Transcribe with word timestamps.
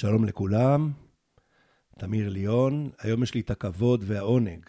שלום 0.00 0.24
לכולם, 0.24 0.92
תמיר 1.98 2.28
ליאון. 2.28 2.90
היום 2.98 3.22
יש 3.22 3.34
לי 3.34 3.40
את 3.40 3.50
הכבוד 3.50 4.04
והעונג 4.06 4.66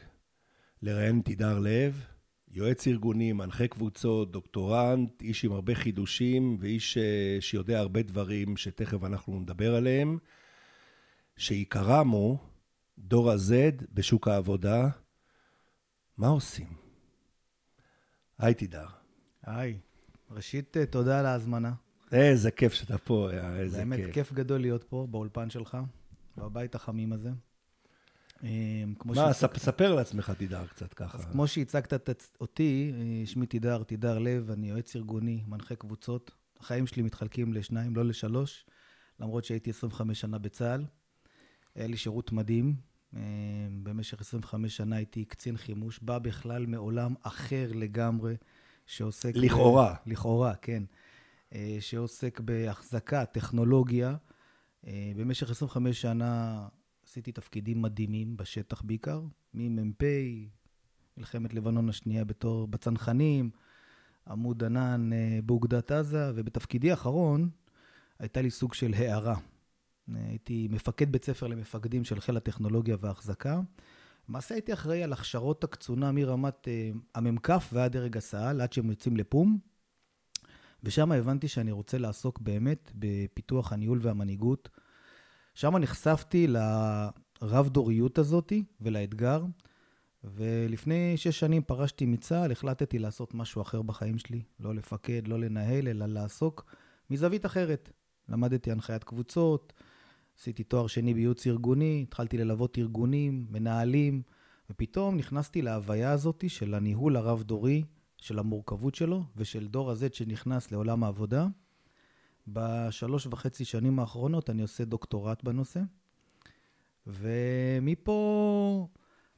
לראיין 0.82 1.22
תידר 1.22 1.60
לב, 1.60 2.06
יועץ 2.48 2.88
ארגוני, 2.88 3.34
מנחה 3.34 3.68
קבוצות, 3.68 4.32
דוקטורנט, 4.32 5.22
איש 5.22 5.46
עם 5.46 5.52
הרבה 5.52 5.76
חידושים 5.76 6.58
ואיש 6.60 6.98
אה, 6.98 7.38
שיודע 7.40 7.80
הרבה 7.80 8.04
דברים 8.04 8.58
שתכף 8.58 9.04
אנחנו 9.04 9.40
נדבר 9.40 9.76
עליהם, 9.76 10.18
שעיקרם 11.38 12.10
הוא 12.10 12.38
דור 12.98 13.32
ה-Z 13.32 13.84
בשוק 13.94 14.28
העבודה. 14.28 14.90
מה 16.18 16.28
עושים? 16.28 16.74
היי 18.38 18.54
תידר. 18.54 18.88
היי, 19.44 19.80
ראשית, 20.30 20.78
אה, 20.78 20.86
תודה 20.86 21.20
על 21.20 21.26
ההזמנה. 21.26 21.72
איזה 22.12 22.52
כיף 22.52 22.74
שאתה 22.74 22.98
פה, 22.98 23.30
איזה 23.56 23.78
באמת 23.78 24.00
כיף. 24.00 24.14
כיף 24.14 24.34
גדול 24.34 24.62
להיות 24.62 24.84
פה, 24.84 25.08
באולפן 25.12 25.50
שלך, 25.50 25.78
בבית 26.38 26.76
החמים 26.76 27.14
הזה. 27.14 27.30
כמו 29.00 29.14
מה, 29.16 29.34
ספ- 29.34 29.58
ספר 29.60 29.96
לעצמך 29.96 30.30
תידר 30.38 30.66
קצת 30.68 30.94
ככה. 30.94 31.18
אז 31.18 31.26
כמו 31.26 31.48
שהצגת 31.48 31.94
אותי, 32.42 32.94
אה, 32.96 33.26
שמי 33.26 33.46
תידר, 33.46 33.84
תידר 33.84 34.20
לב, 34.20 34.52
אני 34.52 34.70
יועץ 34.70 34.96
ארגוני, 34.96 35.44
מנחה 35.48 35.76
קבוצות. 35.76 36.32
החיים 36.60 36.88
שלי 36.88 37.04
מתחלקים 37.04 37.54
לשניים, 37.54 37.96
לא 37.96 38.06
לשלוש, 38.06 38.66
למרות 39.20 39.46
שהייתי 39.46 39.70
25 39.70 40.22
שנה 40.22 40.38
בצה"ל. 40.38 40.86
היה 41.76 41.88
לי 41.88 41.98
שירות 41.98 42.32
מדהים. 42.32 42.76
אה, 43.16 43.22
במשך 43.84 44.22
25 44.22 44.78
שנה 44.78 44.96
הייתי 44.96 45.26
קצין 45.26 45.58
חימוש, 45.58 46.00
בא 46.02 46.20
בכלל 46.20 46.66
מעולם 46.66 47.14
אחר 47.22 47.72
לגמרי, 47.76 48.36
שעוסק... 48.86 49.36
ב- 49.36 49.38
לכאורה. 49.38 49.96
לכאורה, 50.06 50.56
כן. 50.56 50.84
אה, 51.56 51.78
שעוסק 51.80 52.40
בהחזקה, 52.40 53.26
טכנולוגיה. 53.26 54.16
אה, 54.88 55.12
במשך 55.16 55.50
25 55.50 56.02
שנה 56.02 56.68
עשיתי 57.06 57.32
תפקידים 57.32 57.82
מדהימים 57.82 58.38
בשטח 58.38 58.82
בעיקר, 58.82 59.22
ממ"פ, 59.54 60.04
מלחמת 61.18 61.54
לבנון 61.54 61.90
השנייה 61.90 62.26
בתור 62.26 62.68
בצנחנים, 62.68 63.50
עמוד 64.28 64.64
ענן 64.64 65.14
אה, 65.14 65.40
באוגדת 65.44 65.92
עזה, 65.92 66.32
ובתפקידי 66.36 66.92
האחרון 66.92 67.50
הייתה 68.20 68.42
לי 68.42 68.52
סוג 68.52 68.74
של 68.74 68.94
הערה. 68.94 69.36
הייתי 70.16 70.68
מפקד 70.72 71.12
בית 71.12 71.26
ספר 71.26 71.48
למפקדים 71.48 72.04
של 72.04 72.20
חיל 72.20 72.38
הטכנולוגיה 72.38 72.96
וההחזקה. 73.00 73.62
למעשה 74.30 74.56
הייתי 74.56 74.74
אחראי 74.74 75.04
על 75.04 75.14
הכשרות 75.14 75.64
הקצונה 75.64 76.12
מרמת 76.12 76.68
המ"כ 77.16 77.50
ועד 77.74 77.92
דרג 77.92 78.18
הסא"ל, 78.18 78.62
עד 78.62 78.74
שהם 78.74 78.90
יוצאים 78.90 79.18
לפום. 79.18 79.71
ושם 80.84 81.12
הבנתי 81.12 81.48
שאני 81.48 81.72
רוצה 81.72 81.98
לעסוק 81.98 82.40
באמת 82.40 82.92
בפיתוח 82.96 83.74
הניהול 83.74 84.00
והמנהיגות. 84.02 84.70
שם 85.54 85.78
נחשפתי 85.78 86.48
לרב-דוריות 86.48 88.18
הזאתי 88.18 88.64
ולאתגר, 88.82 89.46
ולפני 90.24 91.18
שש 91.18 91.40
שנים 91.40 91.62
פרשתי 91.62 92.06
מצה"ל, 92.06 92.52
החלטתי 92.52 93.00
לעשות 93.00 93.34
משהו 93.34 93.62
אחר 93.62 93.82
בחיים 93.82 94.18
שלי, 94.18 94.42
לא 94.60 94.76
לפקד, 94.76 95.28
לא 95.28 95.40
לנהל, 95.40 95.88
אלא 95.88 96.06
לעסוק 96.06 96.76
מזווית 97.10 97.46
אחרת. 97.46 97.90
למדתי 98.30 98.72
הנחיית 98.72 99.04
קבוצות, 99.04 99.74
עשיתי 100.40 100.64
תואר 100.64 100.88
שני 100.88 101.14
בייעוץ 101.14 101.48
ארגוני, 101.48 102.06
התחלתי 102.08 102.38
ללוות 102.38 102.78
ארגונים, 102.78 103.46
מנהלים, 103.50 104.22
ופתאום 104.70 105.18
נכנסתי 105.18 105.62
להוויה 105.62 106.12
הזאתי 106.12 106.50
של 106.50 106.74
הניהול 106.74 107.16
הרב-דורי, 107.16 107.84
של 108.22 108.40
המורכבות 108.40 108.96
שלו, 108.96 109.24
ושל 109.38 109.68
דור 109.68 109.92
ה-Z 109.92 110.14
שנכנס 110.14 110.72
לעולם 110.72 111.04
העבודה. 111.04 111.48
בשלוש 112.48 113.28
וחצי 113.28 113.66
שנים 113.66 114.00
האחרונות 114.00 114.50
אני 114.50 114.62
עושה 114.62 114.86
דוקטורט 114.86 115.44
בנושא, 115.44 115.80
ומפה 117.08 118.88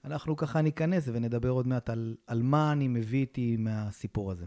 אנחנו 0.05 0.35
ככה 0.37 0.61
ניכנס 0.61 1.09
ונדבר 1.13 1.49
עוד 1.49 1.67
מעט 1.67 1.89
על, 1.89 2.15
על 2.27 2.41
מה 2.41 2.71
אני 2.71 2.87
מביא 2.87 3.19
איתי 3.19 3.57
מהסיפור 3.57 4.31
הזה. 4.31 4.45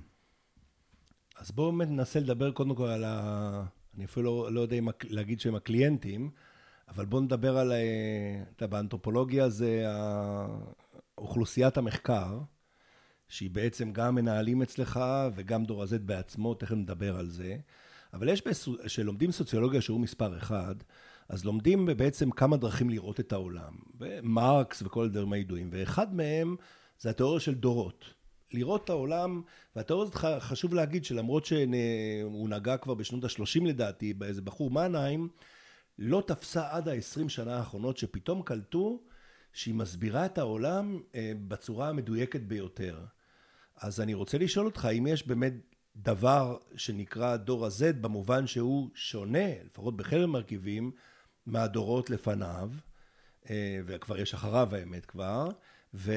אז 1.39 1.51
בואו 1.51 1.73
באמת 1.73 1.89
ננסה 1.89 2.21
לדבר 2.21 2.53
קודם 2.53 2.75
כל 2.75 2.87
על 2.87 3.05
ה... 3.05 3.65
אני 3.97 4.05
אפילו 4.05 4.45
לא, 4.45 4.53
לא 4.53 4.61
יודע 4.61 4.77
אם 4.77 4.89
להגיד 5.05 5.41
שהם 5.41 5.55
הקליינטים, 5.55 6.31
אבל 6.89 7.05
בואו 7.05 7.23
נדבר 7.23 7.59
על... 7.59 7.73
אה, 7.73 8.43
אתה 8.57 8.67
באנתרופולוגיה 8.67 9.49
זה 9.49 9.85
אוכלוסיית 11.19 11.77
המחקר, 11.77 12.39
שהיא 13.29 13.51
בעצם 13.51 13.93
גם 13.93 14.15
מנהלים 14.15 14.63
אצלך 14.63 15.01
וגם 15.35 15.65
דור 15.65 15.83
ה-Z 15.83 15.99
בעצמו, 15.99 16.55
תכף 16.55 16.73
נדבר 16.73 17.17
על 17.19 17.29
זה. 17.29 17.57
אבל 18.13 18.29
יש, 18.29 18.47
בסו- 18.47 18.77
שלומדים 18.87 19.33
סוציולוגיה 19.33 19.81
שיעור 19.81 20.01
מספר 20.01 20.39
אחד, 20.39 20.75
אז 21.29 21.45
לומדים 21.45 21.89
בעצם 21.97 22.31
כמה 22.31 22.57
דרכים 22.57 22.91
לראות 22.91 23.21
את 23.21 23.33
העולם. 23.33 23.75
מרקס 24.23 24.83
וכל 24.83 25.05
הדברים 25.05 25.33
הידועים, 25.33 25.69
ואחד 25.73 26.15
מהם 26.15 26.57
זה 26.99 27.11
התיאוריה 27.11 27.41
של 27.41 27.55
דורות. 27.55 28.05
לראות 28.53 28.85
את 28.85 28.91
העולם, 28.91 29.43
והתיאוריה 29.77 30.09
הזאת 30.09 30.41
חשוב 30.43 30.75
להגיד 30.75 31.05
שלמרות 31.05 31.45
שהוא 31.45 32.49
נגע 32.49 32.77
כבר 32.77 32.95
בשנות 32.95 33.25
ה-30 33.25 33.65
לדעתי, 33.65 34.15
באיזה 34.15 34.43
בחור 34.43 34.71
מנהיים, 34.71 35.29
לא 35.99 36.23
תפסה 36.27 36.63
עד 36.71 36.89
ה-20 36.89 37.29
שנה 37.29 37.57
האחרונות 37.57 37.97
שפתאום 37.97 38.43
קלטו 38.43 39.01
שהיא 39.53 39.75
מסבירה 39.75 40.27
את 40.27 40.39
העולם 40.39 41.01
אה, 41.15 41.33
בצורה 41.49 41.89
המדויקת 41.89 42.41
ביותר. 42.41 43.05
אז 43.77 44.01
אני 44.01 44.15
רוצה 44.15 44.39
לשאול 44.39 44.67
אותך, 44.67 44.89
אם 44.99 45.07
יש 45.07 45.27
באמת 45.27 45.53
דבר 45.97 46.57
שנקרא 46.77 47.37
דור 47.37 47.67
ה-Z 47.67 47.93
במובן 48.01 48.47
שהוא 48.47 48.91
שונה, 48.95 49.49
לפחות 49.65 49.97
בחלק 49.97 50.21
מהמרכיבים, 50.21 50.91
מהדורות 51.47 52.11
לפניו, 52.11 52.71
אה, 53.51 53.81
וכבר 53.87 54.19
יש 54.19 54.35
אחריו 54.35 54.75
האמת 54.75 55.07
כבר, 55.07 55.49
ו... 55.95 56.13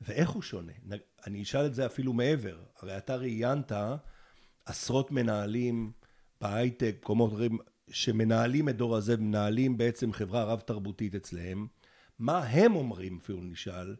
ואיך 0.00 0.30
הוא 0.30 0.42
שונה? 0.42 0.72
אני 1.26 1.42
אשאל 1.42 1.66
את 1.66 1.74
זה 1.74 1.86
אפילו 1.86 2.12
מעבר, 2.12 2.56
הרי 2.80 2.96
אתה 2.96 3.16
ראיינת 3.16 3.72
עשרות 4.64 5.10
מנהלים 5.10 5.92
בהייטק, 6.40 6.96
מקומות 7.00 7.32
אחרים, 7.32 7.58
שמנהלים 7.90 8.68
את 8.68 8.76
דור 8.76 8.96
הזה, 8.96 9.16
מנהלים 9.16 9.76
בעצם 9.76 10.12
חברה 10.12 10.44
רב-תרבותית 10.44 11.14
אצלהם, 11.14 11.66
מה 12.18 12.38
הם 12.38 12.76
אומרים, 12.76 13.18
אפילו 13.22 13.40
נשאל, 13.42 13.96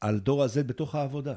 על 0.00 0.18
דור 0.18 0.42
הזה 0.42 0.62
בתוך 0.62 0.94
העבודה? 0.94 1.36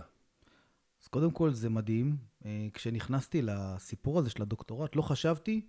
אז 1.03 1.07
קודם 1.07 1.31
כל 1.31 1.53
זה 1.53 1.69
מדהים. 1.69 2.17
אה, 2.45 2.67
כשנכנסתי 2.73 3.41
לסיפור 3.41 4.19
הזה 4.19 4.29
של 4.29 4.41
הדוקטורט, 4.41 4.95
לא 4.95 5.01
חשבתי 5.01 5.61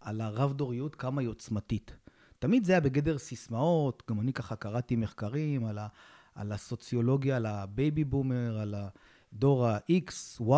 על 0.00 0.20
הרב-דוריות 0.20 0.94
כמה 0.94 1.20
היא 1.20 1.28
עוצמתית. 1.28 1.96
תמיד 2.38 2.64
זה 2.64 2.72
היה 2.72 2.80
בגדר 2.80 3.18
סיסמאות, 3.18 4.02
גם 4.10 4.20
אני 4.20 4.32
ככה 4.32 4.56
קראתי 4.56 4.96
מחקרים 4.96 5.66
על, 5.66 5.78
ה, 5.78 5.86
על 6.34 6.52
הסוציולוגיה, 6.52 7.36
על 7.36 7.46
ה 7.46 7.58
baby 7.58 8.04
boomer, 8.04 8.58
על 8.58 8.74
הדור 9.32 9.66
ה-X, 9.66 10.40
Y, 10.40 10.52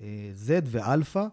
אה, 0.00 0.30
Z 0.46 0.50
ואלפא, 0.64 1.26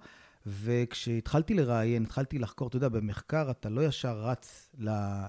וכשהתחלתי 0.45 1.53
לראיין, 1.53 2.03
התחלתי 2.03 2.39
לחקור, 2.39 2.67
אתה 2.67 2.77
יודע, 2.77 2.89
במחקר 2.89 3.51
אתה 3.51 3.69
לא 3.69 3.85
ישר 3.85 4.21
רץ 4.21 4.75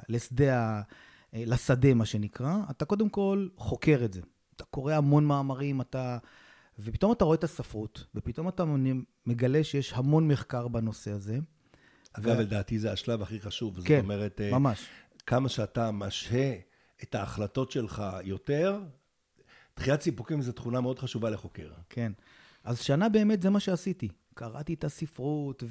לשדה, 0.08 0.82
אה, 1.34 1.42
לשדה, 1.46 1.94
מה 1.94 2.06
שנקרא, 2.06 2.56
אתה 2.70 2.84
קודם 2.84 3.08
כל 3.08 3.48
חוקר 3.56 4.02
את 4.04 4.12
זה. 4.12 4.20
אתה 4.56 4.64
קורא 4.64 4.94
המון 4.94 5.24
מאמרים, 5.24 5.80
אתה... 5.80 6.18
ופתאום 6.78 7.12
אתה 7.12 7.24
רואה 7.24 7.34
את 7.34 7.44
הספרות, 7.44 8.06
ופתאום 8.14 8.48
אתה 8.48 8.64
מגלה 9.26 9.64
שיש 9.64 9.92
המון 9.92 10.28
מחקר 10.28 10.68
בנושא 10.68 11.10
הזה. 11.10 11.38
אגב, 12.12 12.40
לדעתי 12.40 12.78
זה 12.78 12.92
השלב 12.92 13.22
הכי 13.22 13.40
חשוב. 13.40 13.80
כן, 13.84 13.94
זאת 13.94 14.04
אומרת, 14.04 14.40
אה, 14.40 14.50
ממש. 14.50 14.86
כמה 15.26 15.48
שאתה 15.48 15.90
משהה 15.90 16.52
את 17.02 17.14
ההחלטות 17.14 17.70
שלך 17.70 18.02
יותר, 18.24 18.80
דחיית 19.76 20.00
סיפוקים 20.00 20.42
זו 20.42 20.52
תכונה 20.52 20.80
מאוד 20.80 20.98
חשובה 20.98 21.30
לחוקר. 21.30 21.70
כן. 21.90 22.12
אז 22.64 22.80
שנה 22.80 23.08
באמת 23.08 23.42
זה 23.42 23.50
מה 23.50 23.60
שעשיתי. 23.60 24.08
קראתי 24.34 24.74
את 24.74 24.84
הספרות 24.84 25.62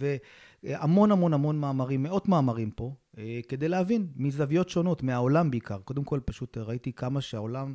והמון 0.64 1.12
המון 1.12 1.34
המון 1.34 1.60
מאמרים, 1.60 2.04
מאות 2.04 2.28
מאמרים 2.28 2.72
פה, 2.72 2.96
אה, 3.18 3.40
כדי 3.48 3.68
להבין 3.68 4.08
מזוויות 4.16 4.70
שונות, 4.70 5.04
מהעולם 5.04 5.52
בעיקר. 5.52 5.78
קודם 5.78 6.04
כל, 6.04 6.20
פשוט 6.26 6.58
ראיתי 6.58 6.94
כמה 6.94 7.22
שהעולם 7.22 7.74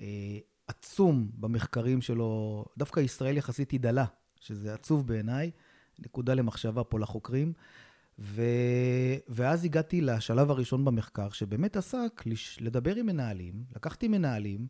אה, 0.00 0.38
עצום 0.68 1.30
במחקרים 1.34 2.00
שלו, 2.00 2.64
דווקא 2.78 3.00
ישראל 3.00 3.36
יחסית 3.36 3.70
היא 3.70 3.80
דלה, 3.80 4.04
שזה 4.40 4.74
עצוב 4.74 5.06
בעיניי, 5.06 5.50
נקודה 5.98 6.34
למחשבה 6.34 6.84
פה 6.84 6.98
לחוקרים. 6.98 7.52
ו... 8.18 8.42
ואז 9.28 9.64
הגעתי 9.64 10.00
לשלב 10.00 10.50
הראשון 10.50 10.84
במחקר, 10.84 11.30
שבאמת 11.30 11.76
עסק 11.76 12.22
לש... 12.26 12.58
לדבר 12.60 12.94
עם 12.94 13.06
מנהלים. 13.06 13.64
לקחתי 13.76 14.08
מנהלים 14.08 14.66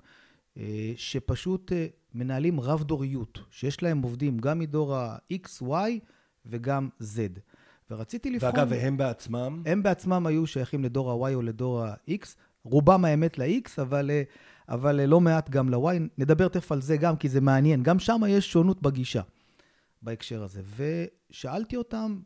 אה, 0.57 0.93
שפשוט 0.97 1.73
אה, 1.73 1.87
מנהלים 2.15 2.61
רב-דוריות, 2.61 3.39
שיש 3.51 3.83
להם 3.83 4.03
עובדים 4.03 4.39
גם 4.39 4.59
מדור 4.59 4.95
ה-X, 4.97 5.63
Y 5.63 5.91
וגם 6.47 6.89
Z. 7.03 7.41
ורציתי 7.91 8.31
לבחון... 8.31 8.51
ואגב, 8.51 8.69
והם 8.71 8.97
בעצמם, 8.97 9.63
הם 9.67 9.83
בעצמם 9.83 10.27
היו 10.27 10.47
שייכים 10.47 10.85
לדור 10.85 11.27
ה-Y 11.27 11.35
או 11.35 11.43
לדור 11.43 11.85
ה-X, 11.85 12.27
רובם 12.65 13.05
האמת 13.05 13.39
ל-X, 13.39 13.83
אבל, 13.83 14.11
אה, 14.11 14.23
אבל 14.69 15.01
אה, 15.01 15.07
לא 15.07 15.21
מעט 15.21 15.51
גם 15.51 15.69
ל-Y. 15.69 16.01
נדבר 16.19 16.49
תכף 16.49 16.73
על 16.73 16.81
זה 16.81 16.97
גם, 16.97 17.17
כי 17.17 17.29
זה 17.29 17.41
מעניין. 17.41 17.83
גם 17.83 17.99
שם 17.99 18.21
יש 18.29 18.53
שונות 18.53 18.83
בגישה 18.83 19.23
בהקשר 20.03 20.43
הזה. 20.43 20.63
ושאלתי 20.77 21.77
אותם 21.77 22.21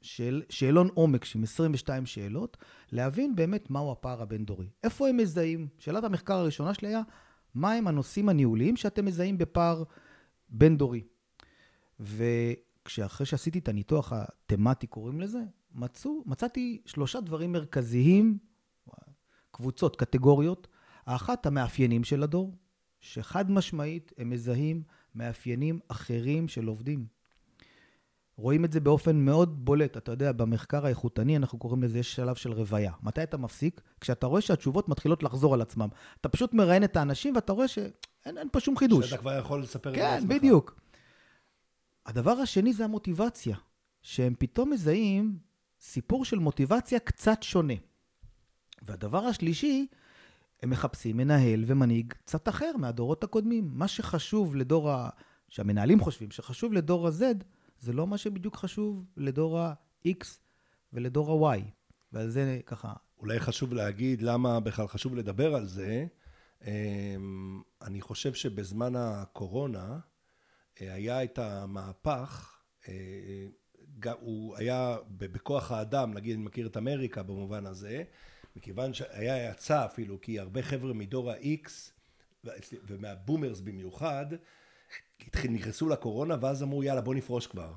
שאל, 0.00 0.42
שאלון 0.48 0.88
עומק 0.94 1.24
עם 1.34 1.42
22 1.42 2.06
שאלות, 2.06 2.56
להבין 2.92 3.36
באמת 3.36 3.70
מהו 3.70 3.92
הפער 3.92 4.22
הבין-דורי. 4.22 4.68
איפה 4.84 5.08
הם 5.08 5.16
מזהים? 5.16 5.68
שאלת 5.78 6.04
המחקר 6.04 6.34
הראשונה 6.34 6.74
שלי 6.74 6.88
היה, 6.88 7.02
מהם 7.54 7.86
הנושאים 7.88 8.28
הניהוליים 8.28 8.76
שאתם 8.76 9.04
מזהים 9.04 9.38
בפער 9.38 9.82
בין-דורי? 10.48 11.04
וכשאחרי 12.00 13.26
שעשיתי 13.26 13.58
את 13.58 13.68
הניתוח 13.68 14.12
התמטי, 14.12 14.86
קוראים 14.86 15.20
לזה, 15.20 15.40
מצאו, 15.74 16.22
מצאתי 16.26 16.82
שלושה 16.86 17.20
דברים 17.20 17.52
מרכזיים, 17.52 18.38
קבוצות, 19.50 19.96
קטגוריות. 19.96 20.68
האחת, 21.06 21.46
המאפיינים 21.46 22.04
של 22.04 22.22
הדור, 22.22 22.54
שחד 23.00 23.50
משמעית 23.50 24.12
הם 24.18 24.30
מזהים 24.30 24.82
מאפיינים 25.14 25.80
אחרים 25.88 26.48
של 26.48 26.66
עובדים. 26.66 27.06
רואים 28.36 28.64
את 28.64 28.72
זה 28.72 28.80
באופן 28.80 29.16
מאוד 29.16 29.64
בולט. 29.64 29.96
אתה 29.96 30.12
יודע, 30.12 30.32
במחקר 30.32 30.86
האיכותני, 30.86 31.36
אנחנו 31.36 31.58
קוראים 31.58 31.82
לזה, 31.82 31.98
יש 31.98 32.14
שלב 32.14 32.34
של 32.34 32.52
רוויה. 32.52 32.92
מתי 33.02 33.22
אתה 33.22 33.36
מפסיק? 33.36 33.80
כשאתה 34.00 34.26
רואה 34.26 34.40
שהתשובות 34.40 34.88
מתחילות 34.88 35.22
לחזור 35.22 35.54
על 35.54 35.60
עצמם. 35.60 35.88
אתה 36.20 36.28
פשוט 36.28 36.54
מראיין 36.54 36.84
את 36.84 36.96
האנשים 36.96 37.34
ואתה 37.34 37.52
רואה 37.52 37.68
שאין 37.68 38.48
פה 38.52 38.60
שום 38.60 38.76
חידוש. 38.76 39.10
שאתה 39.10 39.20
כבר 39.20 39.38
יכול 39.38 39.62
לספר 39.62 39.90
את 39.90 39.94
זה 39.94 40.00
כן, 40.00 40.28
בדיוק. 40.28 40.80
הדבר 42.06 42.32
השני 42.32 42.72
זה 42.72 42.84
המוטיבציה, 42.84 43.56
שהם 44.02 44.34
פתאום 44.38 44.70
מזהים 44.70 45.38
סיפור 45.80 46.24
של 46.24 46.38
מוטיבציה 46.38 46.98
קצת 46.98 47.42
שונה. 47.42 47.74
והדבר 48.82 49.24
השלישי, 49.24 49.86
הם 50.64 50.70
מחפשים 50.70 51.16
מנהל 51.16 51.64
ומנהיג 51.66 52.12
קצת 52.12 52.48
אחר 52.48 52.76
מהדורות 52.78 53.24
הקודמים. 53.24 53.70
מה 53.72 53.88
שחשוב 53.88 54.56
לדור 54.56 54.90
ה... 54.90 55.08
שהמנהלים 55.48 56.00
חושבים 56.00 56.30
שחשוב 56.30 56.72
לדור 56.72 57.06
ה-Z, 57.06 57.22
זה 57.80 57.92
לא 57.92 58.06
מה 58.06 58.18
שבדיוק 58.18 58.56
חשוב 58.56 59.04
לדור 59.16 59.58
ה-X 59.60 60.24
ולדור 60.92 61.50
ה-Y. 61.52 61.60
ועל 62.12 62.30
זה 62.30 62.60
ככה... 62.66 62.92
אולי 63.18 63.40
חשוב 63.40 63.74
להגיד 63.74 64.22
למה 64.22 64.60
בכלל 64.60 64.86
חשוב 64.86 65.14
לדבר 65.14 65.54
על 65.54 65.66
זה. 65.66 66.06
אמ, 66.66 67.62
אני 67.82 68.00
חושב 68.00 68.34
שבזמן 68.34 68.96
הקורונה 68.96 69.98
אה, 70.80 70.94
היה 70.94 71.24
את 71.24 71.38
המהפך, 71.38 72.58
אה, 72.88 73.46
הוא 74.20 74.56
היה 74.56 74.96
בכוח 75.16 75.72
האדם, 75.72 76.14
נגיד 76.14 76.34
אני 76.34 76.44
מכיר 76.44 76.66
את 76.66 76.76
אמריקה 76.76 77.22
במובן 77.22 77.66
הזה, 77.66 78.04
מכיוון 78.56 78.94
שהיה 78.94 79.50
יצא 79.50 79.84
אפילו, 79.84 80.20
כי 80.20 80.38
הרבה 80.38 80.62
חבר'ה 80.62 80.92
מדור 80.92 81.30
ה-X 81.30 81.70
ומהבומרס 82.86 83.60
במיוחד, 83.60 84.26
נכנסו 85.48 85.88
לקורונה 85.88 86.36
ואז 86.40 86.62
אמרו 86.62 86.82
יאללה 86.82 87.00
בוא 87.00 87.14
נפרוש 87.14 87.46
כבר. 87.46 87.72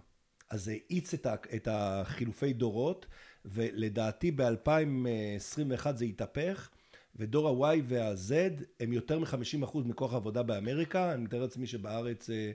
אז 0.50 0.64
זה 0.64 0.72
האיץ 0.72 1.14
את 1.56 1.68
החילופי 1.72 2.54
דורות 2.54 3.06
ולדעתי 3.46 4.32
ב-2021 4.32 5.92
זה 5.96 6.06
התהפך 6.06 6.70
ודור 7.16 7.66
ה-Y 7.68 7.80
וה-Z 7.84 8.64
הם 8.80 8.94
יותר 8.94 9.20
מ-50% 9.20 9.78
מכוח 9.86 10.14
העבודה 10.14 10.44
באמריקה, 10.44 11.14
אני 11.14 11.24
מתאר 11.24 11.42
לעצמי 11.42 11.68
שבארץ 11.68 12.30
אה, 12.30 12.52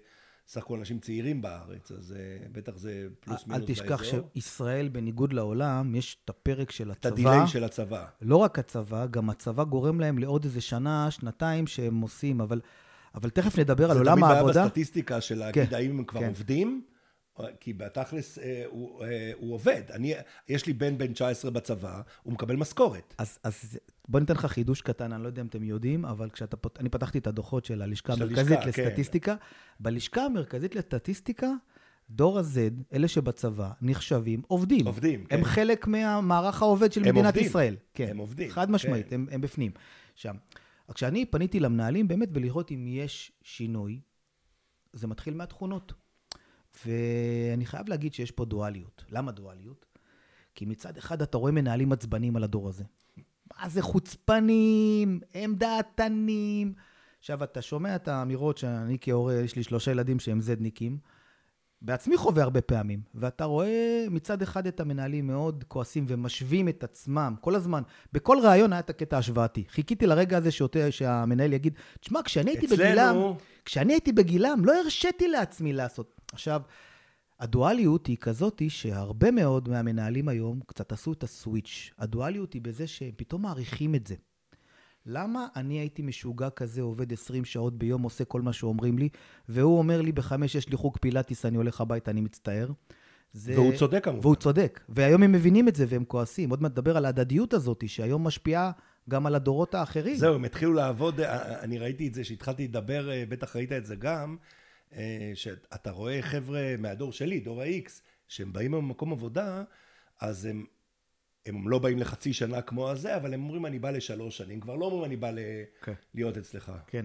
סך 0.46 0.62
הכל 0.62 0.78
אנשים 0.78 0.98
צעירים 0.98 1.42
בארץ, 1.42 1.92
אז 1.92 2.14
uh, 2.16 2.48
בטח 2.52 2.76
זה 2.76 3.06
פלוס 3.20 3.46
מינוס 3.46 3.68
באזור. 3.68 3.84
אל 3.84 3.96
תשכח 3.96 4.02
שישראל, 4.34 4.88
בניגוד 4.88 5.32
לעולם, 5.32 5.94
יש 5.94 6.16
את 6.24 6.30
הפרק 6.30 6.70
של 6.70 6.90
הצבא. 6.90 7.08
את 7.08 7.12
הדיליי 7.12 7.46
של 7.46 7.64
הצבא. 7.64 8.04
לא 8.22 8.36
רק 8.36 8.58
הצבא, 8.58 9.06
גם 9.06 9.30
הצבא 9.30 9.64
גורם 9.64 10.00
להם 10.00 10.18
לעוד 10.18 10.44
איזה 10.44 10.60
שנה, 10.60 11.10
שנתיים 11.10 11.66
שהם 11.66 12.00
עושים, 12.00 12.40
אבל, 12.40 12.60
אבל 13.14 13.30
תכף 13.30 13.58
נדבר 13.58 13.90
על 13.90 13.98
עולם 13.98 14.24
העבודה. 14.24 14.32
זה 14.32 14.42
תמיד 14.42 14.54
בעיה 14.54 14.66
בסטטיסטיקה 14.66 15.20
של 15.20 15.38
להגיד 15.38 15.68
כן, 15.68 15.74
האם 15.74 15.98
הם 15.98 16.04
כבר 16.04 16.20
כן. 16.20 16.28
עובדים, 16.28 16.82
כי 17.60 17.72
בתכלס 17.72 18.38
אה, 18.38 18.64
הוא, 18.66 19.04
אה, 19.04 19.32
הוא 19.36 19.54
עובד. 19.54 19.82
אני, 19.90 20.14
יש 20.48 20.66
לי 20.66 20.72
בן 20.72 20.98
בן 20.98 21.12
19 21.12 21.50
בצבא, 21.50 22.00
הוא 22.22 22.32
מקבל 22.32 22.56
משכורת. 22.56 23.14
אז, 23.18 23.38
אז 23.42 23.78
בוא 24.08 24.20
ניתן 24.20 24.34
לך 24.34 24.46
חידוש 24.46 24.82
קטן, 24.82 25.12
אני 25.12 25.22
לא 25.22 25.26
יודע 25.26 25.42
אם 25.42 25.46
אתם 25.46 25.64
יודעים, 25.64 26.04
אבל 26.04 26.30
כשאתה, 26.30 26.56
אני 26.78 26.88
פתחתי 26.88 27.18
את 27.18 27.26
הדוחות 27.26 27.64
של 27.64 27.82
הלשכה 27.82 28.12
המרכזית 28.12 28.58
כן. 28.60 28.68
לסטטיסטיקה. 28.68 29.34
בלשכה 29.80 30.24
המרכזית 30.24 30.74
לסטטיסטיקה, 30.74 31.50
דור 32.10 32.38
ה-Z, 32.38 32.82
אלה 32.92 33.08
שבצבא, 33.08 33.70
נחשבים 33.82 34.42
עובדים. 34.46 34.86
עובדים, 34.86 35.24
כן. 35.24 35.36
הם 35.36 35.44
חלק 35.44 35.86
מהמערך 35.86 36.62
העובד 36.62 36.92
של 36.92 37.00
מדינת 37.00 37.24
עובדים. 37.24 37.44
ישראל. 37.44 37.76
כן, 37.94 38.08
הם 38.10 38.18
עובדים. 38.18 38.50
חד 38.50 38.70
משמעית, 38.70 39.08
כן. 39.08 39.14
הם, 39.14 39.26
הם 39.30 39.40
בפנים. 39.40 39.72
שם. 40.14 40.34
כשאני 40.94 41.26
פניתי 41.26 41.60
למנהלים 41.60 42.08
באמת 42.08 42.28
ולראות 42.32 42.72
אם 42.72 42.86
יש 42.88 43.32
שינוי, 43.42 44.00
זה 44.92 45.06
מתחיל 45.06 45.34
מהתכונות. 45.34 45.92
ואני 46.86 47.66
חייב 47.66 47.88
להגיד 47.88 48.14
שיש 48.14 48.30
פה 48.30 48.44
דואליות. 48.44 49.04
למה 49.10 49.32
דואליות? 49.32 49.86
כי 50.54 50.64
מצד 50.64 50.96
אחד 50.96 51.22
אתה 51.22 51.38
רואה 51.38 51.52
מנהלים 51.52 51.92
עצבנים 51.92 52.36
על 52.36 52.44
הדור 52.44 52.68
הזה. 52.68 52.84
מה 53.60 53.68
זה 53.68 53.82
חוצפנים, 53.82 55.20
הם 55.34 55.54
דעתנים. 55.54 56.74
עכשיו, 57.18 57.44
אתה 57.44 57.62
שומע 57.62 57.96
את 57.96 58.08
האמירות 58.08 58.58
שאני 58.58 58.98
כהורה, 59.00 59.34
יש 59.34 59.56
לי 59.56 59.62
שלושה 59.62 59.90
ילדים 59.90 60.20
שהם 60.20 60.40
זדניקים, 60.40 60.98
בעצמי 61.82 62.16
חווה 62.16 62.42
הרבה 62.42 62.60
פעמים, 62.60 63.00
ואתה 63.14 63.44
רואה 63.44 64.06
מצד 64.10 64.42
אחד 64.42 64.66
את 64.66 64.80
המנהלים 64.80 65.26
מאוד 65.26 65.64
כועסים 65.68 66.04
ומשווים 66.08 66.68
את 66.68 66.84
עצמם 66.84 67.34
כל 67.40 67.54
הזמן. 67.54 67.82
בכל 68.12 68.38
ראיון 68.42 68.72
היה 68.72 68.80
את 68.80 68.90
הקטע 68.90 69.16
ההשוואתי. 69.16 69.64
חיכיתי 69.68 70.06
לרגע 70.06 70.36
הזה 70.36 70.50
שאותה, 70.50 70.90
שהמנהל 70.90 71.52
יגיד, 71.52 71.74
תשמע, 72.00 72.22
כשאני 72.22 72.50
הייתי 72.50 72.66
אצלנו... 72.66 72.80
בגילם, 72.80 73.32
כשאני 73.64 73.92
הייתי 73.92 74.12
בגילם, 74.12 74.64
לא 74.64 74.80
הרשיתי 74.80 75.28
לעצמי 75.28 75.72
לעשות. 75.72 76.21
עכשיו, 76.32 76.62
הדואליות 77.40 78.06
היא 78.06 78.16
כזאת 78.20 78.62
שהרבה 78.68 79.30
מאוד 79.30 79.68
מהמנהלים 79.68 80.28
היום 80.28 80.60
קצת 80.66 80.92
עשו 80.92 81.12
את 81.12 81.22
הסוויץ'. 81.22 81.90
הדואליות 81.98 82.52
היא 82.52 82.62
בזה 82.62 82.86
שהם 82.86 83.10
פתאום 83.16 83.42
מעריכים 83.42 83.94
את 83.94 84.06
זה. 84.06 84.14
למה 85.06 85.46
אני 85.56 85.78
הייתי 85.78 86.02
משוגע 86.02 86.50
כזה, 86.50 86.82
עובד 86.82 87.12
20 87.12 87.44
שעות 87.44 87.78
ביום, 87.78 88.02
עושה 88.02 88.24
כל 88.24 88.42
מה 88.42 88.52
שאומרים 88.52 88.98
לי, 88.98 89.08
והוא 89.48 89.78
אומר 89.78 90.00
לי 90.00 90.12
בחמש 90.12 90.54
יש 90.54 90.68
לי 90.68 90.76
חוג 90.76 90.96
פילאטיס, 91.00 91.46
אני 91.46 91.56
הולך 91.56 91.80
הביתה, 91.80 92.10
אני 92.10 92.20
מצטער. 92.20 92.68
זה... 93.32 93.52
והוא 93.54 93.72
צודק 93.76 94.04
כמובן. 94.04 94.20
והוא 94.20 94.36
צודק. 94.36 94.80
והיום 94.88 95.22
הם 95.22 95.32
מבינים 95.32 95.68
את 95.68 95.76
זה 95.76 95.84
והם 95.88 96.04
כועסים. 96.04 96.50
עוד 96.50 96.62
מעט 96.62 96.72
נדבר 96.72 96.96
על 96.96 97.04
ההדדיות 97.04 97.54
הזאת, 97.54 97.84
שהיום 97.86 98.26
משפיעה 98.26 98.70
גם 99.10 99.26
על 99.26 99.34
הדורות 99.34 99.74
האחרים. 99.74 100.16
זהו, 100.16 100.34
הם 100.34 100.44
התחילו 100.44 100.72
לעבוד, 100.72 101.20
אני 101.60 101.78
ראיתי 101.78 102.08
את 102.08 102.14
זה, 102.14 102.24
שהתחלתי 102.24 102.68
לדבר, 102.68 103.10
בטח 103.28 103.56
ראית 103.56 103.72
את 103.72 103.86
זה 103.86 103.96
גם, 103.96 104.36
אה, 104.40 104.61
שאתה 105.34 105.90
רואה 105.90 106.22
חבר'ה 106.22 106.74
מהדור 106.78 107.12
שלי, 107.12 107.40
דור 107.40 107.62
ה-X, 107.62 107.90
שהם 108.28 108.52
באים 108.52 108.70
ממקום 108.70 109.12
עבודה, 109.12 109.62
אז 110.20 110.44
הם, 110.44 110.66
הם 111.46 111.68
לא 111.68 111.78
באים 111.78 111.98
לחצי 111.98 112.32
שנה 112.32 112.62
כמו 112.62 112.90
הזה, 112.90 113.16
אבל 113.16 113.34
הם 113.34 113.42
אומרים 113.42 113.66
אני 113.66 113.78
בא 113.78 113.90
לשלוש 113.90 114.38
שנים, 114.38 114.60
כבר 114.60 114.76
לא 114.76 114.84
אומרים 114.84 115.04
אני 115.04 115.16
בא 115.16 115.30
ל... 115.30 115.38
כן. 115.82 115.92
להיות 116.14 116.36
אצלך. 116.36 116.72
כן. 116.86 117.04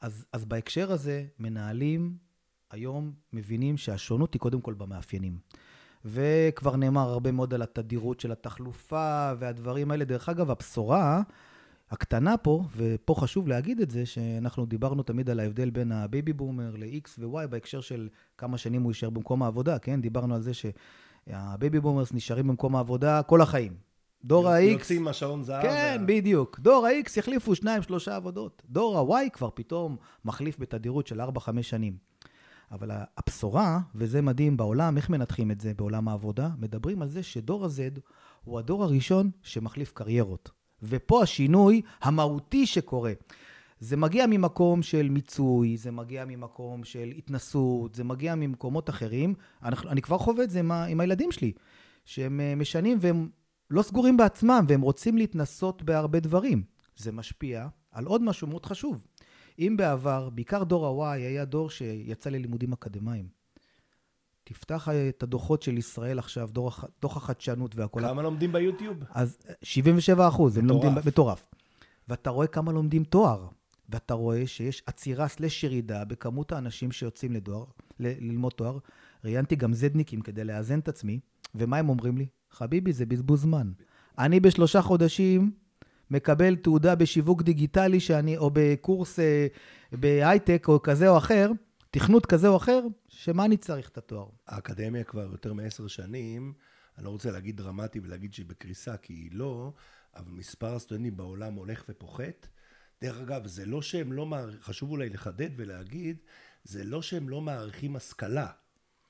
אז, 0.00 0.26
אז 0.32 0.44
בהקשר 0.44 0.92
הזה, 0.92 1.24
מנהלים 1.38 2.16
היום 2.70 3.12
מבינים 3.32 3.76
שהשונות 3.76 4.34
היא 4.34 4.40
קודם 4.40 4.60
כל 4.60 4.74
במאפיינים. 4.74 5.38
וכבר 6.04 6.76
נאמר 6.76 7.08
הרבה 7.08 7.32
מאוד 7.32 7.54
על 7.54 7.62
התדירות 7.62 8.20
של 8.20 8.32
התחלופה 8.32 9.32
והדברים 9.38 9.90
האלה. 9.90 10.04
דרך 10.04 10.28
אגב, 10.28 10.50
הבשורה 10.50 11.22
הקטנה 11.90 12.36
פה, 12.36 12.64
ופה 12.76 13.14
חשוב 13.14 13.48
להגיד 13.48 13.80
את 13.80 13.90
זה, 13.90 14.06
שאנחנו 14.06 14.66
דיברנו 14.66 15.02
תמיד 15.02 15.30
על 15.30 15.40
ההבדל 15.40 15.70
בין 15.70 15.92
ה 15.92 16.00
baby 16.00 16.32
boomer 16.32 16.76
ל-X 16.76 17.08
ו-Y 17.18 17.46
בהקשר 17.46 17.80
של 17.80 18.08
כמה 18.38 18.58
שנים 18.58 18.82
הוא 18.82 18.90
יישאר 18.90 19.10
במקום 19.10 19.42
העבודה, 19.42 19.78
כן? 19.78 20.00
דיברנו 20.00 20.34
על 20.34 20.40
זה 20.40 20.52
שה 20.54 21.08
baby 21.08 21.80
boomers 21.80 22.12
נשארים 22.12 22.48
במקום 22.48 22.76
העבודה 22.76 23.22
כל 23.22 23.40
החיים. 23.40 23.72
דור 24.24 24.48
ה-X... 24.48 24.60
יוצאים 24.62 25.02
עם 25.02 25.12
השעון 25.12 25.42
זהב. 25.42 25.62
כן, 25.62 25.96
וה... 26.00 26.06
בדיוק. 26.06 26.58
דור 26.60 26.86
ה-X 26.86 27.10
יחליפו 27.18 27.54
שניים, 27.54 27.82
שלושה 27.82 28.16
עבודות. 28.16 28.62
דור 28.68 29.14
ה-Y 29.14 29.30
כבר 29.30 29.50
פתאום 29.54 29.96
מחליף 30.24 30.58
בתדירות 30.58 31.06
של 31.06 31.20
4-5 31.20 31.26
שנים. 31.62 31.96
אבל 32.70 32.90
הבשורה, 33.16 33.80
וזה 33.94 34.22
מדהים 34.22 34.56
בעולם, 34.56 34.96
איך 34.96 35.10
מנתחים 35.10 35.50
את 35.50 35.60
זה 35.60 35.74
בעולם 35.74 36.08
העבודה? 36.08 36.50
מדברים 36.58 37.02
על 37.02 37.08
זה 37.08 37.22
שדור 37.22 37.64
ה-Z 37.64 38.00
הוא 38.44 38.58
הדור 38.58 38.84
הראשון 38.84 39.30
שמחליף 39.42 39.92
קריירות. 39.92 40.50
ופה 40.82 41.22
השינוי 41.22 41.82
המהותי 42.02 42.66
שקורה. 42.66 43.12
זה 43.80 43.96
מגיע 43.96 44.26
ממקום 44.26 44.82
של 44.82 45.08
מיצוי, 45.08 45.76
זה 45.76 45.90
מגיע 45.90 46.24
ממקום 46.24 46.84
של 46.84 47.12
התנסות, 47.18 47.94
זה 47.94 48.04
מגיע 48.04 48.34
ממקומות 48.34 48.90
אחרים. 48.90 49.34
אני, 49.62 49.76
אני 49.88 50.02
כבר 50.02 50.18
חווה 50.18 50.44
את 50.44 50.50
זה 50.50 50.58
עם, 50.58 50.72
עם 50.72 51.00
הילדים 51.00 51.32
שלי, 51.32 51.52
שהם 52.04 52.40
אה, 52.40 52.54
משנים 52.54 52.98
והם 53.00 53.28
לא 53.70 53.82
סגורים 53.82 54.16
בעצמם, 54.16 54.64
והם 54.68 54.80
רוצים 54.80 55.16
להתנסות 55.18 55.82
בהרבה 55.82 56.20
דברים. 56.20 56.62
זה 56.96 57.12
משפיע 57.12 57.66
על 57.90 58.06
עוד 58.06 58.22
משהו 58.22 58.46
מאוד 58.46 58.66
חשוב. 58.66 59.00
אם 59.58 59.74
בעבר, 59.78 60.30
בעיקר 60.30 60.64
דור 60.64 61.06
ה-Y 61.06 61.16
היה 61.16 61.44
דור 61.44 61.70
שיצא 61.70 62.30
ללימודים 62.30 62.72
אקדמיים. 62.72 63.35
תפתח 64.48 64.88
את 65.08 65.22
הדוחות 65.22 65.62
של 65.62 65.78
ישראל 65.78 66.18
עכשיו, 66.18 66.48
דוח, 66.52 66.84
דוח 67.02 67.16
החדשנות 67.16 67.76
והכל. 67.76 68.00
כמה 68.00 68.22
לומדים 68.22 68.52
ביוטיוב? 68.52 68.96
אז 69.10 69.38
77 69.62 70.28
אחוז, 70.28 70.58
הם 70.58 70.66
לומדים, 70.66 70.90
מטורף. 71.06 71.44
ואתה 72.08 72.30
רואה 72.30 72.46
כמה 72.46 72.72
לומדים 72.72 73.04
תואר, 73.04 73.46
ואתה 73.88 74.14
רואה 74.14 74.46
שיש 74.46 74.82
עצירה 74.86 75.28
סלש 75.28 75.64
ירידה 75.64 76.04
בכמות 76.04 76.52
האנשים 76.52 76.92
שיוצאים 76.92 77.32
לדואר, 77.32 77.64
ל- 78.00 78.28
ללמוד 78.30 78.52
תואר. 78.52 78.78
ראיינתי 79.24 79.56
גם 79.56 79.72
זדניקים 79.72 80.20
כדי 80.20 80.44
לאזן 80.44 80.78
את 80.78 80.88
עצמי, 80.88 81.20
ומה 81.54 81.76
הם 81.76 81.88
אומרים 81.88 82.18
לי? 82.18 82.26
חביבי, 82.50 82.92
זה 82.92 83.06
בזבוז 83.06 83.42
זמן. 83.42 83.70
אני 84.18 84.40
בשלושה 84.40 84.82
חודשים 84.82 85.50
מקבל 86.10 86.56
תעודה 86.56 86.94
בשיווק 86.94 87.42
דיגיטלי 87.42 88.00
שאני, 88.00 88.36
או 88.36 88.50
בקורס 88.52 89.18
אה, 89.18 89.46
בהייטק 89.92 90.64
או 90.68 90.82
כזה 90.82 91.08
או 91.08 91.18
אחר, 91.18 91.50
תכנות 91.90 92.26
כזה 92.26 92.48
או 92.48 92.56
אחר, 92.56 92.80
שמה 93.16 93.44
אני 93.44 93.56
צריך 93.56 93.88
את 93.88 93.98
התואר? 93.98 94.28
האקדמיה 94.46 95.04
כבר 95.04 95.22
יותר 95.22 95.52
מעשר 95.52 95.86
שנים, 95.86 96.52
אני 96.96 97.04
לא 97.04 97.10
רוצה 97.10 97.30
להגיד 97.30 97.56
דרמטי 97.56 98.00
ולהגיד 98.00 98.34
שהיא 98.34 98.46
בקריסה, 98.46 98.96
כי 98.96 99.12
היא 99.12 99.30
לא, 99.32 99.72
אבל 100.16 100.30
מספר 100.32 100.74
הסטודנטים 100.74 101.16
בעולם 101.16 101.54
הולך 101.54 101.84
ופוחת. 101.88 102.46
דרך 103.02 103.20
אגב, 103.20 103.46
זה 103.46 103.66
לא 103.66 103.82
שהם 103.82 104.12
לא 104.12 104.26
מעריכים, 104.26 104.62
חשוב 104.62 104.90
אולי 104.90 105.08
לחדד 105.08 105.50
ולהגיד, 105.56 106.16
זה 106.64 106.84
לא 106.84 107.02
שהם 107.02 107.28
לא 107.28 107.40
מעריכים 107.40 107.96
השכלה. 107.96 108.50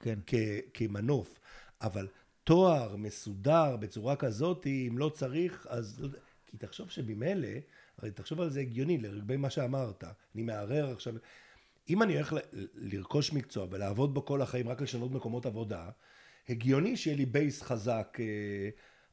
כן. 0.00 0.18
כ- 0.26 0.34
כמנוף, 0.74 1.40
אבל 1.80 2.08
תואר 2.44 2.96
מסודר 2.96 3.76
בצורה 3.76 4.16
כזאת, 4.16 4.66
אם 4.66 4.98
לא 4.98 5.08
צריך, 5.08 5.66
אז... 5.70 6.00
לא. 6.00 6.08
כי 6.46 6.56
תחשוב 6.56 6.90
שממילא, 6.90 7.48
הרי 7.98 8.10
תחשוב 8.10 8.40
על 8.40 8.50
זה 8.50 8.60
הגיוני, 8.60 8.98
לגבי 8.98 9.36
מה 9.36 9.50
שאמרת. 9.50 10.04
אני 10.34 10.42
מערער 10.42 10.92
עכשיו... 10.92 11.14
אם 11.90 12.02
אני 12.02 12.14
הולך 12.14 12.34
לרכוש 12.74 13.32
מקצוע 13.32 13.66
ולעבוד 13.70 14.14
בו 14.14 14.24
כל 14.24 14.42
החיים, 14.42 14.68
רק 14.68 14.80
לשנות 14.80 15.12
מקומות 15.12 15.46
עבודה, 15.46 15.88
הגיוני 16.48 16.96
שיהיה 16.96 17.16
לי 17.16 17.26
base 17.26 17.62
חזק, 17.62 18.18
אה, 18.20 18.68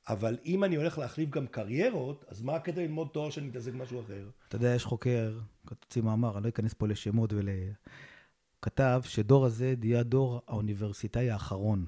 אבל 0.09 0.37
אם 0.45 0.63
אני 0.63 0.75
הולך 0.75 0.97
להחליף 0.97 1.29
גם 1.29 1.47
קריירות, 1.47 2.25
אז 2.27 2.41
מה 2.41 2.55
הקטע 2.55 2.81
ללמוד 2.81 3.07
תואר 3.13 3.29
שאני 3.29 3.47
מתעסק 3.47 3.73
במשהו 3.73 4.01
אחר? 4.01 4.29
אתה 4.47 4.55
יודע, 4.55 4.75
יש 4.75 4.85
חוקר, 4.85 5.39
שהוציא 5.67 6.01
מאמר, 6.01 6.37
אני 6.37 6.43
לא 6.43 6.49
אכנס 6.49 6.73
פה 6.73 6.87
לשמות 6.87 7.33
ול... 7.33 7.49
כתב 8.61 9.01
שדור 9.05 9.45
ה-Z 9.45 9.85
יהיה 9.85 9.99
הדור 9.99 10.41
האוניברסיטאי 10.47 11.29
האחרון. 11.29 11.85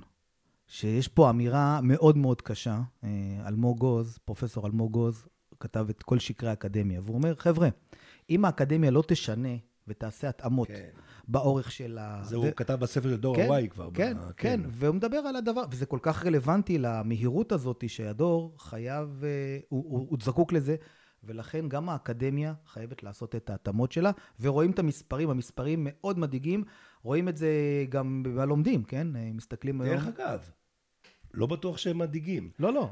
שיש 0.68 1.08
פה 1.08 1.30
אמירה 1.30 1.80
מאוד 1.84 2.18
מאוד 2.18 2.42
קשה. 2.42 2.82
אה, 3.04 3.10
אלמוג 3.48 3.82
עוז, 3.82 4.18
פרופסור 4.25 4.68
אלמוג 4.68 4.96
עוז, 4.96 5.27
כתב 5.60 5.86
את 5.89 6.04
כל 6.04 6.20
שקרי 6.20 6.50
האקדמיה, 6.50 7.01
והוא 7.04 7.15
אומר, 7.15 7.36
חבר'ה, 7.36 7.70
אם 8.30 8.46
האקדמיה 8.46 8.92
לא 8.92 9.04
תשנה 9.08 9.56
ותעשה 9.88 10.30
התאמות 10.30 10.68
כן. 10.68 10.89
באורך 11.27 11.72
של 11.72 11.98
ה... 11.98 12.20
זה 12.24 12.39
ו- 12.39 12.42
הוא 12.42 12.51
כתב 12.56 12.74
בספר 12.74 13.10
של 13.10 13.18
דור 13.18 13.36
כן, 13.36 13.44
הוואי 13.44 13.68
כבר. 13.70 13.89
כן, 13.94 14.18
ב- 14.18 14.32
כן, 14.38 14.62
והוא 14.68 14.96
מדבר 14.96 15.18
על 15.18 15.36
הדבר, 15.36 15.63
וזה 15.72 15.86
כל 15.86 16.00
כך 16.01 16.25
רלוונטי 16.25 16.77
למהירות 16.77 17.51
הזאת 17.51 17.84
שהדור 17.88 18.56
חייב, 18.60 19.24
אה, 19.24 19.60
הוא, 19.70 19.84
הוא, 19.89 20.08
הוא 20.10 20.18
זקוק 20.22 20.54
לזה, 20.54 20.75
ולכן 21.24 21.70
גם 21.70 21.89
האקדמיה 21.89 22.54
חייבת 22.68 23.04
לעשות 23.04 23.36
את 23.36 23.50
ההתאמות 23.50 23.92
שלה, 23.92 24.12
ורואים 24.39 24.72
את 24.72 24.80
המספרים, 24.80 25.30
המספרים 25.30 25.88
מאוד 25.89 26.20
מדאיגים, 26.20 26.63
רואים 27.04 27.30
את 27.30 27.38
זה 27.38 27.50
גם 27.89 28.24
בלומדים, 28.24 28.84
כן? 28.84 29.15
אה, 29.15 29.32
מסתכלים 29.34 29.82
היום... 29.82 29.96
דרך 29.96 30.08
אגב, 30.08 30.50
לא 31.36 31.46
בטוח 31.46 31.77
שהם 31.77 31.98
מדאיגים. 31.98 32.50
לא, 32.60 32.74
לא. 32.74 32.89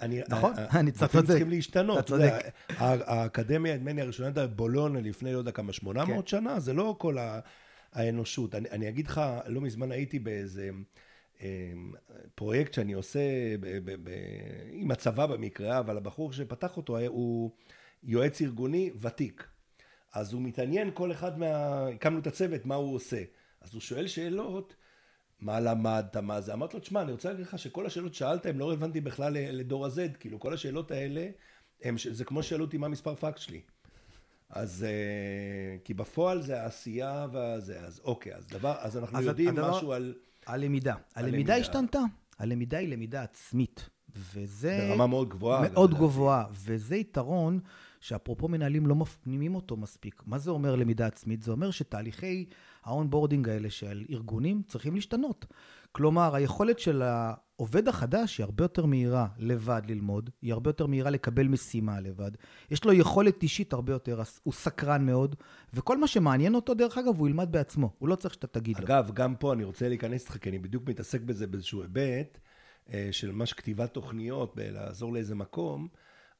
אני, 0.00 0.20
נכון, 0.28 0.52
אני 0.74 0.92
צודק. 0.92 1.26
צריכים 1.26 1.50
להשתנות. 1.50 1.98
אתה 1.98 2.06
צודק. 2.08 2.32
האקדמיה, 2.68 3.76
נדמה 3.76 3.92
לי, 3.92 4.00
הראשונה 4.00 4.28
הייתה 4.28 4.46
בבולונה 4.46 5.00
לפני, 5.00 5.32
לא 5.32 5.38
יודע 5.38 5.50
כמה, 5.52 5.72
800 5.72 6.24
כן. 6.24 6.26
שנה, 6.26 6.60
זה 6.60 6.72
לא 6.72 6.94
כל 6.98 7.16
האנושות. 7.92 8.54
אני, 8.54 8.70
אני 8.70 8.88
אגיד 8.88 9.06
לך, 9.06 9.20
לא 9.46 9.60
מזמן 9.60 9.92
הייתי 9.92 10.18
באיזה 10.18 10.70
אה, 11.42 11.72
פרויקט 12.34 12.74
שאני 12.74 12.92
עושה 12.92 13.20
עם 14.72 14.90
הצבא 14.90 15.26
במקרה, 15.26 15.78
אבל 15.78 15.96
הבחור 15.96 16.32
שפתח 16.32 16.76
אותו 16.76 16.96
היה- 16.96 17.08
הוא 17.08 17.50
יועץ 18.02 18.42
ארגוני 18.42 18.90
ותיק. 19.00 19.46
אז 20.14 20.32
הוא 20.32 20.42
מתעניין 20.42 20.90
כל 20.94 21.12
אחד 21.12 21.38
מה... 21.38 21.86
הקמנו 21.88 22.18
את 22.18 22.26
הצוות, 22.26 22.66
מה 22.66 22.74
הוא 22.74 22.94
עושה. 22.94 23.22
אז 23.60 23.72
הוא 23.74 23.80
שואל 23.80 24.06
שאלות, 24.06 24.74
מה 25.42 25.60
למדת, 25.60 26.16
מה 26.16 26.40
זה. 26.40 26.52
אמרתי 26.52 26.76
לו, 26.76 26.80
תשמע, 26.80 27.02
אני 27.02 27.12
רוצה 27.12 27.28
להגיד 27.30 27.46
לך 27.46 27.58
שכל 27.58 27.86
השאלות 27.86 28.14
שאלת 28.14 28.46
הן 28.46 28.56
לא 28.58 28.68
רלוונטיות 28.70 29.04
בכלל 29.04 29.32
לדור 29.32 29.86
ה-Z, 29.86 30.16
כאילו 30.20 30.40
כל 30.40 30.54
השאלות 30.54 30.90
האלה, 30.90 31.26
הם, 31.82 31.96
זה 32.10 32.24
כמו 32.24 32.42
ששאלו 32.42 32.64
אותי 32.64 32.78
מה 32.78 32.88
מספר 32.88 33.14
פקס 33.14 33.40
שלי. 33.40 33.60
אז 34.50 34.84
אה, 34.88 35.76
כי 35.84 35.94
בפועל 35.94 36.42
זה 36.42 36.62
העשייה 36.62 37.26
והזה, 37.32 37.80
אז 37.80 38.00
אוקיי, 38.04 38.34
אז 38.34 38.46
דבר, 38.46 38.74
אז 38.78 38.96
אנחנו 38.96 39.18
אז 39.18 39.24
יודעים 39.24 39.48
הדבר- 39.48 39.70
משהו 39.70 39.92
על... 39.92 40.14
הלמידה. 40.46 40.94
הלמידה. 41.14 41.56
השתנתה. 41.56 42.00
הלמידה 42.38 42.78
היא 42.78 42.88
למידה 42.88 43.22
עצמית, 43.22 43.88
וזה... 44.16 44.86
ברמה 44.88 45.06
מאוד 45.06 45.28
גבוהה. 45.28 45.68
מאוד 45.68 45.94
גבוהה, 45.94 46.44
וזה 46.52 46.96
יתרון 46.96 47.60
שאפרופו 48.00 48.48
מנהלים 48.48 48.86
לא 48.86 48.94
מפנימים 48.94 49.54
אותו 49.54 49.76
מספיק. 49.76 50.22
מה 50.26 50.38
זה 50.38 50.50
אומר 50.50 50.76
למידה 50.76 51.06
עצמית? 51.06 51.42
זה 51.42 51.50
אומר 51.52 51.70
שתהליכי 51.70 52.46
ה 52.84 52.90
onboarding 52.90 53.48
האלה 53.48 53.70
של 53.70 54.04
ארגונים 54.10 54.62
צריכים 54.68 54.94
להשתנות. 54.94 55.46
כלומר, 55.92 56.34
היכולת 56.34 56.78
של 56.78 57.02
העובד 57.02 57.88
החדש 57.88 58.38
היא 58.38 58.44
הרבה 58.44 58.64
יותר 58.64 58.86
מהירה 58.86 59.26
לבד 59.38 59.82
ללמוד, 59.88 60.30
היא 60.42 60.52
הרבה 60.52 60.68
יותר 60.68 60.86
מהירה 60.86 61.10
לקבל 61.10 61.48
משימה 61.48 62.00
לבד. 62.00 62.30
יש 62.70 62.84
לו 62.84 62.92
יכולת 62.92 63.42
אישית 63.42 63.72
הרבה 63.72 63.92
יותר, 63.92 64.22
הוא 64.42 64.54
סקרן 64.54 65.06
מאוד, 65.06 65.36
וכל 65.74 65.98
מה 65.98 66.06
שמעניין 66.06 66.54
אותו, 66.54 66.74
דרך 66.74 66.98
אגב, 66.98 67.18
הוא 67.18 67.28
ילמד 67.28 67.52
בעצמו. 67.52 67.90
הוא 67.98 68.08
לא 68.08 68.14
צריך 68.14 68.34
שאתה 68.34 68.46
תגיד 68.46 68.78
לו. 68.78 68.86
אגב, 68.86 69.10
גם 69.14 69.34
פה 69.34 69.52
אני 69.52 69.64
רוצה 69.64 69.88
להיכנס 69.88 70.22
איתך, 70.22 70.36
כי 70.36 70.50
אני 70.50 70.58
בדיוק 70.58 70.88
מתעסק 70.88 71.20
בזה 71.20 71.46
באיזשהו 71.46 71.82
היבט, 71.82 72.38
אה, 72.92 73.08
של 73.12 73.32
ממש 73.32 73.52
כתיבת 73.52 73.94
תוכניות, 73.94 74.56
בלעזור 74.56 75.12
לאיזה 75.12 75.34
מקום, 75.34 75.88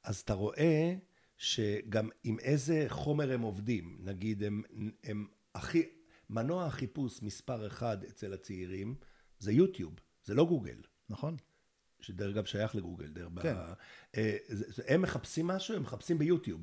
אז 0.03 0.19
אתה 0.19 0.33
רואה 0.33 0.93
שגם 1.37 2.09
עם 2.23 2.39
איזה 2.39 2.85
חומר 2.87 3.33
הם 3.33 3.41
עובדים. 3.41 3.97
נגיד, 4.03 4.43
הם, 4.43 4.61
הם 5.03 5.25
הכי, 5.55 5.83
מנוע 6.29 6.65
החיפוש 6.65 7.21
מספר 7.21 7.67
אחד 7.67 8.03
אצל 8.03 8.33
הצעירים, 8.33 8.95
זה 9.39 9.51
יוטיוב, 9.51 9.93
זה 10.25 10.33
לא 10.33 10.45
גוגל. 10.45 10.77
נכון? 11.09 11.37
שדרך 11.99 12.35
אגב 12.35 12.45
שייך 12.45 12.75
לגוגל, 12.75 13.07
דרך 13.07 13.29
כן. 13.41 13.53
ב... 13.55 13.73
אה, 14.17 14.37
הם 14.87 15.01
מחפשים 15.01 15.47
משהו, 15.47 15.75
הם 15.75 15.81
מחפשים 15.81 16.17
ביוטיוב. 16.17 16.61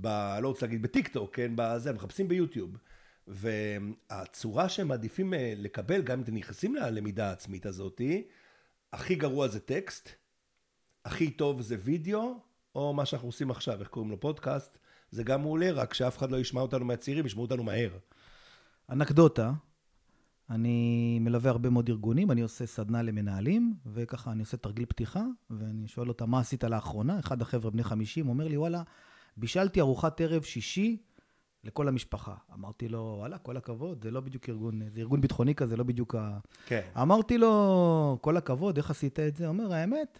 ב... 0.00 0.06
לא 0.42 0.48
רוצה 0.48 0.66
להגיד 0.66 0.82
בטיקטוק, 0.82 1.36
כן, 1.36 1.52
בזה, 1.56 1.90
הם 1.90 1.96
מחפשים 1.96 2.28
ביוטיוב. 2.28 2.76
והצורה 3.26 4.68
שהם 4.68 4.88
מעדיפים 4.88 5.34
אה, 5.34 5.52
לקבל, 5.56 6.02
גם 6.02 6.18
אם 6.18 6.24
אתם 6.24 6.34
נכנסים 6.34 6.74
ללמידה 6.74 7.28
העצמית 7.28 7.66
הזאתי, 7.66 8.28
הכי 8.92 9.14
גרוע 9.14 9.48
זה 9.48 9.60
טקסט, 9.60 10.08
הכי 11.04 11.30
טוב 11.30 11.60
זה 11.60 11.76
וידאו, 11.80 12.40
או 12.74 12.94
מה 12.94 13.06
שאנחנו 13.06 13.28
עושים 13.28 13.50
עכשיו, 13.50 13.80
איך 13.80 13.88
קוראים 13.88 14.10
לו 14.10 14.20
פודקאסט, 14.20 14.78
זה 15.10 15.22
גם 15.22 15.42
מעולה, 15.42 15.72
רק 15.72 15.94
שאף 15.94 16.18
אחד 16.18 16.30
לא 16.30 16.36
ישמע 16.36 16.60
אותנו 16.60 16.84
מהצעירים, 16.84 17.26
ישמעו 17.26 17.44
אותנו 17.44 17.64
מהר. 17.64 17.90
אנקדוטה, 18.90 19.52
אני 20.50 21.18
מלווה 21.20 21.50
הרבה 21.50 21.70
מאוד 21.70 21.88
ארגונים, 21.88 22.30
אני 22.30 22.40
עושה 22.40 22.66
סדנה 22.66 23.02
למנהלים, 23.02 23.74
וככה 23.86 24.32
אני 24.32 24.40
עושה 24.40 24.56
תרגיל 24.56 24.86
פתיחה, 24.86 25.24
ואני 25.50 25.88
שואל 25.88 26.08
אותם, 26.08 26.30
מה 26.30 26.40
עשית 26.40 26.64
לאחרונה? 26.64 27.18
אחד 27.18 27.42
החבר'ה 27.42 27.70
בני 27.70 27.82
50 27.82 28.28
אומר 28.28 28.48
לי, 28.48 28.56
וואלה, 28.56 28.82
בישלתי 29.36 29.80
ארוחת 29.80 30.20
ערב 30.20 30.42
שישי 30.42 30.96
לכל 31.64 31.88
המשפחה. 31.88 32.34
אמרתי 32.54 32.88
לו, 32.88 33.16
וואלה, 33.18 33.38
כל 33.38 33.56
הכבוד, 33.56 34.02
זה 34.02 34.10
לא 34.10 34.20
בדיוק 34.20 34.48
ארגון, 34.48 34.82
זה 34.88 35.00
ארגון 35.00 35.20
ביטחוני 35.20 35.54
כזה, 35.54 35.76
לא 35.76 35.84
בדיוק 35.84 36.14
ה... 36.14 36.38
כן. 36.66 36.80
אמרתי 37.02 37.38
לו, 37.38 38.18
כל 38.20 38.36
הכבוד, 38.36 38.76
איך 38.76 38.90
עשית 38.90 39.20
את 39.20 39.36
זה? 39.36 39.46
הוא 39.46 39.52
אומר, 39.52 39.72
האמת, 39.72 40.18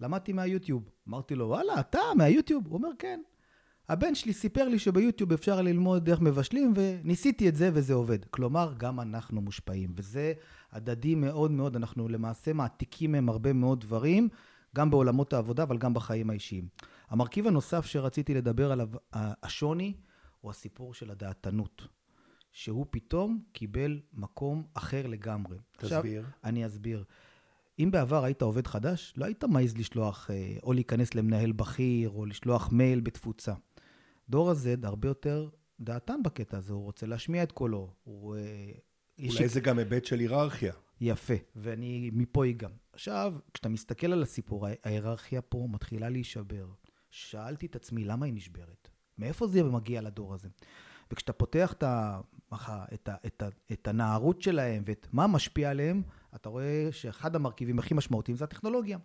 למדתי 0.00 0.32
מהיוטיוב. 0.32 0.90
אמרתי 1.08 1.34
לו, 1.34 1.46
וואלה, 1.46 1.80
אתה 1.80 2.00
מהיוטיוב? 2.16 2.66
הוא 2.66 2.74
אומר, 2.74 2.88
כן. 2.98 3.20
הבן 3.88 4.14
שלי 4.14 4.32
סיפר 4.32 4.68
לי 4.68 4.78
שביוטיוב 4.78 5.32
אפשר 5.32 5.62
ללמוד 5.62 6.08
איך 6.08 6.20
מבשלים, 6.20 6.72
וניסיתי 6.76 7.48
את 7.48 7.56
זה 7.56 7.70
וזה 7.74 7.94
עובד. 7.94 8.24
כלומר, 8.24 8.74
גם 8.76 9.00
אנחנו 9.00 9.40
מושפעים, 9.40 9.92
וזה 9.96 10.32
הדדי 10.72 11.14
מאוד 11.14 11.50
מאוד. 11.50 11.76
אנחנו 11.76 12.08
למעשה 12.08 12.52
מעתיקים 12.52 13.12
מהם 13.12 13.28
הרבה 13.28 13.52
מאוד 13.52 13.80
דברים, 13.80 14.28
גם 14.76 14.90
בעולמות 14.90 15.32
העבודה, 15.32 15.62
אבל 15.62 15.78
גם 15.78 15.94
בחיים 15.94 16.30
האישיים. 16.30 16.68
המרכיב 17.08 17.46
הנוסף 17.46 17.86
שרציתי 17.86 18.34
לדבר 18.34 18.72
עליו, 18.72 18.88
השוני, 19.12 19.94
הוא 20.40 20.50
הסיפור 20.50 20.94
של 20.94 21.10
הדעתנות. 21.10 21.82
שהוא 22.52 22.86
פתאום 22.90 23.42
קיבל 23.52 24.00
מקום 24.12 24.62
אחר 24.74 25.06
לגמרי. 25.06 25.56
תסביר. 25.76 26.20
עכשיו, 26.20 26.32
אני 26.44 26.66
אסביר. 26.66 27.04
אם 27.78 27.90
בעבר 27.90 28.24
היית 28.24 28.42
עובד 28.42 28.66
חדש, 28.66 29.14
לא 29.16 29.24
היית 29.24 29.44
מעז 29.44 29.76
לשלוח, 29.76 30.30
אה, 30.30 30.56
או 30.62 30.72
להיכנס 30.72 31.14
למנהל 31.14 31.52
בכיר, 31.52 32.10
או 32.10 32.26
לשלוח 32.26 32.72
מייל 32.72 33.00
בתפוצה. 33.00 33.52
דור 34.30 34.50
ה-Z 34.50 34.86
הרבה 34.86 35.08
יותר 35.08 35.48
דעתן 35.80 36.22
בקטע 36.24 36.56
הזה, 36.56 36.72
הוא 36.72 36.82
רוצה 36.82 37.06
להשמיע 37.06 37.42
את 37.42 37.52
קולו. 37.52 37.92
הוא... 38.04 38.36
אה, 38.36 38.72
אולי 39.28 39.48
זה 39.48 39.60
גם 39.60 39.78
היבט 39.78 40.04
של 40.04 40.18
היררכיה. 40.18 40.72
יפה, 41.00 41.34
ואני 41.56 42.10
מפה 42.12 42.44
היא 42.44 42.56
גם. 42.56 42.70
עכשיו, 42.92 43.34
כשאתה 43.54 43.68
מסתכל 43.68 44.12
על 44.12 44.22
הסיפור, 44.22 44.66
ההיררכיה 44.84 45.42
פה 45.42 45.66
מתחילה 45.70 46.08
להישבר. 46.08 46.66
שאלתי 47.10 47.66
את 47.66 47.76
עצמי, 47.76 48.04
למה 48.04 48.26
היא 48.26 48.34
נשברת? 48.34 48.88
מאיפה 49.18 49.46
זה 49.46 49.62
מגיע 49.62 50.00
לדור 50.00 50.34
הזה? 50.34 50.48
וכשאתה 51.10 51.32
פותח 51.32 51.72
את, 51.72 51.82
ה, 51.82 52.20
את, 52.94 53.08
ה, 53.08 53.14
את, 53.26 53.42
ה, 53.42 53.48
את 53.72 53.88
הנערות 53.88 54.42
שלהם 54.42 54.82
ואת 54.86 55.06
מה 55.12 55.26
משפיע 55.26 55.70
עליהם, 55.70 56.02
אתה 56.34 56.48
רואה 56.48 56.88
שאחד 56.90 57.36
המרכיבים 57.36 57.78
הכי 57.78 57.94
משמעותיים 57.94 58.36
זה 58.36 58.44
הטכנולוגיה. 58.44 58.98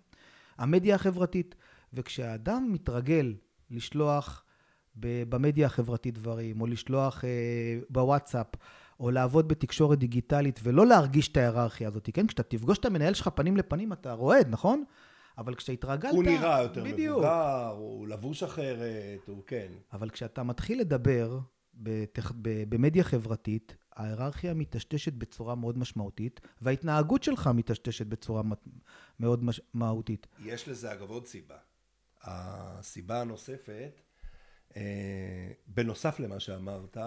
המדיה 0.58 0.96
החברתית. 0.96 1.56
וכשהאדם 1.94 2.70
מתרגל 2.72 3.36
לשלוח 3.70 4.44
במדיה 4.96 5.66
החברתית 5.66 6.14
דברים, 6.14 6.62
או 6.62 6.68
לשלוח 6.68 7.26
אה, 7.26 7.30
בוואטסאפ, 7.90 8.48
או 9.00 9.12
לעבוד 9.12 9.48
בתקשורת 9.48 10.00
דיגיטלית 10.00 10.60
ולא 10.64 10.88
להרגיש 10.88 11.28
את 11.28 11.38
ההיררכיה 11.38 11.88
הזאת, 11.88 12.10
כן? 12.14 12.28
כשאתה 12.28 12.44
תפגוש 12.44 12.78
את 12.78 12.86
המנהל 12.86 13.14
שלך 13.14 13.28
פנים 13.28 13.58
לפנים, 13.58 13.94
אתה 13.94 14.14
רועד, 14.14 14.48
נכון? 14.50 14.84
אבל 15.38 15.56
כשהתרגלת... 15.56 16.14
הוא 16.14 16.24
נראה 16.24 16.62
יותר 16.62 16.84
בדיוק. 16.84 17.18
מבוגר, 17.18 17.74
הוא 17.78 18.08
לבוש 18.08 18.44
אחרת, 18.44 19.28
הוא 19.28 19.44
כן. 19.48 19.68
אבל 19.94 20.10
כשאתה 20.10 20.44
מתחיל 20.44 20.80
לדבר 20.80 21.40
בתח... 21.74 22.32
במדיה 22.42 23.04
חברתית, 23.04 23.76
ההיררכיה 23.96 24.54
מטשטשת 24.54 25.14
בצורה 25.14 25.56
מאוד 25.56 25.78
משמעותית, 25.78 26.42
וההתנהגות 26.62 27.24
שלך 27.24 27.50
מטשטשת 27.54 28.06
בצורה 28.06 28.42
מאוד 29.20 29.44
משמעותית. 29.44 30.28
יש 30.46 30.68
לזה 30.68 30.94
אגב 30.94 31.10
עוד 31.10 31.28
סיבה. 31.28 31.58
הסיבה 32.24 33.22
הנוספת, 33.22 34.02
בנוסף 35.68 36.20
למה 36.20 36.40
שאמרת, 36.40 36.98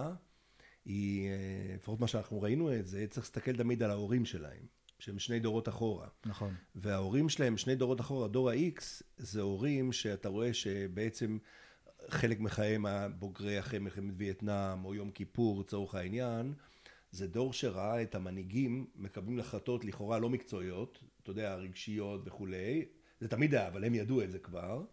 היא, 0.85 1.28
אה, 1.28 1.75
לפחות 1.75 2.00
מה 2.00 2.06
שאנחנו 2.06 2.42
ראינו 2.42 2.75
את 2.75 2.87
זה, 2.87 3.06
צריך 3.11 3.26
להסתכל 3.26 3.56
תמיד 3.56 3.82
על 3.82 3.90
ההורים 3.90 4.25
שלהם, 4.25 4.66
שהם 4.99 5.18
שני 5.18 5.40
דורות 5.40 5.68
אחורה. 5.68 6.08
נכון. 6.26 6.54
וההורים 6.75 7.28
שלהם, 7.28 7.56
שני 7.56 7.75
דורות 7.75 8.00
אחורה, 8.00 8.28
דור 8.28 8.50
ה-X, 8.50 8.82
זה 9.16 9.42
הורים 9.42 9.92
שאתה 9.92 10.28
רואה 10.28 10.54
שבעצם 10.54 11.38
חלק 12.08 12.40
מחייהם 12.40 12.87
הבוגרי 12.87 13.58
אחרי 13.58 13.78
מלחמת 13.78 14.14
וייטנאם, 14.16 14.85
או 14.85 14.94
יום 14.94 15.11
כיפור, 15.11 15.61
לצורך 15.61 15.94
העניין, 15.94 16.54
זה 17.11 17.26
דור 17.26 17.52
שראה 17.52 18.02
את 18.02 18.14
המנהיגים 18.14 18.87
מקבלים 18.96 19.38
החלטות 19.38 19.85
לכאורה 19.85 20.18
לא 20.18 20.28
מקצועיות, 20.28 20.99
אתה 21.23 21.30
יודע, 21.30 21.54
רגשיות 21.54 22.20
וכולי, 22.25 22.85
זה 23.20 23.28
תמיד 23.28 23.54
היה, 23.54 23.68
אבל 23.68 23.85
הם 23.85 23.94
ידעו 23.94 24.23
את 24.23 24.30
זה 24.30 24.38
כבר, 24.38 24.85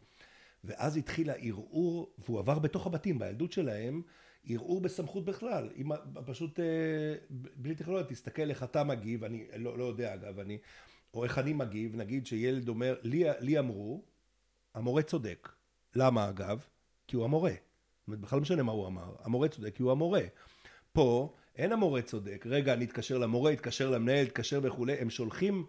ואז 0.63 0.98
התחיל 0.98 1.29
הערעור, 1.29 2.13
והוא 2.17 2.39
עבר 2.39 2.60
בתוך 2.60 2.88
הבתים, 2.88 3.20
בילדות 3.20 3.51
שלהם, 3.51 4.01
ערעור 4.48 4.82
בסמכות 4.82 5.25
בכלל, 5.25 5.70
אם 5.77 5.89
פשוט 6.25 6.60
אה, 6.60 6.65
בלי 7.55 7.75
טכנולוגיה, 7.75 8.10
תסתכל 8.10 8.50
איך 8.50 8.63
אתה 8.63 8.84
מגיב, 8.84 9.24
אני 9.24 9.46
לא, 9.55 9.77
לא 9.77 9.84
יודע 9.84 10.13
אגב, 10.13 10.39
אני, 10.39 10.58
או 11.13 11.24
איך 11.24 11.39
אני 11.39 11.53
מגיב, 11.53 11.96
נגיד 11.96 12.25
שילד 12.25 12.70
אומר, 12.70 12.96
לי, 13.03 13.24
לי 13.39 13.60
אמרו, 13.60 14.03
המורה 14.74 15.01
צודק. 15.01 15.50
למה 15.96 16.29
אגב? 16.29 16.65
כי 17.08 17.15
הוא 17.15 17.25
המורה. 17.25 17.51
זאת 17.51 18.08
אומרת, 18.08 18.20
בכלל 18.20 18.38
לא 18.38 18.41
משנה 18.41 18.63
מה 18.63 18.72
הוא 18.72 18.88
אמר, 18.88 19.15
המורה 19.20 19.48
צודק 19.48 19.75
כי 19.75 19.84
הוא 19.84 19.91
המורה. 19.91 20.22
פה 20.93 21.34
אין 21.55 21.72
המורה 21.72 22.01
צודק, 22.01 22.46
רגע 22.50 22.74
אני 22.74 22.86
אתקשר 22.86 23.17
למורה, 23.17 23.53
אתקשר 23.53 23.89
למנהל, 23.89 24.25
אתקשר 24.25 24.60
וכולי, 24.63 24.93
הם 24.93 25.10
שולחים 25.10 25.65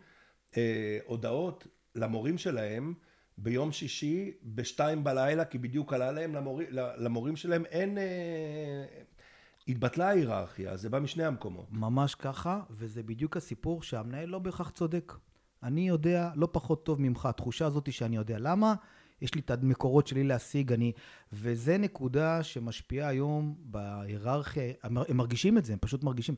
אה, 0.56 0.98
הודעות 1.04 1.66
למורים 1.94 2.38
שלהם 2.38 2.94
ביום 3.38 3.72
שישי 3.72 4.32
בשתיים 4.44 5.04
בלילה, 5.04 5.44
כי 5.44 5.58
בדיוק 5.58 5.92
עלה 5.92 6.12
להם, 6.12 6.34
למור, 6.34 6.60
למורים 6.70 7.36
שלהם 7.36 7.64
אין... 7.64 7.98
אה, 7.98 8.84
התבטלה 9.68 10.08
ההיררכיה, 10.08 10.76
זה 10.76 10.90
בא 10.90 10.98
משני 10.98 11.24
המקומות. 11.24 11.66
ממש 11.70 12.14
ככה, 12.14 12.60
וזה 12.70 13.02
בדיוק 13.02 13.36
הסיפור 13.36 13.82
שהמנהל 13.82 14.28
לא 14.28 14.38
בהכרח 14.38 14.70
צודק. 14.70 15.12
אני 15.62 15.88
יודע 15.88 16.30
לא 16.34 16.48
פחות 16.52 16.84
טוב 16.84 17.00
ממך, 17.00 17.26
התחושה 17.26 17.66
הזאת 17.66 17.92
שאני 17.92 18.16
יודע 18.16 18.38
למה, 18.38 18.74
יש 19.22 19.34
לי 19.34 19.40
את 19.40 19.50
המקורות 19.50 20.06
שלי 20.06 20.24
להשיג, 20.24 20.72
אני... 20.72 20.92
וזה 21.32 21.78
נקודה 21.78 22.42
שמשפיעה 22.42 23.08
היום 23.08 23.54
בהיררכיה, 23.58 24.72
הם 24.82 25.16
מרגישים 25.16 25.58
את 25.58 25.64
זה, 25.64 25.72
הם 25.72 25.78
פשוט 25.78 26.04
מרגישים. 26.04 26.34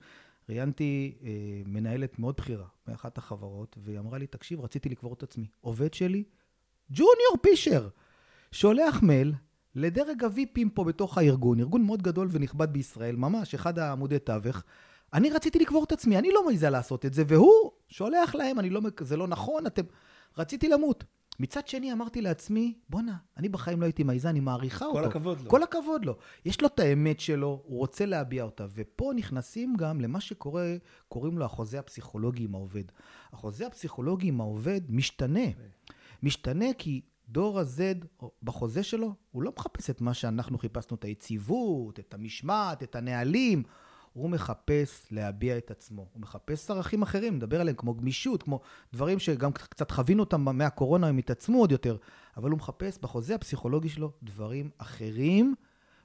ראיינתי 0.48 1.18
אה, 1.22 1.30
מנהלת 1.66 2.18
מאוד 2.18 2.36
בכירה 2.36 2.66
באחת 2.86 3.18
החברות, 3.18 3.76
והיא 3.82 3.98
אמרה 3.98 4.18
לי, 4.18 4.26
תקשיב, 4.26 4.60
רציתי 4.60 4.88
לקבור 4.88 5.14
את 5.14 5.22
עצמי. 5.22 5.46
עובד 5.60 5.94
שלי, 5.94 6.24
ג'וניור 6.90 7.36
פישר, 7.42 7.88
שולח 8.52 9.02
מייל 9.02 9.34
לדרג 9.74 10.24
הוויפים 10.24 10.70
פה 10.70 10.84
בתוך 10.84 11.18
הארגון, 11.18 11.60
ארגון 11.60 11.82
מאוד 11.82 12.02
גדול 12.02 12.28
ונכבד 12.30 12.72
בישראל, 12.72 13.16
ממש 13.16 13.54
אחד 13.54 13.78
העמודי 13.78 14.18
תווך. 14.18 14.62
אני 15.12 15.30
רציתי 15.30 15.58
לקבור 15.58 15.84
את 15.84 15.92
עצמי, 15.92 16.18
אני 16.18 16.30
לא 16.32 16.46
מעיזה 16.46 16.70
לעשות 16.70 17.06
את 17.06 17.14
זה, 17.14 17.24
והוא 17.26 17.70
שולח 17.88 18.34
להם, 18.34 18.58
אני 18.58 18.70
לא, 18.70 18.80
זה 19.00 19.16
לא 19.16 19.28
נכון, 19.28 19.66
אתם... 19.66 19.82
רציתי 20.38 20.68
למות. 20.68 21.04
מצד 21.40 21.68
שני 21.68 21.92
אמרתי 21.92 22.22
לעצמי, 22.22 22.74
בואנה, 22.88 23.16
אני 23.36 23.48
בחיים 23.48 23.80
לא 23.80 23.86
הייתי 23.86 24.02
מעיזה, 24.02 24.30
אני 24.30 24.40
מעריכה 24.40 24.84
כל 24.84 24.86
אותו. 24.86 25.00
כל 25.00 25.04
הכבוד 25.04 25.40
לו. 25.40 25.50
כל 25.50 25.62
הכבוד 25.62 26.04
לו. 26.04 26.16
יש 26.44 26.60
לו 26.60 26.66
את 26.66 26.80
האמת 26.80 27.20
שלו, 27.20 27.62
הוא 27.64 27.78
רוצה 27.78 28.06
להביע 28.06 28.44
אותה. 28.44 28.66
ופה 28.74 29.12
נכנסים 29.16 29.76
גם 29.76 30.00
למה 30.00 30.20
שקורה, 30.20 30.76
קוראים 31.08 31.38
לו 31.38 31.44
החוזה 31.44 31.78
הפסיכולוגי 31.78 32.44
עם 32.44 32.54
העובד. 32.54 32.84
החוזה 33.32 33.66
הפסיכולוגי 33.66 34.28
עם 34.28 34.40
העובד 34.40 34.80
משתנה. 34.88 35.46
משתנה 36.22 36.66
כי 36.78 37.00
דור 37.28 37.60
ה-Z, 37.60 38.26
בחוזה 38.42 38.82
שלו, 38.82 39.14
הוא 39.30 39.42
לא 39.42 39.52
מחפש 39.56 39.90
את 39.90 40.00
מה 40.00 40.14
שאנחנו 40.14 40.58
חיפשנו, 40.58 40.96
את 40.96 41.04
היציבות, 41.04 41.98
את 41.98 42.14
המשמעת, 42.14 42.82
את 42.82 42.96
הנהלים. 42.96 43.62
הוא 44.12 44.30
מחפש 44.30 45.06
להביע 45.10 45.58
את 45.58 45.70
עצמו. 45.70 46.08
הוא 46.12 46.22
מחפש 46.22 46.70
ערכים 46.70 47.02
אחרים, 47.02 47.36
נדבר 47.36 47.60
עליהם 47.60 47.76
כמו 47.76 47.94
גמישות, 47.94 48.42
כמו 48.42 48.60
דברים 48.92 49.18
שגם 49.18 49.52
קצת 49.52 49.90
חווינו 49.90 50.22
אותם 50.22 50.40
מהקורונה, 50.40 51.06
הם 51.06 51.18
התעצמו 51.18 51.58
עוד 51.58 51.72
יותר. 51.72 51.96
אבל 52.36 52.50
הוא 52.50 52.58
מחפש 52.58 52.98
בחוזה 52.98 53.34
הפסיכולוגי 53.34 53.88
שלו 53.88 54.12
דברים 54.22 54.70
אחרים, 54.78 55.54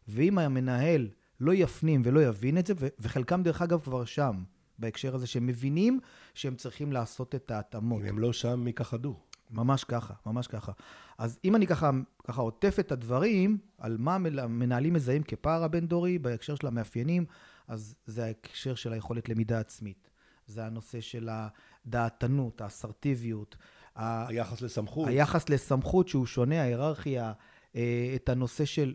ואם 0.08 0.38
המנהל 0.38 1.10
לא 1.40 1.54
יפנים 1.54 2.02
ולא 2.06 2.24
יבין 2.24 2.58
את 2.58 2.68
זה, 2.68 2.74
וחלקם 3.00 3.44
דרך 3.44 3.62
אגב 3.62 3.80
כבר 3.80 4.06
שם, 4.06 4.44
בהקשר 4.80 5.16
הזה, 5.16 5.28
שהם 5.28 5.48
מבינים 5.48 6.00
שהם 6.34 6.56
צריכים 6.56 6.92
לעשות 6.92 7.36
את 7.36 7.52
ההתאמות. 7.52 8.02
אם 8.02 8.08
הם 8.08 8.20
לא 8.20 8.34
שם, 8.34 8.60
מי 8.60 8.74
כחדו. 8.74 9.16
ממש 9.52 9.84
ככה, 9.84 10.14
ממש 10.26 10.48
ככה. 10.48 10.72
אז 11.18 11.40
אם 11.46 11.56
אני 11.56 11.68
ככה, 11.68 11.92
ככה 12.28 12.42
עוטף 12.42 12.76
את 12.80 12.92
הדברים, 12.92 13.58
על 13.78 13.98
מה 14.00 14.18
מנהלים 14.48 14.94
מזהים 14.94 15.24
כפער 15.24 15.64
הבין-דורי 15.64 16.20
בהקשר 16.20 16.56
של 16.56 16.68
המאפיינים, 16.68 17.26
אז 17.68 17.96
זה 18.06 18.26
ההקשר 18.26 18.76
של 18.76 18.94
היכולת 18.94 19.30
למידה 19.30 19.60
עצמית. 19.60 20.10
זה 20.48 20.66
הנושא 20.66 21.02
של 21.02 21.30
הדעתנות, 21.32 22.62
האסרטיביות. 22.62 23.56
היחס 23.96 24.62
לסמכות. 24.62 25.08
היחס 25.08 25.50
לסמכות 25.50 26.08
שהוא 26.08 26.26
שונה, 26.26 26.62
ההיררכיה, 26.62 27.34
אה, 27.76 28.12
את 28.16 28.30
הנושא 28.30 28.66
של 28.66 28.94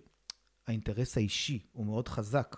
האינטרס 0.67 1.17
האישי, 1.17 1.67
הוא 1.73 1.87
מאוד 1.87 2.09
חזק. 2.09 2.57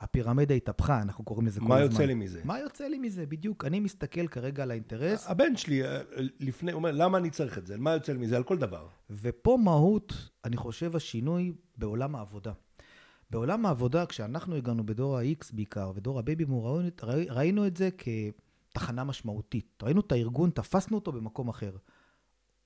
הפירמידה 0.00 0.54
התהפכה, 0.54 1.02
אנחנו 1.02 1.24
קוראים 1.24 1.46
לזה 1.46 1.60
כל 1.60 1.66
הזמן. 1.66 1.76
מה 1.76 1.82
יוצא 1.82 2.04
לי 2.04 2.14
מזה? 2.14 2.40
מה 2.44 2.58
יוצא 2.58 2.84
לי 2.84 2.98
מזה, 2.98 3.26
בדיוק. 3.26 3.64
אני 3.64 3.80
מסתכל 3.80 4.26
כרגע 4.26 4.62
על 4.62 4.70
האינטרס. 4.70 5.26
הבן 5.26 5.56
שלי 5.56 5.84
אה, 5.84 6.00
לפני, 6.40 6.72
אומר, 6.72 6.90
למה 6.90 7.18
אני 7.18 7.30
צריך 7.30 7.58
את 7.58 7.66
זה? 7.66 7.78
מה 7.78 7.92
יוצא 7.92 8.12
לי 8.12 8.18
מזה? 8.18 8.36
על 8.36 8.42
כל 8.42 8.58
דבר. 8.58 8.88
ופה 9.10 9.58
מהות, 9.64 10.30
אני 10.44 10.56
חושב, 10.56 10.96
השינוי 10.96 11.52
בעולם 11.76 12.16
העבודה. 12.16 12.52
בעולם 13.30 13.66
העבודה, 13.66 14.06
כשאנחנו 14.06 14.56
הגענו 14.56 14.86
בדור 14.86 15.18
ה-X 15.18 15.46
בעיקר, 15.52 15.92
ודור 15.94 16.18
ה 16.18 16.23
baby 16.23 16.44
boom, 16.44 16.90
ראינו 17.28 17.66
את 17.66 17.76
זה 17.76 17.88
כתחנה 18.72 19.04
משמעותית. 19.04 19.82
ראינו 19.82 20.00
את 20.00 20.12
הארגון, 20.12 20.50
תפסנו 20.50 20.96
אותו 20.96 21.12
במקום 21.12 21.48
אחר. 21.48 21.76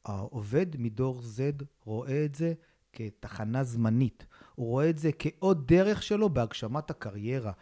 העובד 0.04 0.66
מדור 0.78 1.20
Z 1.20 1.64
רואה 1.84 2.24
את 2.24 2.34
זה 2.34 2.52
כתחנה 2.92 3.64
זמנית. 3.64 4.26
הוא 4.54 4.66
רואה 4.66 4.90
את 4.90 4.98
זה 4.98 5.10
כעוד 5.18 5.68
דרך 5.68 6.02
שלו 6.02 6.30
בהגשמת 6.30 6.90
הקריירה. 6.90 7.52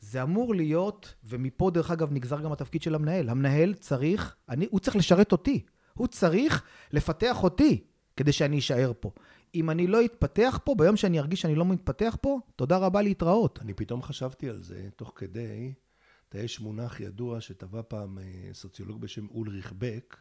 זה 0.00 0.22
אמור 0.22 0.54
להיות, 0.54 1.14
ומפה 1.24 1.70
דרך 1.70 1.90
אגב 1.90 2.12
נגזר 2.12 2.40
גם 2.40 2.52
התפקיד 2.52 2.82
של 2.82 2.94
המנהל. 2.94 3.28
המנהל 3.28 3.74
צריך, 3.74 4.36
אני, 4.48 4.66
הוא 4.70 4.80
צריך 4.80 4.96
לשרת 4.96 5.32
אותי. 5.32 5.64
הוא 5.94 6.06
צריך 6.06 6.62
לפתח 6.92 7.42
אותי 7.42 7.84
כדי 8.16 8.32
שאני 8.32 8.58
אשאר 8.58 8.92
פה. 9.00 9.10
אם 9.54 9.70
אני 9.70 9.86
לא 9.86 10.04
אתפתח 10.04 10.58
פה, 10.64 10.74
ביום 10.78 10.96
שאני 10.96 11.18
ארגיש 11.18 11.40
שאני 11.40 11.54
לא 11.54 11.64
מתפתח 11.64 12.16
פה, 12.20 12.38
תודה 12.56 12.76
רבה 12.76 13.02
להתראות. 13.02 13.58
אני 13.62 13.74
פתאום 13.74 14.02
חשבתי 14.02 14.48
על 14.48 14.62
זה, 14.62 14.88
תוך 14.96 15.12
כדי, 15.16 15.72
אתה 16.28 16.38
יש 16.38 16.60
מונח 16.60 17.00
ידוע 17.00 17.40
שטבע 17.40 17.82
פעם 17.88 18.18
אה, 18.18 18.24
סוציולוג 18.52 19.00
בשם 19.00 19.26
אולריך 19.28 19.72
בק, 19.78 20.16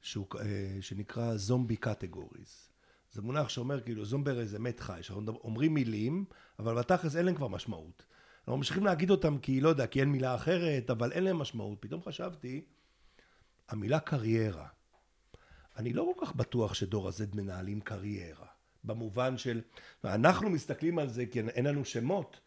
שהוא, 0.00 0.26
אה, 0.40 0.78
שנקרא 0.80 1.36
זומבי 1.36 1.76
קטגוריז. 1.76 2.68
זה 3.12 3.22
מונח 3.22 3.48
שאומר 3.48 3.80
כאילו 3.80 4.04
זומבר 4.04 4.44
זה 4.44 4.58
מת 4.58 4.80
חי, 4.80 4.98
שאנחנו 5.02 5.40
אומרים 5.44 5.74
מילים, 5.74 6.24
אבל 6.58 6.74
בתכלס 6.74 7.16
אין 7.16 7.26
להם 7.26 7.34
כבר 7.34 7.48
משמעות. 7.48 8.06
אנחנו 8.38 8.56
ממשיכים 8.56 8.84
להגיד 8.84 9.10
אותם 9.10 9.38
כי 9.38 9.60
לא 9.60 9.68
יודע, 9.68 9.86
כי 9.86 10.00
אין 10.00 10.08
מילה 10.08 10.34
אחרת, 10.34 10.90
אבל 10.90 11.12
אין 11.12 11.24
להם 11.24 11.38
משמעות. 11.38 11.78
פתאום 11.80 12.02
חשבתי, 12.02 12.64
המילה 13.68 14.00
קריירה. 14.00 14.66
אני 15.76 15.92
לא 15.92 16.12
כל 16.14 16.26
כך 16.26 16.34
בטוח 16.34 16.74
שדור 16.74 17.08
ה-Z 17.08 17.36
מנהלים 17.36 17.80
קריירה. 17.80 18.46
במובן 18.84 19.38
של, 19.38 19.60
אנחנו 20.04 20.50
מסתכלים 20.50 20.98
על 20.98 21.08
זה 21.08 21.26
כי 21.26 21.40
אין 21.40 21.66
לנו 21.66 21.84
שמות. 21.84 22.40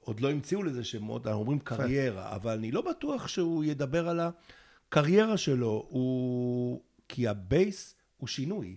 עוד 0.00 0.20
לא 0.20 0.30
המציאו 0.30 0.62
לזה 0.62 0.84
שמות, 0.84 1.26
אנחנו 1.26 1.40
אומרים 1.40 1.58
קריירה, 1.58 2.36
אבל 2.36 2.52
אני 2.52 2.72
לא 2.72 2.80
בטוח 2.80 3.28
שהוא 3.28 3.64
ידבר 3.64 4.08
על 4.08 4.20
הקריירה 4.20 5.36
שלו, 5.36 5.86
הוא... 5.88 6.82
כי 7.08 7.28
הבייס 7.28 7.94
הוא 8.16 8.28
שינוי. 8.28 8.76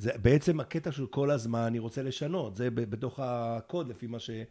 זה 0.00 0.10
בעצם 0.22 0.60
הקטע 0.60 0.92
של 0.92 1.06
כל 1.06 1.30
הזמן 1.30 1.60
אני 1.60 1.78
רוצה 1.78 2.02
לשנות, 2.02 2.56
זה 2.56 2.70
בתוך 2.70 3.20
הקוד 3.22 3.88
לפי 3.88 4.06
מה 4.06 4.18
שגם 4.18 4.44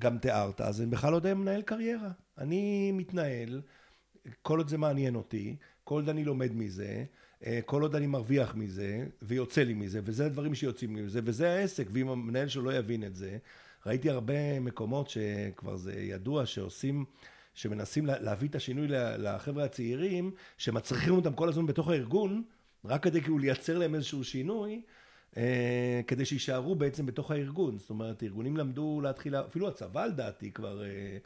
כן. 0.00 0.18
תיארת, 0.18 0.60
אז 0.60 0.80
אני 0.80 0.90
בכלל 0.90 1.10
לא 1.10 1.16
יודע 1.16 1.32
אם 1.32 1.40
מנהל 1.40 1.62
קריירה. 1.62 2.10
אני 2.38 2.92
מתנהל, 2.92 3.62
כל 4.42 4.58
עוד 4.58 4.68
זה 4.68 4.78
מעניין 4.78 5.14
אותי, 5.14 5.56
כל 5.84 5.94
עוד 5.94 6.08
אני 6.08 6.24
לומד 6.24 6.52
מזה, 6.52 7.04
אה, 7.46 7.60
כל 7.66 7.82
עוד 7.82 7.94
אני 7.94 8.06
מרוויח 8.06 8.54
מזה, 8.54 9.06
ויוצא 9.22 9.62
לי 9.62 9.74
מזה, 9.74 10.00
וזה 10.04 10.26
הדברים 10.26 10.54
שיוצאים 10.54 10.96
לי 10.96 11.02
מזה, 11.02 11.20
וזה 11.24 11.52
העסק, 11.52 11.86
ואם 11.92 12.08
המנהל 12.08 12.48
שלו 12.48 12.62
לא 12.62 12.76
יבין 12.76 13.04
את 13.04 13.14
זה, 13.14 13.38
ראיתי 13.86 14.10
הרבה 14.10 14.60
מקומות 14.60 15.08
שכבר 15.10 15.76
זה 15.76 15.94
ידוע 15.94 16.46
שעושים, 16.46 17.04
שמנסים 17.54 18.06
להביא 18.06 18.48
את 18.48 18.54
השינוי 18.54 18.88
לחבר'ה 19.18 19.64
הצעירים, 19.64 20.30
שמצריכים 20.58 21.14
אותם 21.14 21.32
כל 21.32 21.48
הזמן 21.48 21.66
בתוך 21.66 21.88
הארגון, 21.88 22.42
רק 22.84 23.02
כדי 23.02 23.20
כאילו 23.20 23.38
לייצר 23.38 23.78
להם 23.78 23.94
איזשהו 23.94 24.24
שינוי, 24.24 24.82
אה, 25.36 26.00
כדי 26.06 26.24
שיישארו 26.24 26.74
בעצם 26.74 27.06
בתוך 27.06 27.30
הארגון. 27.30 27.78
זאת 27.78 27.90
אומרת, 27.90 28.22
ארגונים 28.22 28.56
למדו 28.56 29.00
להתחיל, 29.02 29.36
אפילו 29.36 29.68
הצבא 29.68 30.06
לדעתי 30.06 30.50
כבר 30.50 30.84
אה, 30.84 31.18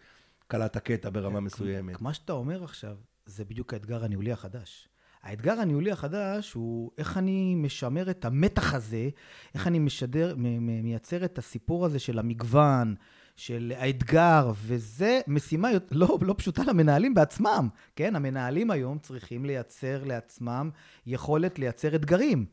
קלט 0.46 0.76
הקטע 0.76 1.10
ברמה 1.10 1.38
כן, 1.38 1.44
מסוימת. 1.44 2.00
מה 2.00 2.14
שאתה 2.14 2.32
אומר 2.32 2.64
עכשיו, 2.64 2.96
זה 3.26 3.44
בדיוק 3.44 3.74
האתגר 3.74 4.04
הניהולי 4.04 4.32
החדש. 4.32 4.88
האתגר 5.22 5.60
הניהולי 5.60 5.90
החדש 5.90 6.52
הוא 6.52 6.90
איך 6.98 7.18
אני 7.18 7.54
משמר 7.54 8.10
את 8.10 8.24
המתח 8.24 8.74
הזה, 8.74 9.08
איך 9.54 9.66
אני 9.66 9.78
משדר, 9.78 10.34
מייצר 10.38 11.24
את 11.24 11.38
הסיפור 11.38 11.86
הזה 11.86 11.98
של 11.98 12.18
המגוון, 12.18 12.94
של 13.38 13.72
האתגר, 13.76 14.52
וזה 14.56 15.20
משימה 15.26 15.68
לא, 15.90 16.18
לא 16.20 16.34
פשוטה 16.38 16.62
למנהלים 16.62 17.14
בעצמם, 17.14 17.68
כן? 17.96 18.16
המנהלים 18.16 18.70
היום 18.70 18.98
צריכים 18.98 19.44
לייצר 19.44 20.04
לעצמם 20.04 20.70
יכולת 21.06 21.58
לייצר 21.58 21.94
אתגרים. 21.94 22.46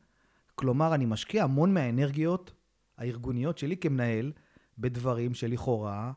כלומר, 0.56 0.96
אני 0.96 1.06
משקיע 1.06 1.44
המון 1.44 1.74
מהאנרגיות 1.74 2.54
הארגוניות 2.98 3.58
שלי 3.58 3.78
כמנהל 3.78 4.32
בדברים 4.78 5.34
שלכאורה 5.34 6.12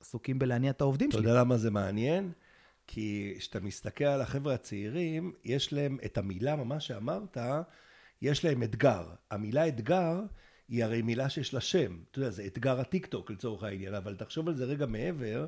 עסוקים 0.00 0.38
בלהניע 0.38 0.70
את 0.70 0.80
העובדים 0.80 1.10
שלי. 1.10 1.20
אתה 1.20 1.28
יודע 1.28 1.40
למה 1.40 1.56
זה 1.56 1.70
מעניין? 1.70 2.32
כי 2.86 3.34
כשאתה 3.38 3.60
מסתכל 3.60 4.04
על 4.04 4.20
החבר'ה 4.20 4.54
הצעירים, 4.54 5.32
יש 5.44 5.72
להם 5.72 5.98
את 6.04 6.18
המילה, 6.18 6.56
ממש 6.56 6.86
שאמרת, 6.86 7.36
יש 8.22 8.44
להם 8.44 8.62
אתגר. 8.62 9.04
המילה 9.30 9.68
אתגר 9.68 10.20
היא 10.68 10.84
הרי 10.84 11.02
מילה 11.02 11.28
שיש 11.28 11.54
לה 11.54 11.60
שם. 11.60 11.98
אתה 12.10 12.18
יודע, 12.18 12.30
זה 12.30 12.46
אתגר 12.46 12.80
הטיקטוק 12.80 13.30
לצורך 13.30 13.62
העניין, 13.62 13.94
אבל 13.94 14.14
תחשוב 14.16 14.48
על 14.48 14.54
זה 14.54 14.64
רגע 14.64 14.86
מעבר, 14.86 15.46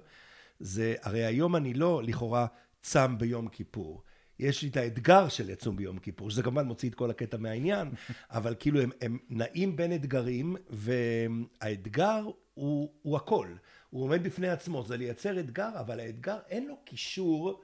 זה, 0.61 0.95
הרי 1.03 1.25
היום 1.25 1.57
אני 1.57 1.75
לא 1.75 2.03
לכאורה 2.03 2.47
צם 2.83 3.19
ביום 3.19 3.49
כיפור. 3.49 4.03
יש 4.39 4.63
לי 4.63 4.69
את 4.69 4.77
האתגר 4.77 5.29
של 5.29 5.53
לצום 5.53 5.77
ביום 5.77 5.99
כיפור, 5.99 6.31
שזה 6.31 6.43
כמובן 6.43 6.67
מוציא 6.67 6.89
את 6.89 6.95
כל 6.95 7.11
הקטע 7.11 7.37
מהעניין, 7.37 7.91
אבל 8.31 8.55
כאילו 8.59 8.81
הם, 8.81 8.91
הם 9.01 9.19
נעים 9.31 9.77
בין 9.77 9.95
אתגרים, 9.95 10.57
והאתגר 10.71 12.25
הוא, 12.55 12.93
הוא 13.03 13.17
הכל. 13.17 13.49
הוא 13.91 14.03
עומד 14.03 14.23
בפני 14.25 14.49
עצמו, 14.49 14.83
זה 14.83 14.97
לייצר 14.97 15.41
אתגר, 15.41 15.71
אבל 15.81 16.01
האתגר 16.01 16.39
אין 16.49 16.67
לו 16.67 16.75
קישור 16.85 17.63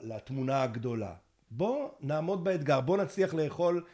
לתמונה 0.00 0.62
הגדולה. 0.62 1.14
בוא 1.50 1.88
נעמוד 2.00 2.44
באתגר, 2.44 2.80
בוא 2.80 2.96
נצליח 2.96 3.34
לאכול, 3.34 3.84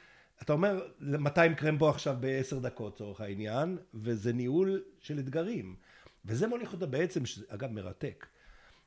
אתה 0.42 0.53
אומר 0.53 0.81
200 1.01 1.55
קרמבו 1.55 1.88
עכשיו 1.88 2.16
בעשר 2.20 2.59
דקות, 2.59 2.94
לצורך 2.94 3.20
העניין, 3.20 3.79
וזה 3.94 4.33
ניהול 4.33 4.83
של 5.01 5.18
אתגרים. 5.18 5.77
וזה 6.25 6.46
מוליך 6.46 6.72
אותה 6.72 6.87
בעצם, 6.87 7.27
שזה 7.27 7.44
אגב 7.49 7.70
מרתק. 7.70 8.27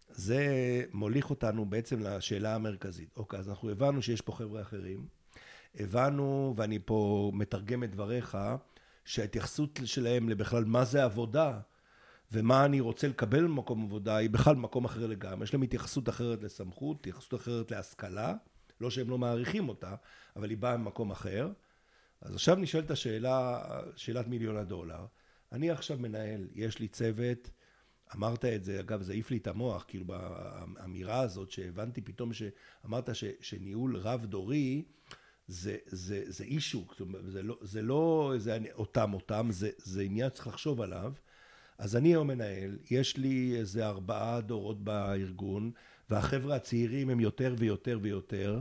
זה 0.09 0.45
מוליך 0.93 1.29
אותנו 1.29 1.65
בעצם 1.65 1.99
לשאלה 1.99 2.55
המרכזית. 2.55 3.09
אוקיי, 3.17 3.39
אז 3.39 3.49
אנחנו 3.49 3.69
הבנו 3.69 4.01
שיש 4.01 4.21
פה 4.21 4.31
חבר'ה 4.31 4.61
אחרים, 4.61 5.07
הבנו, 5.75 6.53
ואני 6.57 6.79
פה 6.85 7.31
מתרגם 7.33 7.83
את 7.83 7.91
דבריך, 7.91 8.37
שההתייחסות 9.05 9.79
שלהם 9.85 10.29
לבכלל 10.29 10.65
מה 10.65 10.85
זה 10.85 11.03
עבודה, 11.03 11.59
ומה 12.31 12.65
אני 12.65 12.79
רוצה 12.79 13.07
לקבל 13.07 13.43
במקום 13.43 13.85
עבודה, 13.85 14.15
היא 14.15 14.29
בכלל 14.29 14.55
מקום 14.55 14.85
אחר 14.85 15.07
לגמרי. 15.07 15.43
יש 15.43 15.53
להם 15.53 15.61
התייחסות 15.61 16.09
אחרת 16.09 16.43
לסמכות, 16.43 16.97
התייחסות 16.99 17.33
אחרת 17.33 17.71
להשכלה, 17.71 18.33
לא 18.81 18.89
שהם 18.89 19.09
לא 19.09 19.17
מעריכים 19.17 19.69
אותה, 19.69 19.95
אבל 20.35 20.49
היא 20.49 20.57
באה 20.57 20.77
ממקום 20.77 21.11
אחר. 21.11 21.51
אז 22.21 22.35
עכשיו 22.35 22.55
נשאלת 22.55 22.91
השאלה, 22.91 23.61
שאלת 23.95 24.27
מיליון 24.27 24.57
הדולר. 24.57 25.05
אני 25.51 25.71
עכשיו 25.71 25.97
מנהל, 25.97 26.47
יש 26.55 26.79
לי 26.79 26.87
צוות, 26.87 27.49
אמרת 28.15 28.45
את 28.45 28.63
זה, 28.63 28.79
אגב, 28.79 29.01
זה 29.01 29.11
העיף 29.11 29.31
לי 29.31 29.37
את 29.37 29.47
המוח, 29.47 29.85
כאילו 29.87 30.05
באמירה 30.05 31.19
הזאת, 31.19 31.51
שהבנתי 31.51 32.01
פתאום 32.01 32.31
שאמרת 32.33 33.15
ש, 33.15 33.23
שניהול 33.41 33.97
רב-דורי 33.97 34.83
זה, 35.47 35.77
זה, 35.85 36.23
זה 36.27 36.43
אישו, 36.43 36.87
זה 37.25 37.43
לא, 37.43 37.57
זה 37.61 37.81
לא 37.81 38.33
זה 38.37 38.57
אותם 38.73 39.13
אותם, 39.13 39.47
זה, 39.51 39.69
זה 39.77 40.01
עניין 40.01 40.29
שצריך 40.29 40.47
לחשוב 40.47 40.81
עליו. 40.81 41.13
אז 41.77 41.95
אני 41.95 42.09
היום 42.09 42.27
מנהל, 42.27 42.77
יש 42.91 43.17
לי 43.17 43.55
איזה 43.57 43.87
ארבעה 43.87 44.41
דורות 44.41 44.83
בארגון, 44.83 45.71
והחבר'ה 46.09 46.55
הצעירים 46.55 47.09
הם 47.09 47.19
יותר 47.19 47.55
ויותר 47.57 47.99
ויותר. 48.01 48.59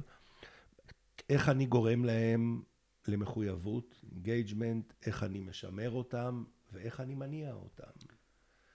איך 1.30 1.48
אני 1.48 1.66
גורם 1.66 2.04
להם 2.04 2.62
למחויבות, 3.08 4.00
engagement, 4.12 4.92
איך 5.06 5.22
אני 5.22 5.40
משמר 5.40 5.90
אותם, 5.90 6.44
ואיך 6.72 7.00
אני 7.00 7.14
מניע 7.14 7.52
אותם. 7.52 7.90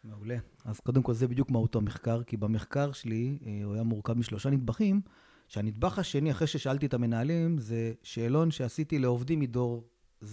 מעולה. 0.03 0.37
אז 0.65 0.79
קודם 0.79 1.03
כל 1.03 1.13
זה 1.13 1.27
בדיוק 1.27 1.51
מהות 1.51 1.75
המחקר, 1.75 2.23
כי 2.23 2.37
במחקר 2.37 2.91
שלי 2.91 3.37
אה, 3.45 3.59
הוא 3.63 3.73
היה 3.73 3.83
מורכב 3.83 4.13
משלושה 4.13 4.49
נדבכים, 4.49 5.01
שהנדבך 5.47 5.99
השני, 5.99 6.31
אחרי 6.31 6.47
ששאלתי 6.47 6.85
את 6.85 6.93
המנהלים, 6.93 7.57
זה 7.57 7.93
שאלון 8.03 8.51
שעשיתי 8.51 8.99
לעובדים 8.99 9.39
מדור 9.39 9.87
Z, 10.23 10.25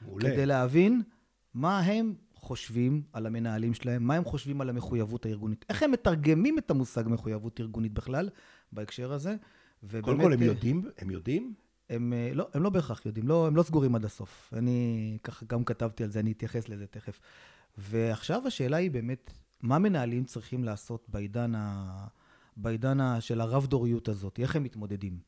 מעולה. 0.00 0.30
כדי 0.30 0.46
להבין 0.46 1.02
מה 1.54 1.80
הם 1.80 2.14
חושבים 2.44 3.02
על 3.12 3.26
המנהלים 3.26 3.74
שלהם, 3.74 4.02
מה 4.04 4.14
הם 4.14 4.24
חושבים 4.24 4.60
על 4.60 4.68
המחויבות 4.68 5.26
הארגונית, 5.26 5.64
איך 5.68 5.82
הם 5.82 5.90
מתרגמים 5.90 6.58
את 6.58 6.70
המושג 6.70 7.04
מחויבות 7.06 7.60
ארגונית 7.60 7.92
בכלל, 7.92 8.28
בהקשר 8.72 9.12
הזה. 9.12 9.36
ובאמת, 9.82 10.04
קודם 10.04 10.20
כל, 10.20 10.32
הם 10.32 10.42
אה, 10.42 10.46
יודעים? 10.46 10.82
הם 10.98 11.10
יודעים? 11.10 11.54
הם 11.90 12.12
אה, 12.12 12.30
לא, 12.34 12.48
הם 12.54 12.62
לא 12.62 12.70
בהכרח 12.70 13.06
יודעים, 13.06 13.28
לא, 13.28 13.46
הם 13.46 13.56
לא 13.56 13.62
סגורים 13.62 13.94
עד 13.94 14.04
הסוף. 14.04 14.52
אני 14.56 15.18
ככה 15.22 15.46
גם 15.48 15.64
כתבתי 15.64 16.04
על 16.04 16.10
זה, 16.10 16.20
אני 16.20 16.32
אתייחס 16.32 16.68
לזה 16.68 16.86
תכף. 16.86 17.20
ועכשיו 17.78 18.46
השאלה 18.46 18.76
היא 18.76 18.90
באמת, 18.90 19.30
מה 19.62 19.78
מנהלים 19.78 20.24
צריכים 20.24 20.64
לעשות 20.64 21.06
בעידן, 21.08 21.54
ה... 21.54 22.06
בעידן 22.56 23.00
ה... 23.00 23.20
של 23.20 23.40
הרב-דוריות 23.40 24.08
הזאת? 24.08 24.38
איך 24.38 24.56
הם 24.56 24.62
מתמודדים? 24.62 25.18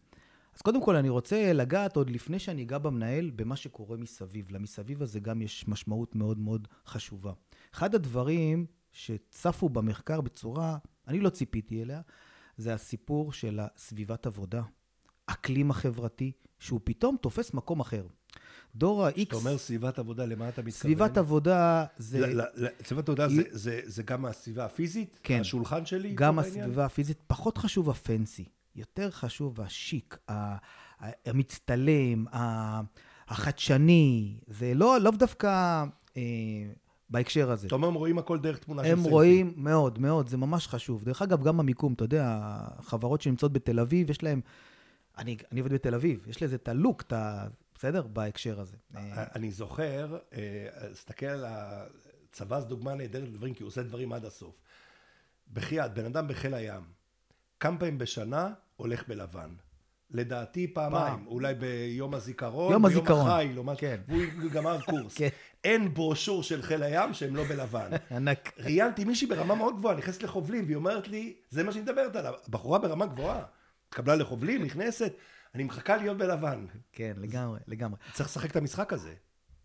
אז 0.56 0.62
קודם 0.62 0.82
כל 0.82 0.96
אני 0.96 1.08
רוצה 1.08 1.52
לגעת 1.52 1.96
עוד 1.96 2.10
לפני 2.10 2.38
שאני 2.38 2.62
אגע 2.62 2.78
במנהל, 2.78 3.30
במה 3.30 3.56
שקורה 3.56 3.96
מסביב. 3.96 4.50
למסביב 4.50 5.02
הזה 5.02 5.20
גם 5.20 5.42
יש 5.42 5.68
משמעות 5.68 6.14
מאוד 6.14 6.38
מאוד 6.38 6.68
חשובה. 6.86 7.32
אחד 7.74 7.94
הדברים 7.94 8.66
שצפו 8.92 9.68
במחקר 9.68 10.20
בצורה, 10.20 10.78
אני 11.08 11.20
לא 11.20 11.30
ציפיתי 11.30 11.82
אליה, 11.82 12.00
זה 12.56 12.74
הסיפור 12.74 13.32
של 13.32 13.60
הסביבת 13.62 14.26
עבודה, 14.26 14.62
אקלים 15.26 15.70
החברתי, 15.70 16.32
שהוא 16.58 16.80
פתאום 16.84 17.16
תופס 17.20 17.54
מקום 17.54 17.80
אחר. 17.80 18.06
דור 18.74 19.06
ה-X... 19.06 19.22
אתה 19.22 19.36
אומר 19.36 19.58
סביבת 19.58 19.98
עבודה, 19.98 20.26
למה 20.26 20.48
אתה 20.48 20.62
מתכוון? 20.62 20.72
סביבת 20.72 21.16
עבודה 21.18 21.84
זה... 21.96 22.34
סביבת 22.84 23.08
עבודה 23.08 23.28
זה, 23.28 23.42
זה, 23.50 23.80
זה 23.84 24.02
גם 24.02 24.26
הסביבה 24.26 24.64
הפיזית? 24.64 25.20
כן. 25.22 25.40
השולחן 25.40 25.86
שלי? 25.86 26.14
גם 26.14 26.38
הסביבה 26.38 26.84
הפיזית. 26.84 27.22
פחות 27.26 27.58
חשוב 27.58 27.90
הפנסי. 27.90 28.44
יותר 28.76 29.10
חשוב 29.10 29.60
השיק, 29.60 30.18
המצטלם, 31.26 32.24
החדשני. 33.28 34.38
זה 34.46 34.74
לא, 34.74 35.00
לא 35.00 35.10
דווקא... 35.10 35.84
אה, 36.16 36.22
בהקשר 37.10 37.50
הזה. 37.50 37.66
אתה 37.66 37.74
אומר, 37.74 37.88
הם 37.88 37.94
רואים 37.94 38.18
הכל 38.18 38.38
דרך 38.38 38.58
תמונה 38.58 38.84
של 38.84 38.88
סלפי. 38.88 39.00
הם 39.00 39.12
רואים 39.12 39.54
מאוד, 39.56 39.98
מאוד, 39.98 40.28
זה 40.28 40.36
ממש 40.36 40.68
חשוב. 40.68 41.04
דרך 41.04 41.22
אגב, 41.22 41.42
גם 41.42 41.60
המיקום, 41.60 41.92
אתה 41.92 42.04
יודע, 42.04 42.38
החברות 42.78 43.22
שנמצאות 43.22 43.52
בתל 43.52 43.80
אביב, 43.80 44.10
יש 44.10 44.22
להם... 44.22 44.40
אני, 45.18 45.36
אני 45.52 45.60
עובד 45.60 45.72
בתל 45.72 45.94
אביב, 45.94 46.24
יש 46.28 46.42
לזה 46.42 46.56
את 46.56 46.68
הלוק, 46.68 47.02
את 47.02 47.12
ה... 47.12 47.46
בסדר? 47.74 48.06
בהקשר 48.06 48.60
הזה. 48.60 48.76
אני 49.34 49.50
זוכר, 49.50 50.18
תסתכל 50.92 51.26
על 51.26 51.44
הצבא, 51.48 52.60
זו 52.60 52.68
דוגמה 52.68 52.94
נהדרת 52.94 53.28
לדברים, 53.28 53.54
כי 53.54 53.62
הוא 53.62 53.68
עושה 53.68 53.82
דברים 53.82 54.12
עד 54.12 54.24
הסוף. 54.24 54.54
בחייאת, 55.52 55.94
בן 55.94 56.04
אדם 56.04 56.28
בחיל 56.28 56.54
הים, 56.54 56.82
כמה 57.60 57.78
פעמים 57.78 57.98
בשנה 57.98 58.52
הולך 58.76 59.08
בלבן. 59.08 59.54
לדעתי 60.10 60.74
פעמיים, 60.74 61.16
פעם. 61.16 61.26
אולי 61.26 61.54
ביום 61.54 62.14
הזיכרון, 62.14 62.72
יום 62.72 62.82
ביום 62.82 62.98
הזיכרון. 62.98 63.30
החיל, 63.30 63.58
או 63.58 63.64
משהו, 63.64 63.80
כן. 63.80 64.00
והוא 64.08 64.50
גמר 64.50 64.80
קורס. 64.80 65.14
כן. 65.18 65.28
אין 65.64 65.94
ברושור 65.94 66.42
של 66.42 66.62
חיל 66.62 66.82
הים 66.82 67.14
שהם 67.14 67.36
לא 67.36 67.44
בלבן. 67.44 67.90
ענק. 68.16 68.52
ראיינתי 68.58 69.04
מישהי 69.04 69.26
ברמה 69.26 69.54
מאוד 69.54 69.76
גבוהה, 69.78 69.96
נכנסת 69.96 70.22
לחובלים, 70.22 70.64
והיא 70.64 70.76
אומרת 70.76 71.08
לי, 71.08 71.36
זה 71.50 71.62
מה 71.62 71.72
שהיא 71.72 71.82
מדברת 71.82 72.16
עליו, 72.16 72.34
בחורה 72.48 72.78
ברמה 72.78 73.06
גבוהה. 73.06 73.42
התקבלה 73.88 74.16
לחובלים, 74.16 74.64
נכנסת, 74.64 75.12
אני 75.54 75.64
מחכה 75.64 75.96
להיות 75.96 76.18
בלבן. 76.18 76.66
כן, 76.92 77.12
לגמרי, 77.16 77.60
לגמרי. 77.66 77.98
צריך 78.12 78.28
לשחק 78.28 78.50
את 78.50 78.56
המשחק 78.56 78.92
הזה. 78.92 79.14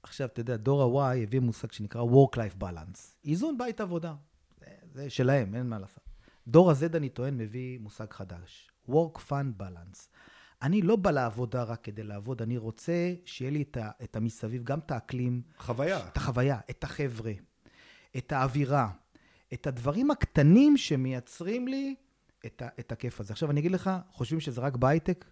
עכשיו, 0.04 0.28
אתה 0.28 0.40
יודע, 0.40 0.58
דור 0.58 1.04
ה-Y 1.04 1.18
הביא 1.24 1.40
מושג 1.40 1.72
שנקרא 1.72 2.02
Work-Life 2.02 2.64
Balance. 2.64 3.00
איזון 3.26 3.58
בית 3.58 3.82
עבודה. 3.82 4.14
זה, 4.60 4.66
זה 4.94 5.10
שלהם, 5.10 5.56
אין 5.56 5.70
מה 5.70 5.80
לעשות. 5.80 6.04
דור 6.48 6.72
ה-Z, 6.72 6.98
אני 6.98 7.10
טוען, 7.10 7.38
מביא 7.38 7.80
מושג 7.80 8.12
חדש. 8.12 8.71
Work-Fun 8.90 9.62
Balance. 9.62 10.08
אני 10.62 10.82
לא 10.82 10.96
בא 10.96 11.12
לעבודה 11.12 11.64
רק 11.64 11.84
כדי 11.84 12.04
לעבוד, 12.04 12.42
אני 12.42 12.58
רוצה 12.58 13.14
שיהיה 13.26 13.52
לי 13.52 13.62
את, 13.62 13.78
ה, 13.78 13.90
את 14.04 14.16
המסביב, 14.16 14.64
גם 14.64 14.80
את 14.80 14.92
האקלים. 14.92 15.42
חוויה. 15.58 16.08
את 16.08 16.18
החוויה, 16.18 16.60
את 16.70 16.84
החבר'ה, 16.84 17.32
את 18.18 18.32
האווירה, 18.32 18.90
את 19.54 19.68
הדברים 19.68 20.12
הקטנים 20.12 20.78
שמייצרים 20.78 21.68
לי 21.68 21.96
את, 22.46 22.62
ה, 22.62 22.68
את 22.80 22.92
הכיף 22.92 23.20
הזה. 23.20 23.34
עכשיו, 23.34 23.52
אני 23.52 23.60
אגיד 23.60 23.72
לך, 23.72 23.90
חושבים 24.12 24.40
שזה 24.40 24.62
רק 24.62 24.76
בהייטק? 24.76 25.26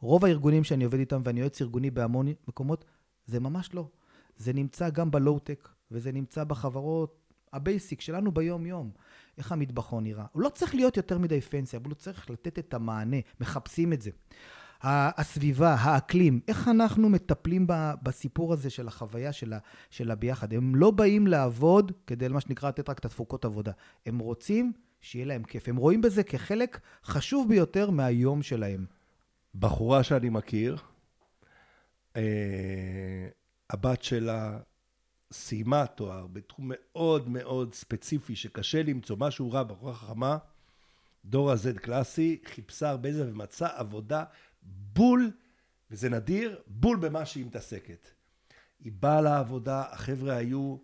רוב 0.00 0.24
הארגונים 0.24 0.64
שאני 0.64 0.84
עובד 0.84 0.98
איתם, 0.98 1.20
ואני 1.24 1.40
יועץ 1.40 1.62
ארגוני 1.62 1.90
בהמון 1.90 2.26
מקומות, 2.48 2.84
זה 3.26 3.40
ממש 3.40 3.74
לא. 3.74 3.88
זה 4.36 4.52
נמצא 4.52 4.90
גם 4.90 5.10
בלואו-טק, 5.10 5.68
וזה 5.90 6.12
נמצא 6.12 6.44
בחברות 6.44 7.32
ה 7.52 7.60
basic 7.60 8.00
שלנו 8.00 8.32
ביום-יום. 8.32 8.90
איך 9.38 9.52
המטבחון 9.52 10.04
נראה. 10.04 10.24
הוא 10.32 10.42
לא 10.42 10.48
צריך 10.48 10.74
להיות 10.74 10.96
יותר 10.96 11.18
מדי 11.18 11.40
fancy, 11.40 11.76
אבל 11.76 11.86
הוא 11.86 11.94
צריך 11.94 12.30
לתת 12.30 12.58
את 12.58 12.74
המענה, 12.74 13.16
מחפשים 13.40 13.92
את 13.92 14.02
זה. 14.02 14.10
הסביבה, 14.82 15.74
האקלים, 15.74 16.40
איך 16.48 16.68
אנחנו 16.68 17.08
מטפלים 17.08 17.66
בסיפור 18.02 18.52
הזה 18.52 18.70
של 18.70 18.88
החוויה 18.88 19.32
שלה, 19.32 19.58
של 19.90 20.10
הביחד. 20.10 20.54
הם 20.54 20.74
לא 20.74 20.90
באים 20.90 21.26
לעבוד 21.26 21.92
כדי, 22.06 22.28
מה 22.28 22.40
שנקרא, 22.40 22.68
לתת 22.68 22.88
רק 22.88 22.98
את 22.98 23.04
התפוקות 23.04 23.44
עבודה. 23.44 23.72
הם 24.06 24.18
רוצים 24.18 24.72
שיהיה 25.00 25.26
להם 25.26 25.44
כיף. 25.44 25.68
הם 25.68 25.76
רואים 25.76 26.00
בזה 26.00 26.22
כחלק 26.22 26.80
חשוב 27.04 27.48
ביותר 27.48 27.90
מהיום 27.90 28.42
שלהם. 28.42 28.86
בחורה 29.54 30.02
שאני 30.02 30.28
מכיר, 30.28 30.76
אה, 32.16 32.22
הבת 33.70 34.02
שלה 34.02 34.58
סיימה 35.32 35.86
תואר 35.86 36.26
בתחום 36.26 36.70
מאוד 36.74 37.28
מאוד 37.28 37.74
ספציפי, 37.74 38.36
שקשה 38.36 38.82
למצוא 38.82 39.16
משהו 39.18 39.52
רע, 39.52 39.62
בחורה 39.62 39.94
חכמה, 39.94 40.38
דור 41.24 41.50
ה-Z 41.52 41.78
קלאסי, 41.78 42.40
חיפשה 42.44 42.90
הרבה 42.90 43.12
זה 43.12 43.30
ומצאה 43.30 43.78
עבודה 43.78 44.24
בול, 44.62 45.30
וזה 45.90 46.08
נדיר, 46.08 46.60
בול 46.66 46.96
במה 46.96 47.26
שהיא 47.26 47.46
מתעסקת. 47.46 48.08
היא 48.80 48.92
באה 49.00 49.20
לעבודה, 49.20 49.84
החבר'ה 49.90 50.36
היו 50.36 50.76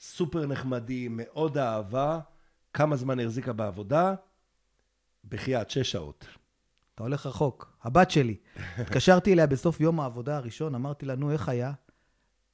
סופר 0.00 0.46
נחמדים, 0.46 1.20
מאוד 1.22 1.58
אהבה. 1.58 2.20
כמה 2.72 2.96
זמן 2.96 3.20
החזיקה 3.20 3.52
בעבודה? 3.52 4.14
בחייאת, 5.28 5.70
שש 5.70 5.92
שעות. 5.92 6.26
אתה 6.94 7.02
הולך 7.02 7.26
רחוק. 7.26 7.76
הבת 7.82 8.10
שלי. 8.10 8.36
התקשרתי 8.76 9.32
אליה 9.32 9.46
בסוף 9.46 9.80
יום 9.80 10.00
העבודה 10.00 10.36
הראשון, 10.36 10.74
אמרתי 10.74 11.06
לה, 11.06 11.14
נו, 11.14 11.32
איך 11.32 11.48
היה? 11.48 11.72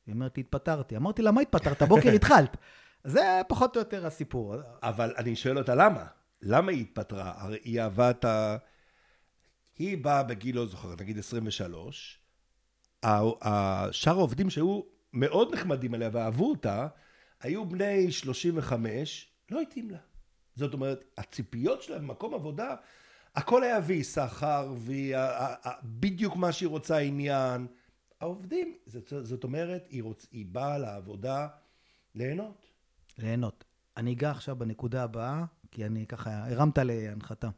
היא 0.07 0.15
אומרת 0.15 0.37
לי, 0.37 0.41
התפטרתי. 0.41 0.97
אמרתי 0.97 1.23
לה, 1.23 1.31
מה 1.31 1.41
התפטרת? 1.41 1.83
בוקר 1.83 2.13
התחלת. 2.17 2.57
זה 3.05 3.41
פחות 3.49 3.77
או 3.77 3.81
יותר 3.81 4.07
הסיפור. 4.07 4.55
אבל 4.83 5.15
אני 5.19 5.37
שואל 5.37 5.59
אותה, 5.59 5.75
למה? 5.75 6.05
למה 6.43 6.73
היא 6.73 6.81
התפטרה? 6.81 7.33
הרי 7.37 7.59
היא 7.65 7.81
אהבה 7.81 8.11
את 8.11 8.25
ה... 8.25 8.57
היא 9.79 9.99
באה 10.05 10.23
בגיל, 10.23 10.57
לא 10.57 10.67
זוכר, 10.67 10.95
נגיד 11.01 11.19
23, 11.19 12.21
שאר 13.05 14.17
העובדים 14.17 14.51
שהיו 14.51 14.81
מאוד 15.13 15.55
נחמדים 15.55 15.95
עליה 15.95 16.09
ואהבו 16.13 16.51
אותה, 16.51 16.87
היו 17.41 17.69
בני 17.69 18.13
35, 18.13 19.29
לא 19.51 19.61
התאים 19.61 19.91
לה. 19.91 19.99
זאת 20.57 20.75
אומרת, 20.75 21.05
הציפיות 21.19 21.83
שלה 21.83 21.99
במקום 21.99 22.35
עבודה, 22.35 22.75
הכל 23.37 23.63
היה 23.63 23.79
וי, 23.87 24.05
שכר, 24.05 24.73
וי, 24.77 25.13
בדיוק 25.85 26.37
מה 26.37 26.53
שהיא 26.53 26.69
רוצה 26.69 26.99
עניין. 26.99 27.67
העובדים, 28.27 28.75
זאת, 28.87 29.13
זאת 29.23 29.45
אומרת, 29.45 29.87
היא, 29.91 30.03
רוצ, 30.03 30.27
היא 30.33 30.47
באה 30.47 30.79
לעבודה 30.79 31.49
ליהנות. 32.15 32.67
ליהנות. 33.19 33.65
אני 33.97 34.13
אגע 34.13 34.31
עכשיו 34.31 34.57
בנקודה 34.57 35.03
הבאה, 35.03 35.45
כי 35.71 35.87
אני 35.87 36.07
ככה, 36.07 36.49
הרמת 36.49 36.79
להנחתה. 36.79 37.49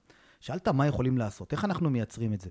שאלת 0.41 0.69
מה 0.69 0.87
יכולים 0.87 1.19
לעשות, 1.19 1.53
איך 1.53 1.65
אנחנו 1.65 1.91
מייצרים 1.91 2.33
את 2.33 2.41
זה. 2.41 2.51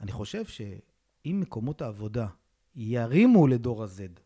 אני 0.00 0.12
חושב 0.12 0.44
שאם 0.44 1.40
מקומות 1.40 1.82
העבודה 1.82 2.26
ירימו 2.74 3.46
לדור 3.46 3.84
ה-Z 3.84 4.20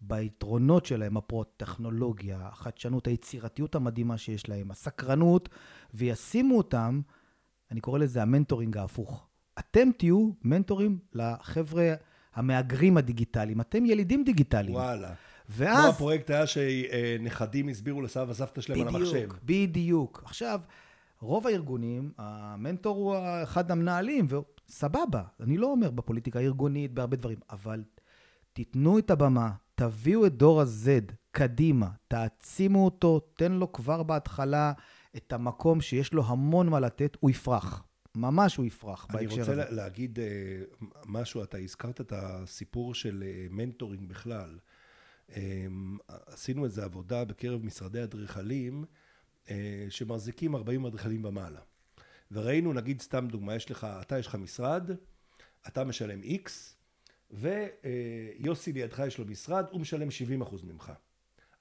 ביתרונות 0.00 0.86
שלהם, 0.86 1.16
הפרו-טכנולוגיה, 1.16 2.48
החדשנות, 2.52 3.06
היצירתיות 3.06 3.74
המדהימה 3.74 4.18
שיש 4.18 4.48
להם, 4.48 4.70
הסקרנות, 4.70 5.48
וישימו 5.94 6.58
אותם, 6.58 7.00
אני 7.70 7.80
קורא 7.80 7.98
לזה 7.98 8.22
המנטורינג 8.22 8.76
ההפוך. 8.76 9.26
אתם 9.58 9.88
תהיו 9.98 10.30
מנטורים 10.42 10.98
לחבר'ה 11.12 11.94
המהגרים 12.40 12.96
הדיגיטליים, 12.96 13.60
אתם 13.60 13.86
ילידים 13.86 14.24
דיגיטליים. 14.24 14.74
וואלה. 14.74 15.12
ואז... 15.48 15.78
כמו 15.78 15.88
הפרויקט 15.88 16.30
היה 16.30 16.46
שנכדים 16.46 17.68
הסבירו 17.68 18.02
לסבא 18.02 18.24
וסבתא 18.28 18.60
שלהם 18.60 18.78
בדיוק, 18.80 18.94
על 18.94 19.02
המחשב. 19.02 19.16
בדיוק, 19.16 19.38
בדיוק. 19.44 20.22
עכשיו, 20.24 20.60
רוב 21.20 21.46
הארגונים, 21.46 22.12
המנטור 22.18 22.96
הוא 22.96 23.16
אחד 23.42 23.70
המנהלים, 23.70 24.26
וסבבה, 24.68 25.22
אני 25.40 25.56
לא 25.56 25.66
אומר 25.66 25.90
בפוליטיקה 25.90 26.38
הארגונית, 26.38 26.92
בהרבה 26.94 27.16
דברים, 27.16 27.38
אבל 27.50 27.82
תיתנו 28.52 28.98
את 28.98 29.10
הבמה, 29.10 29.50
תביאו 29.74 30.26
את 30.26 30.36
דור 30.36 30.60
ה-Z 30.60 31.12
קדימה, 31.30 31.88
תעצימו 32.08 32.84
אותו, 32.84 33.20
תן 33.20 33.52
לו 33.52 33.72
כבר 33.72 34.02
בהתחלה 34.02 34.72
את 35.16 35.32
המקום 35.32 35.80
שיש 35.80 36.12
לו 36.12 36.24
המון 36.26 36.68
מה 36.68 36.80
לתת, 36.80 37.16
הוא 37.20 37.30
יפרח. 37.30 37.84
ממש 38.14 38.56
הוא 38.56 38.64
יפרח 38.66 39.06
בהקשר 39.12 39.40
הזה. 39.40 39.52
אני 39.52 39.60
רוצה 39.60 39.74
להגיד 39.74 40.18
אה, 40.18 40.26
משהו, 41.06 41.42
אתה 41.42 41.58
הזכרת 41.58 42.00
את 42.00 42.12
הסיפור 42.16 42.94
של 42.94 43.24
אה, 43.26 43.46
מנטורינג 43.50 44.08
בכלל. 44.08 44.58
אה, 45.36 45.66
עשינו 46.08 46.64
איזו 46.64 46.82
עבודה 46.82 47.24
בקרב 47.24 47.64
משרדי 47.64 48.02
אדריכלים. 48.02 48.84
אה, 49.50 49.86
שמחזיקים 49.88 50.54
40 50.54 50.86
אדריכלים 50.86 51.24
ומעלה. 51.24 51.60
וראינו, 52.32 52.72
נגיד 52.72 53.00
סתם 53.00 53.28
דוגמה, 53.28 53.54
יש 53.54 53.70
לך, 53.70 53.86
אתה 54.00 54.18
יש 54.18 54.26
לך 54.26 54.34
משרד, 54.34 54.90
אתה 55.68 55.84
משלם 55.84 56.20
X, 56.22 56.50
ויוסי 57.30 58.72
לידך 58.72 59.02
יש 59.06 59.18
לו 59.18 59.24
משרד, 59.24 59.64
הוא 59.70 59.80
משלם 59.80 60.10
70 60.10 60.42
אחוז 60.42 60.62
ממך. 60.62 60.92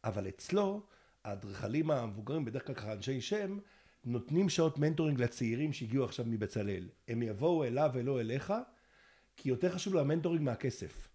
אבל 0.03 0.27
אצלו, 0.27 0.85
האדריכלים 1.23 1.91
המבוגרים, 1.91 2.45
בדרך 2.45 2.67
כלל 2.67 2.75
ככה 2.75 2.93
אנשי 2.93 3.21
שם, 3.21 3.59
נותנים 4.05 4.49
שעות 4.49 4.77
mentoring 4.78 5.21
לצעירים 5.21 5.73
שהגיעו 5.73 6.05
עכשיו 6.05 6.25
מבצלאל. 6.25 6.89
הם 7.07 7.21
יבואו 7.21 7.63
אליו 7.63 7.91
ולא 7.93 8.19
אליך, 8.19 8.53
כי 9.38 9.49
יותר 9.49 9.71
חשוב 9.71 9.93
לו 9.93 9.99
ה 9.99 10.04
mentoring 10.04 10.43
מהכסף. 10.43 11.07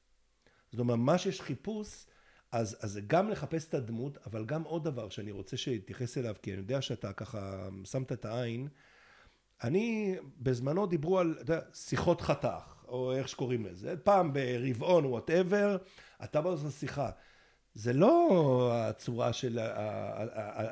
זאת 0.71 0.81
אומרת, 0.81 0.99
ממש 0.99 1.27
יש 1.27 1.41
חיפוש 1.41 2.07
אז, 2.55 2.77
אז 2.81 3.01
גם 3.07 3.31
לחפש 3.31 3.69
את 3.69 3.75
הדמות, 3.75 4.19
אבל 4.27 4.45
גם 4.45 4.63
עוד 4.63 4.85
דבר 4.85 5.09
שאני 5.09 5.31
רוצה 5.31 5.57
שתתייחס 5.57 6.19
אליו, 6.19 6.35
כי 6.43 6.53
אני 6.53 6.61
יודע 6.61 6.83
שאתה 6.83 7.13
ככה 7.13 7.69
שמת 7.85 8.13
את 8.13 8.25
העין. 8.25 8.69
אני, 9.65 10.17
בזמנו 10.41 10.87
דיברו 10.87 11.19
על 11.19 11.37
יודע, 11.39 11.59
שיחות 11.75 12.21
חתך, 12.21 12.85
או 12.89 13.13
איך 13.13 13.29
שקוראים 13.29 13.67
לזה, 13.67 13.97
פעם 13.97 14.33
ברבעון, 14.33 15.05
whatever, 15.05 15.77
אתה 16.25 16.41
בא 16.41 16.51
לעשות 16.51 16.73
שיחה. 16.73 17.11
זה 17.75 17.93
לא 17.93 18.71
הצורה 18.75 19.33
של, 19.33 19.59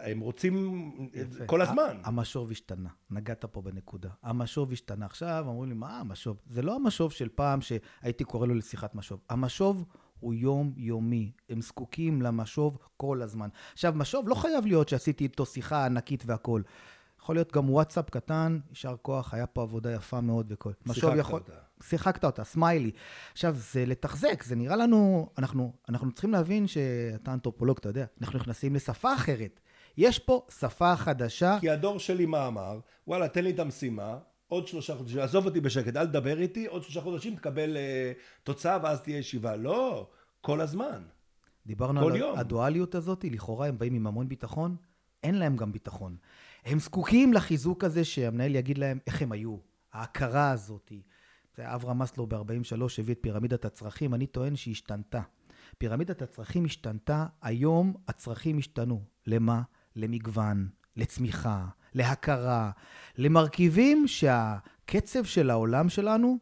הם 0.02 0.20
רוצים 0.20 0.90
יפה. 1.14 1.46
כל 1.46 1.62
הזמן. 1.62 1.96
המשוב 2.04 2.50
השתנה, 2.50 2.88
נגעת 3.10 3.44
פה 3.44 3.62
בנקודה. 3.62 4.08
המשוב 4.22 4.72
השתנה. 4.72 5.06
עכשיו 5.06 5.44
אומרים 5.48 5.68
לי, 5.68 5.74
מה 5.74 6.00
המשוב? 6.00 6.36
זה 6.50 6.62
לא 6.62 6.74
המשוב 6.74 7.12
של 7.12 7.28
פעם 7.28 7.60
שהייתי 7.60 8.24
קורא 8.24 8.46
לו 8.46 8.54
לשיחת 8.54 8.94
משוב. 8.94 9.20
המשוב 9.30 9.84
הוא 10.20 10.34
יומיומי. 10.34 11.32
הם 11.48 11.60
זקוקים 11.60 12.22
למשוב 12.22 12.78
כל 12.96 13.22
הזמן. 13.22 13.48
עכשיו, 13.72 13.92
משוב 13.96 14.28
לא 14.28 14.34
חייב 14.34 14.66
להיות 14.66 14.88
שעשיתי 14.88 15.24
איתו 15.24 15.46
שיחה 15.46 15.86
ענקית 15.86 16.22
והכול. 16.26 16.62
יכול 17.22 17.36
להיות 17.36 17.52
גם 17.52 17.70
וואטסאפ 17.70 18.10
קטן, 18.10 18.58
יישר 18.70 18.94
כוח, 19.02 19.34
היה 19.34 19.46
פה 19.46 19.62
עבודה 19.62 19.92
יפה 19.92 20.20
מאוד 20.20 20.46
וכל. 20.50 20.72
שיחקת 20.92 21.16
יכול... 21.18 21.40
אותה. 21.40 21.52
שיחקת 21.82 22.24
אותה, 22.24 22.44
סמיילי. 22.44 22.90
עכשיו, 23.32 23.54
זה 23.54 23.86
לתחזק, 23.86 24.42
זה 24.42 24.56
נראה 24.56 24.76
לנו, 24.76 25.30
אנחנו, 25.38 25.72
אנחנו 25.88 26.12
צריכים 26.12 26.32
להבין 26.32 26.66
שאתה 26.66 27.32
אנתרופולוג, 27.32 27.76
אתה 27.80 27.88
יודע, 27.88 28.04
אנחנו 28.20 28.38
נכנסים 28.38 28.74
לשפה 28.74 29.14
אחרת. 29.14 29.60
יש 29.96 30.18
פה 30.18 30.46
שפה 30.60 30.96
חדשה. 30.96 31.58
כי 31.60 31.70
הדור 31.70 31.98
שלי 31.98 32.26
מה 32.26 32.46
אמר? 32.46 32.80
וואלה, 33.06 33.28
תן 33.28 33.44
לי 33.44 33.50
את 33.50 33.58
המשימה, 33.58 34.18
עוד 34.48 34.66
שלושה 34.66 34.96
חודשים, 34.96 35.18
עזוב 35.18 35.46
אותי 35.46 35.60
בשקט, 35.60 35.96
אל 35.96 36.06
תדבר 36.06 36.40
איתי, 36.40 36.66
עוד 36.66 36.82
שלושה 36.82 37.00
חודשים 37.00 37.36
תקבל 37.36 37.76
uh, 37.76 38.18
תוצאה 38.42 38.78
ואז 38.82 39.00
תהיה 39.00 39.18
ישיבה. 39.18 39.56
לא, 39.56 40.08
כל 40.40 40.60
הזמן. 40.60 41.02
דיברנו 41.66 42.00
כל 42.00 42.12
על 42.12 42.16
יום. 42.16 42.38
הדואליות 42.38 42.94
הזאת, 42.94 43.24
לכאורה 43.24 43.66
הם 43.66 43.78
באים 43.78 43.94
עם 43.94 44.06
המון 44.06 44.28
ביטחון, 44.28 44.76
אין 45.22 45.34
להם 45.34 45.56
גם 45.56 45.72
ביטחון. 45.72 46.16
הם 46.64 46.78
זקוקים 46.78 47.32
לחיזוק 47.32 47.84
הזה 47.84 48.04
שהמנהל 48.04 48.54
יגיד 48.54 48.78
להם 48.78 48.98
איך 49.06 49.22
הם 49.22 49.32
היו, 49.32 49.56
ההכרה 49.92 50.50
הזאת. 50.50 50.92
אברהם 51.58 51.98
מסלו 51.98 52.26
ב-43 52.26 52.82
הביא 52.98 53.14
את 53.14 53.18
פירמידת 53.20 53.64
הצרכים, 53.64 54.14
אני 54.14 54.26
טוען 54.26 54.56
שהיא 54.56 54.72
השתנתה. 54.72 55.20
פירמידת 55.78 56.22
הצרכים 56.22 56.64
השתנתה, 56.64 57.26
היום 57.42 57.94
הצרכים 58.08 58.58
השתנו. 58.58 59.02
למה? 59.26 59.62
למגוון, 59.96 60.68
לצמיחה, 60.96 61.66
להכרה, 61.94 62.70
למרכיבים 63.18 64.08
שהקצב 64.08 65.24
של 65.24 65.50
העולם 65.50 65.88
שלנו 65.88 66.38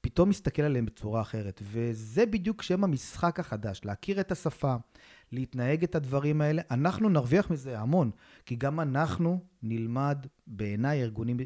פתאום 0.00 0.28
מסתכל 0.28 0.62
עליהם 0.62 0.86
בצורה 0.86 1.20
אחרת. 1.20 1.62
וזה 1.64 2.26
בדיוק 2.26 2.62
שם 2.62 2.84
המשחק 2.84 3.40
החדש, 3.40 3.80
להכיר 3.84 4.20
את 4.20 4.32
השפה, 4.32 4.74
להתנהג 5.34 5.84
את 5.84 5.94
הדברים 5.94 6.40
האלה. 6.40 6.62
אנחנו 6.70 7.08
נרוויח 7.08 7.50
מזה 7.50 7.78
המון, 7.78 8.10
כי 8.46 8.56
גם 8.56 8.80
אנחנו 8.80 9.40
נלמד, 9.62 10.26
בעיניי 10.46 11.02
ארגונים 11.02 11.36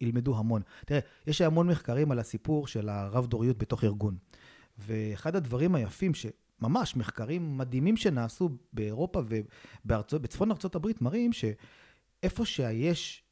ילמדו 0.00 0.38
המון. 0.38 0.62
תראה, 0.86 1.00
יש 1.26 1.40
המון 1.40 1.68
מחקרים 1.68 2.10
על 2.10 2.18
הסיפור 2.18 2.66
של 2.66 2.88
הרב-דוריות 2.88 3.58
בתוך 3.58 3.84
ארגון. 3.84 4.16
ואחד 4.78 5.36
הדברים 5.36 5.74
היפים 5.74 6.14
ש... 6.14 6.26
ממש 6.60 6.96
מחקרים 6.96 7.58
מדהימים 7.58 7.96
שנעשו 7.96 8.48
באירופה 8.72 9.22
ובצפון 9.84 10.50
ארצות 10.50 10.74
הברית 10.74 11.02
מראים 11.02 11.30
שאיפה 11.32 12.44
שיש 12.44 13.24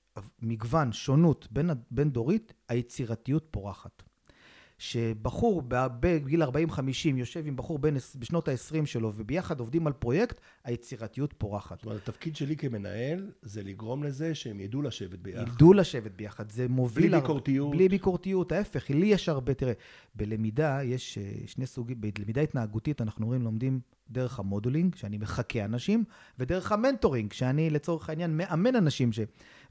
מגוון, 0.43 0.93
שונות 0.93 1.49
בין, 1.51 1.71
בין 1.91 2.11
דורית, 2.11 2.53
היצירתיות 2.69 3.47
פורחת. 3.51 4.03
שבחור 4.79 5.63
בגיל 6.01 6.43
40-50 6.43 6.47
יושב 7.15 7.47
עם 7.47 7.57
בחור 7.57 7.79
בין, 7.79 7.97
בשנות 8.19 8.49
ה-20 8.49 8.87
שלו 8.87 9.13
וביחד 9.17 9.61
עובדים 9.61 9.87
על 9.87 9.93
פרויקט, 9.93 10.41
היצירתיות 10.65 11.35
פורחת. 11.39 11.79
זאת 11.79 11.87
אומרת, 11.87 12.09
התפקיד 12.09 12.37
שלי 12.37 12.57
כמנהל 12.57 13.31
זה 13.43 13.63
לגרום 13.63 14.05
לזה 14.05 14.35
שהם 14.35 14.61
ידעו 14.61 14.83
לשבת 14.83 15.19
ביחד. 15.19 15.49
ידעו 15.49 15.73
לשבת 15.73 16.13
ביחד, 16.13 16.51
זה 16.51 16.69
מוביל... 16.69 17.09
בלי 17.09 17.21
ביקורתיות. 17.21 17.71
בלי 17.71 17.89
ביקורתיות, 17.89 18.53
ההפך, 18.53 18.91
לי 18.91 19.07
יש 19.07 19.29
הרבה, 19.29 19.55
תראה, 19.55 19.73
בלמידה 20.15 20.83
יש 20.83 21.19
אה, 21.19 21.33
שני 21.47 21.67
סוגים, 21.67 22.01
בלמידה 22.01 22.41
התנהגותית 22.41 23.01
אנחנו 23.01 23.27
רואים, 23.27 23.43
לומדים 23.43 23.81
דרך 24.11 24.39
ה 24.39 24.44
modeling, 24.44 24.95
שאני 24.95 25.19
מחקה 25.19 25.65
אנשים, 25.65 26.05
ודרך 26.39 26.73
ה 26.73 26.78
mentoring, 26.78 27.33
שאני 27.33 27.71
לצורך 27.71 28.09
העניין 28.09 28.37
מאמן 28.37 28.77
אנשים, 28.77 29.13
ש... 29.13 29.21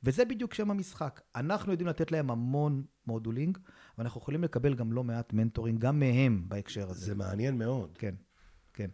וזה 0.03 0.25
בדיוק 0.25 0.53
שם 0.53 0.71
המשחק. 0.71 1.21
אנחנו 1.35 1.71
יודעים 1.71 1.87
לתת 1.87 2.11
להם 2.11 2.31
המון 2.31 2.83
modeling, 3.07 3.57
ואנחנו 3.97 4.21
יכולים 4.21 4.43
לקבל 4.43 4.75
גם 4.75 4.93
לא 4.93 5.03
מעט 5.03 5.33
mentoring, 5.33 5.79
גם 5.79 5.99
מהם 5.99 6.45
בהקשר 6.47 6.89
הזה. 6.89 7.05
זה 7.05 7.15
מעניין 7.15 7.57
מאוד. 7.57 7.97
כן, 7.97 8.15
כן. 8.73 8.89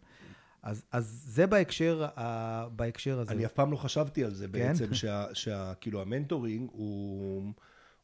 אז, 0.64 0.86
אז 0.92 1.24
זה 1.28 1.48
בהקשר, 1.48 2.08
uh, 2.16 2.20
בהקשר 2.76 3.20
הזה. 3.20 3.32
אני 3.32 3.46
אף 3.46 3.52
פעם 3.52 3.72
לא 3.72 3.78
חשבתי 3.78 4.24
על 4.24 4.34
זה 4.34 4.46
כן? 4.46 4.52
בעצם, 4.52 4.94
שה, 5.02 5.26
שה, 5.34 5.74
כאילו 5.74 6.02
ה 6.02 6.08
mentoring 6.08 6.70
הוא, 6.72 7.44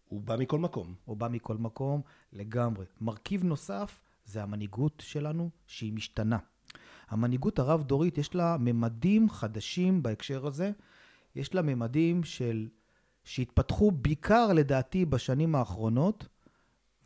הוא 0.08 0.22
בא 0.22 0.36
מכל 0.40 0.60
מקום. 0.60 0.94
הוא 1.06 1.18
בא 1.18 1.28
מכל 1.28 1.58
מקום, 1.58 2.02
לגמרי. 2.34 2.86
מרכיב 3.02 3.44
נוסף 3.44 4.00
זה 4.26 4.44
המנהיגות 4.44 5.04
שלנו, 5.06 5.50
שהיא 5.68 5.94
משתנה. 5.94 6.38
המנהיגות 7.10 7.60
הרב-דורית, 7.60 8.18
יש 8.18 8.36
לה 8.36 8.58
ממדים 8.60 9.30
חדשים 9.30 10.04
בהקשר 10.04 10.48
הזה. 10.48 10.72
יש 11.36 11.56
לה 11.56 11.62
ממדים 11.62 12.24
של, 12.24 12.68
שהתפתחו 13.24 13.92
בעיקר, 13.92 14.54
לדעתי, 14.54 15.06
בשנים 15.06 15.56
האחרונות, 15.56 16.28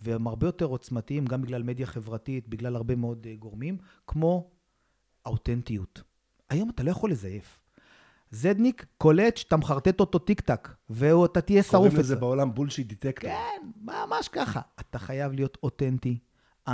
והם 0.01 0.27
הרבה 0.27 0.47
יותר 0.47 0.65
עוצמתיים, 0.65 1.25
גם 1.25 1.41
בגלל 1.41 1.63
מדיה 1.63 1.85
חברתית, 1.85 2.47
בגלל 2.47 2.75
הרבה 2.75 2.95
מאוד 2.95 3.27
uh, 3.27 3.39
גורמים, 3.39 3.77
כמו 4.07 4.51
האותנטיות. 5.25 6.01
היום 6.49 6.69
אתה 6.69 6.83
לא 6.83 6.91
יכול 6.91 7.11
לזייף. 7.11 7.61
Z-ניק 8.31 8.85
קולט 8.97 9.37
שאתה 9.37 9.57
מחרטט 9.57 9.99
אותו 9.99 10.19
טיק 10.19 10.41
טק, 10.41 10.69
ואתה 10.89 11.41
תהיה 11.41 11.63
שרוף. 11.63 11.75
קוראים 11.75 11.99
לזה 11.99 12.15
בעולם 12.15 12.53
bullshit 12.53 12.87
detector. 12.87 13.29
כן, 13.29 13.67
ממש 13.81 14.27
ככה. 14.27 14.61
אתה 14.79 14.99
חייב 14.99 15.31
להיות 15.31 15.57
אותנטי, 15.63 16.19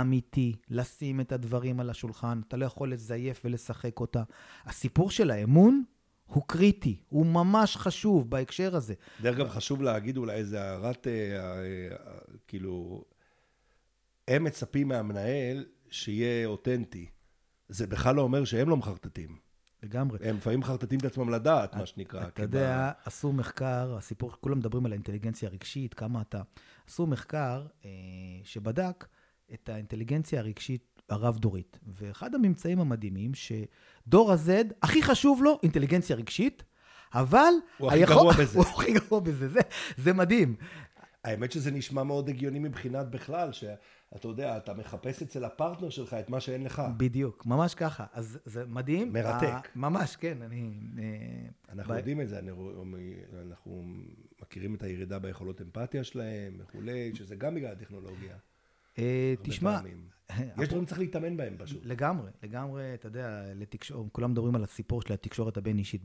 אמיתי, 0.00 0.56
לשים 0.70 1.20
את 1.20 1.32
הדברים 1.32 1.80
על 1.80 1.90
השולחן, 1.90 2.40
אתה 2.48 2.56
לא 2.56 2.66
יכול 2.66 2.92
לזייף 2.92 3.42
ולשחק 3.44 4.00
אותה. 4.00 4.22
הסיפור 4.64 5.10
של 5.10 5.30
האמון 5.30 5.82
הוא 6.26 6.42
קריטי, 6.46 7.00
הוא 7.08 7.26
ממש 7.26 7.76
חשוב 7.76 8.30
בהקשר 8.30 8.76
הזה. 8.76 8.94
דרך 9.22 9.36
אגב, 9.36 9.48
חשוב 9.48 9.82
להגיד 9.82 10.16
אולי 10.16 10.36
איזה 10.36 10.62
הערת, 10.62 11.06
אה, 11.06 11.12
אה, 11.12 11.38
אה, 11.90 12.14
כאילו, 12.48 13.04
הם 14.28 14.44
מצפים 14.44 14.88
מהמנהל 14.88 15.64
שיהיה 15.90 16.46
אותנטי. 16.46 17.06
זה 17.68 17.86
בכלל 17.86 18.14
לא 18.14 18.22
אומר 18.22 18.44
שהם 18.44 18.68
לא 18.68 18.76
מחרטטים. 18.76 19.38
לגמרי. 19.82 20.18
הם 20.22 20.36
לפעמים 20.36 20.60
מחרטטים 20.60 20.98
את 20.98 21.04
עצמם 21.04 21.28
לדעת, 21.28 21.74
מה 21.76 21.86
שנקרא. 21.86 22.28
אתה 22.28 22.42
יודע, 22.42 22.92
עשו 23.04 23.32
מחקר, 23.32 23.94
הסיפור, 23.98 24.32
כולם 24.40 24.58
מדברים 24.58 24.86
על 24.86 24.92
האינטליגנציה 24.92 25.48
הרגשית, 25.48 25.94
כמה 25.94 26.20
אתה... 26.20 26.42
עשו 26.88 27.06
מחקר 27.06 27.66
אה, 27.84 27.90
שבדק 28.44 29.06
את 29.54 29.68
האינטליגנציה 29.68 30.40
הרגשית 30.40 31.02
הרב-דורית. 31.08 31.78
ואחד 31.86 32.34
הממצאים 32.34 32.80
המדהימים, 32.80 33.32
שדור 33.34 34.32
ה-Z, 34.32 34.50
הכי 34.82 35.02
חשוב 35.02 35.42
לו 35.42 35.58
אינטליגנציה 35.62 36.16
רגשית, 36.16 36.62
אבל... 37.14 37.52
הוא 37.78 37.88
הכי 37.88 38.04
גרוע 38.04 38.32
בזה. 38.32 38.58
הוא 38.58 38.66
הכי 38.66 38.92
גרוע 38.92 39.20
בזה, 39.20 39.48
זה, 39.48 39.60
זה 39.96 40.12
מדהים. 40.12 40.56
האמת 41.24 41.52
שזה 41.52 41.70
נשמע 41.70 42.02
מאוד 42.02 42.28
הגיוני 42.28 42.58
מבחינת 42.58 43.10
בכלל, 43.10 43.52
שאתה 44.14 44.28
יודע, 44.28 44.56
אתה 44.56 44.74
מחפש 44.74 45.22
אצל 45.22 45.44
הפרטנר 45.44 45.90
שלך 45.90 46.14
את 46.14 46.30
מה 46.30 46.40
שאין 46.40 46.64
לך. 46.64 46.82
בדיוק, 46.96 47.46
ממש 47.46 47.74
ככה. 47.74 48.04
אז 48.12 48.38
זה 48.44 48.66
מדהים. 48.66 49.12
מרתק. 49.12 49.44
ה- 49.44 49.60
ממש, 49.78 50.16
כן, 50.16 50.42
אני... 50.42 50.70
אה, 50.98 51.04
אנחנו 51.72 51.94
ב- 51.94 51.96
יודעים 51.96 52.20
את 52.20 52.28
זה, 52.28 52.38
אנחנו, 52.38 52.84
אנחנו 53.48 53.84
מכירים 54.42 54.74
את 54.74 54.82
הירידה 54.82 55.18
ביכולות 55.18 55.62
אמפתיה 55.62 56.04
שלהם 56.04 56.56
וכולי, 56.58 57.10
שזה 57.14 57.36
גם 57.36 57.54
בגלל 57.54 57.72
הטכנולוגיה. 57.72 58.36
אה, 58.98 59.34
תשמע. 59.42 59.80
יש 60.62 60.68
דברים 60.68 60.84
שצריך 60.84 60.98
להתאמן 61.00 61.36
בהם 61.36 61.54
פשוט. 61.58 61.84
לגמרי, 61.86 62.30
לגמרי, 62.42 62.94
אתה 62.94 63.06
יודע, 63.06 63.42
לתקשור, 63.54 64.08
כולם 64.12 64.30
מדברים 64.30 64.54
על 64.54 64.64
הסיפור 64.64 65.02
של 65.02 65.12
התקשורת 65.12 65.56
הבין-אישית. 65.56 66.02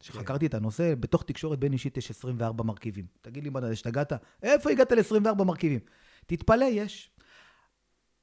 כשחקרתי 0.00 0.46
את 0.46 0.54
הנושא, 0.54 0.94
בתוך 1.00 1.22
תקשורת 1.22 1.58
בין-אישית 1.58 1.96
יש 1.96 2.10
24 2.10 2.64
מרכיבים. 2.64 3.06
תגיד 3.22 3.44
לי, 3.44 3.50
מה, 3.50 3.60
השתגעת? 3.68 4.12
איפה 4.42 4.70
הגעת 4.70 4.92
ל-24 4.92 5.44
מרכיבים? 5.44 5.80
תתפלא, 6.26 6.64
יש. 6.64 7.10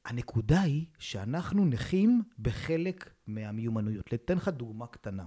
הנקודה 0.06 0.62
היא 0.62 0.86
שאנחנו 1.00 1.66
נכים 1.66 2.22
בחלק 2.40 3.10
מהמיומנויות. 3.28 4.14
אתן 4.14 4.36
לך 4.36 4.48
דוגמה 4.48 4.88
קטנה. 4.88 5.26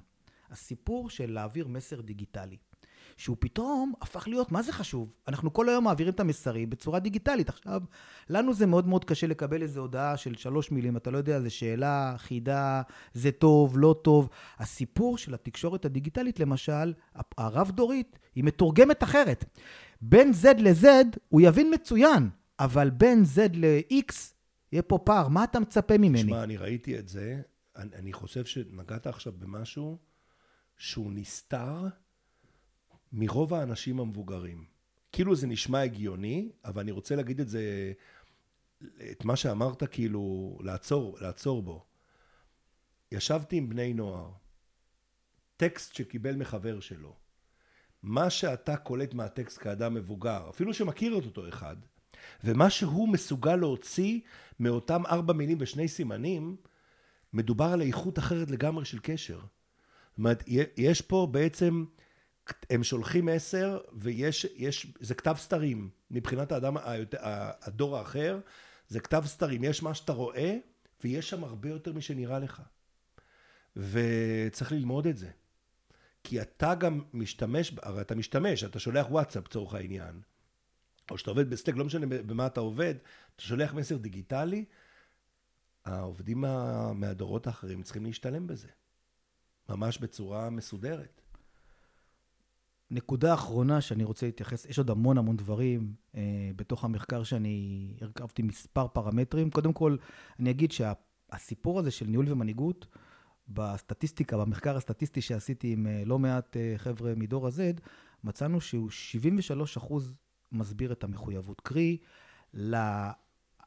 הסיפור 0.50 1.10
של 1.10 1.32
להעביר 1.32 1.68
מסר 1.68 2.00
דיגיטלי. 2.00 2.56
שהוא 3.16 3.36
פתאום 3.40 3.92
הפך 4.02 4.28
להיות, 4.28 4.52
מה 4.52 4.62
זה 4.62 4.72
חשוב? 4.72 5.12
אנחנו 5.28 5.52
כל 5.52 5.68
היום 5.68 5.84
מעבירים 5.84 6.14
את 6.14 6.20
המסרים 6.20 6.70
בצורה 6.70 6.98
דיגיטלית. 6.98 7.48
עכשיו, 7.48 7.82
לנו 8.30 8.54
זה 8.54 8.66
מאוד 8.66 8.86
מאוד 8.86 9.04
קשה 9.04 9.26
לקבל 9.26 9.62
איזו 9.62 9.80
הודעה 9.80 10.16
של 10.16 10.34
שלוש 10.34 10.70
מילים, 10.70 10.96
אתה 10.96 11.10
לא 11.10 11.18
יודע, 11.18 11.40
זו 11.40 11.54
שאלה, 11.54 12.14
חידה, 12.18 12.82
זה 13.12 13.32
טוב, 13.32 13.78
לא 13.78 14.00
טוב. 14.02 14.28
הסיפור 14.58 15.18
של 15.18 15.34
התקשורת 15.34 15.84
הדיגיטלית, 15.84 16.40
למשל, 16.40 16.92
הרב-דורית, 17.38 18.18
היא 18.34 18.44
מתורגמת 18.44 19.02
אחרת. 19.02 19.44
בין 20.00 20.32
Z 20.42 20.46
ל-Z 20.58 20.86
הוא 21.28 21.40
יבין 21.40 21.74
מצוין, 21.74 22.30
אבל 22.58 22.90
בין 22.90 23.22
Z 23.34 23.38
ל-X 23.52 24.31
יהיה 24.72 24.82
פה 24.82 24.98
פער. 25.04 25.28
מה 25.28 25.44
אתה 25.44 25.60
מצפה 25.60 25.98
ממני? 25.98 26.22
תשמע, 26.22 26.42
אני 26.42 26.56
ראיתי 26.56 26.98
את 26.98 27.08
זה, 27.08 27.42
אני, 27.76 27.94
אני 27.94 28.12
חושב 28.12 28.44
שנגעת 28.44 29.06
עכשיו 29.06 29.32
במשהו 29.38 29.98
שהוא 30.76 31.12
נסתר 31.12 31.86
מרוב 33.12 33.54
האנשים 33.54 34.00
המבוגרים. 34.00 34.64
כאילו 35.12 35.36
זה 35.36 35.46
נשמע 35.46 35.80
הגיוני, 35.80 36.52
אבל 36.64 36.82
אני 36.82 36.90
רוצה 36.90 37.16
להגיד 37.16 37.40
את 37.40 37.48
זה, 37.48 37.92
את 39.10 39.24
מה 39.24 39.36
שאמרת, 39.36 39.82
כאילו, 39.90 40.58
לעצור, 40.62 41.18
לעצור 41.20 41.62
בו. 41.62 41.86
ישבתי 43.12 43.56
עם 43.56 43.68
בני 43.68 43.94
נוער, 43.94 44.32
טקסט 45.56 45.94
שקיבל 45.94 46.36
מחבר 46.36 46.80
שלו. 46.80 47.16
מה 48.02 48.30
שאתה 48.30 48.76
קולט 48.76 49.14
מהטקסט 49.14 49.62
כאדם 49.62 49.94
מבוגר, 49.94 50.50
אפילו 50.50 50.74
שמכיר 50.74 51.18
את 51.18 51.24
אותו 51.24 51.48
אחד, 51.48 51.76
ומה 52.44 52.70
שהוא 52.70 53.08
מסוגל 53.08 53.56
להוציא 53.56 54.20
מאותם 54.60 55.06
ארבע 55.06 55.32
מילים 55.32 55.58
ושני 55.60 55.88
סימנים, 55.88 56.56
מדובר 57.32 57.64
על 57.64 57.82
איכות 57.82 58.18
אחרת 58.18 58.50
לגמרי 58.50 58.84
של 58.84 58.98
קשר. 59.02 59.38
זאת 59.38 60.18
אומרת, 60.18 60.44
יש 60.76 61.00
פה 61.00 61.28
בעצם, 61.30 61.84
הם 62.70 62.84
שולחים 62.84 63.26
מסר 63.26 63.78
ויש, 63.92 64.46
יש, 64.56 64.86
זה 65.00 65.14
כתב 65.14 65.34
סתרים. 65.38 65.90
מבחינת 66.10 66.52
האדם, 66.52 66.76
הדור 67.62 67.98
האחר, 67.98 68.40
זה 68.88 69.00
כתב 69.00 69.22
סתרים. 69.26 69.64
יש 69.64 69.82
מה 69.82 69.94
שאתה 69.94 70.12
רואה, 70.12 70.56
ויש 71.04 71.30
שם 71.30 71.44
הרבה 71.44 71.68
יותר 71.68 71.92
ממה 71.92 72.08
שנראה 72.08 72.38
לך. 72.38 72.62
וצריך 73.76 74.72
ללמוד 74.72 75.06
את 75.06 75.16
זה. 75.16 75.30
כי 76.24 76.42
אתה 76.42 76.74
גם 76.74 77.02
משתמש, 77.12 77.72
הרי 77.82 78.00
אתה 78.00 78.14
משתמש, 78.14 78.64
אתה 78.64 78.78
שולח 78.78 79.06
וואטסאפ 79.10 79.44
לצורך 79.46 79.74
העניין. 79.74 80.20
או 81.10 81.18
שאתה 81.18 81.30
עובד 81.30 81.50
ב 81.50 81.54
Slack, 81.54 81.76
לא 81.76 81.84
משנה 81.84 82.06
במה 82.06 82.46
אתה 82.46 82.60
עובד, 82.60 82.94
אתה 83.36 83.42
שולח 83.42 83.74
מסר 83.74 83.96
דיגיטלי, 83.96 84.64
העובדים 85.84 86.40
מה, 86.40 86.92
מהדורות 86.92 87.46
האחרים 87.46 87.82
צריכים 87.82 88.04
להשתלם 88.04 88.46
בזה. 88.46 88.68
ממש 89.68 89.98
בצורה 89.98 90.50
מסודרת. 90.50 91.22
נקודה 92.90 93.34
אחרונה 93.34 93.80
שאני 93.80 94.04
רוצה 94.04 94.26
להתייחס, 94.26 94.64
יש 94.64 94.78
עוד 94.78 94.90
המון 94.90 95.18
המון 95.18 95.36
דברים 95.36 95.94
אה, 96.14 96.50
בתוך 96.56 96.84
המחקר 96.84 97.22
שאני 97.22 97.94
הרכבתי 98.00 98.42
מספר 98.42 98.88
פרמטרים. 98.88 99.50
קודם 99.50 99.72
כל, 99.72 99.96
אני 100.38 100.50
אגיד 100.50 100.72
שהסיפור 100.72 101.78
הזה 101.78 101.90
של 101.90 102.06
ניהול 102.06 102.32
ומנהיגות, 102.32 102.86
בסטטיסטיקה, 103.48 104.36
במחקר 104.36 104.76
הסטטיסטי 104.76 105.20
שעשיתי 105.20 105.72
עם 105.72 105.86
אה, 105.86 106.02
לא 106.06 106.18
מעט 106.18 106.56
אה, 106.56 106.74
חבר'ה 106.76 107.12
מדור 107.16 107.46
ה-Z, 107.46 107.80
מצאנו 108.24 108.60
שהוא 108.60 108.90
73 108.90 109.76
אחוז 109.76 110.20
מסביר 110.52 110.92
את 110.92 111.04
המחויבות. 111.04 111.60
קרי, 111.60 111.96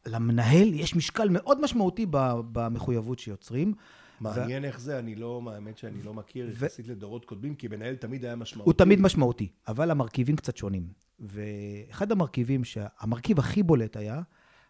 למנהל 0.06 0.74
יש 0.74 0.96
משקל 0.96 1.30
מאוד 1.30 1.62
משמעותי 1.62 2.06
במחויבות 2.52 3.20
שיוצרים. 3.20 3.74
מעניין 4.22 4.64
ו... 4.64 4.68
איך 4.68 4.80
זה, 4.80 5.00
אני 5.00 5.16
לא, 5.16 5.42
האמת 5.54 5.78
שאני 5.78 6.04
לא 6.04 6.14
מכיר 6.14 6.50
יחסית 6.50 6.88
ו... 6.88 6.92
לדורות 6.92 7.26
קודמים, 7.26 7.56
כי 7.56 7.68
מנהל 7.68 7.96
תמיד 7.96 8.26
היה 8.26 8.36
משמעותי. 8.36 8.70
הוא 8.70 8.78
תמיד 8.78 9.00
משמעותי, 9.00 9.48
אבל 9.68 9.92
המרכיבים 9.92 10.36
קצת 10.36 10.58
שונים. 10.58 10.88
ואחד 11.20 12.12
המרכיבים, 12.12 12.62
המרכיב 13.00 13.40
הכי 13.40 13.64
בולט 13.64 13.98
היה 13.98 14.22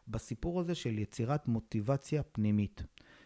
בסיפור 0.07 0.59
הזה 0.59 0.75
של 0.75 0.99
יצירת 0.99 1.47
מוטיבציה 1.47 2.23
פנימית. 2.23 2.83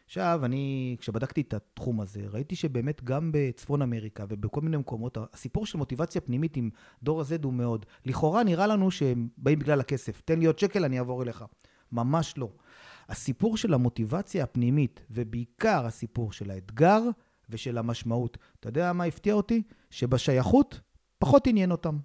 עכשיו, 0.10 0.42
אני, 0.44 0.96
כשבדקתי 1.00 1.42
את 1.42 1.54
התחום 1.54 2.02
הזה, 2.02 2.22
ראיתי 2.28 2.56
שבאמת 2.56 3.04
גם 3.04 3.30
בצפון 3.34 3.82
אמריקה 3.82 4.26
ובכל 4.30 4.62
מיני 4.62 4.78
מקומות, 4.78 5.18
הסיפור 5.34 5.66
של 5.66 5.78
מוטיבציה 5.78 6.22
פנימית 6.22 6.58
עם 6.58 6.70
דור 7.04 7.22
ה-Z 7.22 7.44
הוא 7.44 7.54
מאוד. 7.54 7.86
לכאורה 8.06 8.44
נראה 8.44 8.68
לנו 8.68 8.92
שהם 8.92 9.28
באים 9.38 9.60
בגלל 9.60 9.80
הכסף. 9.80 10.22
תן 10.22 10.40
לי 10.40 10.46
עוד 10.46 10.60
שקל, 10.60 10.86
אני 10.86 11.00
אעבור 11.00 11.24
אליך. 11.24 11.46
ממש 11.92 12.34
לא. 12.38 12.50
הסיפור 13.10 13.58
של 13.58 13.74
המוטיבציה 13.74 14.44
הפנימית, 14.44 15.02
ובעיקר 15.10 15.86
הסיפור 15.86 16.32
של 16.32 16.52
האתגר 16.52 17.02
ושל 17.50 17.78
המשמעות. 17.78 18.38
אתה 18.60 18.70
יודע 18.70 18.94
מה 18.94 19.04
הפתיע 19.04 19.34
אותי? 19.34 19.64
שבשייכות 19.90 20.80
פחות 21.20 21.48
עניין 21.48 21.72
אותם. 21.72 21.98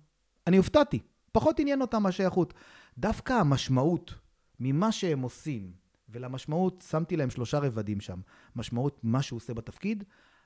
אני 0.47 0.57
הופתעתי, 0.57 0.99
פחות 1.33 1.61
עניין 1.61 1.81
אותם 1.81 2.07
השייכות. 2.07 2.55
דווקא 2.99 3.33
המשמעות 3.33 4.15
ממה 4.61 4.93
שהם 4.93 5.21
עושים, 5.23 5.84
ולמשמעות 6.15 6.85
שמתי 6.91 7.17
להם 7.17 7.31
שלושה 7.31 7.59
רבדים 7.59 8.01
שם. 8.01 8.21
משמעות 8.57 9.01
מה 9.03 9.23
שהוא 9.23 9.37
עושה 9.37 9.55
בתפקיד, 9.55 10.05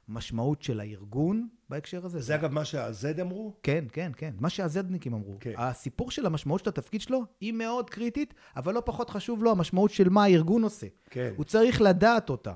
משמעות 0.09 0.62
של 0.62 0.81
הארגון 0.81 1.49
בהקשר 1.69 2.05
הזה. 2.07 2.21
זה 2.21 2.35
אגב 2.35 2.53
מה 2.53 2.64
שהזד 2.64 3.21
אמרו? 3.21 3.55
כן, 3.62 3.85
כן, 3.93 4.12
כן. 4.16 4.35
מה 4.41 4.51
שהזדניקים 4.51 5.14
אמרו. 5.14 5.37
כן. 5.41 5.53
הסיפור 5.57 6.11
של 6.11 6.27
המשמעות 6.27 6.64
של 6.64 6.69
התפקיד 6.69 7.01
שלו 7.01 7.23
היא 7.41 7.53
מאוד 7.53 7.91
קריטית, 7.91 8.35
אבל 8.57 8.75
לא 8.75 8.83
פחות 8.85 9.11
חשוב 9.11 9.45
לו 9.45 9.51
המשמעות 9.51 9.91
של 9.91 10.09
מה 10.09 10.25
הארגון 10.25 10.62
עושה. 10.62 10.87
כן. 11.11 11.33
הוא 11.37 11.45
צריך 11.45 11.81
לדעת 11.81 12.31
אותה. 12.31 12.53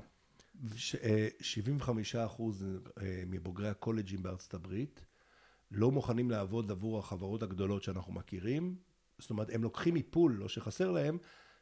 ש- 0.75 0.95
אה, 0.95 1.27
75 1.41 2.15
אחוז 2.15 2.65
אה, 3.01 3.23
מבוגרי 3.27 3.69
הקולג'ים 3.69 4.23
בארצות 4.23 4.53
הברית 4.53 5.05
לא 5.71 5.91
מוכנים 5.91 6.31
לעבוד 6.31 6.71
עבור 6.71 6.99
החברות 6.99 7.43
הגדולות 7.43 7.83
שאנחנו 7.83 8.13
מכירים. 8.13 8.75
זאת 9.19 9.29
אומרת, 9.29 9.49
הם 9.53 9.63
לוקחים 9.63 9.93
מפול, 9.93 10.33
לא 10.39 10.47
שחסר 10.49 10.91
להם, 10.91 11.17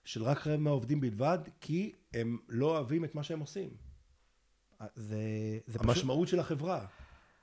של 0.05 0.23
רק 0.23 0.47
רבע 0.47 0.57
מהעובדים 0.57 1.01
בלבד, 1.01 1.39
כי 1.61 1.91
הם 2.13 2.37
לא 2.49 2.65
אוהבים 2.77 3.05
את 3.05 3.15
מה 3.15 3.23
שהם 3.23 3.39
עושים. 3.39 3.69
זה, 4.95 5.17
זה 5.67 5.79
פשוט... 5.79 5.89
המשמעות 5.89 6.27
של 6.27 6.39
החברה. 6.39 6.85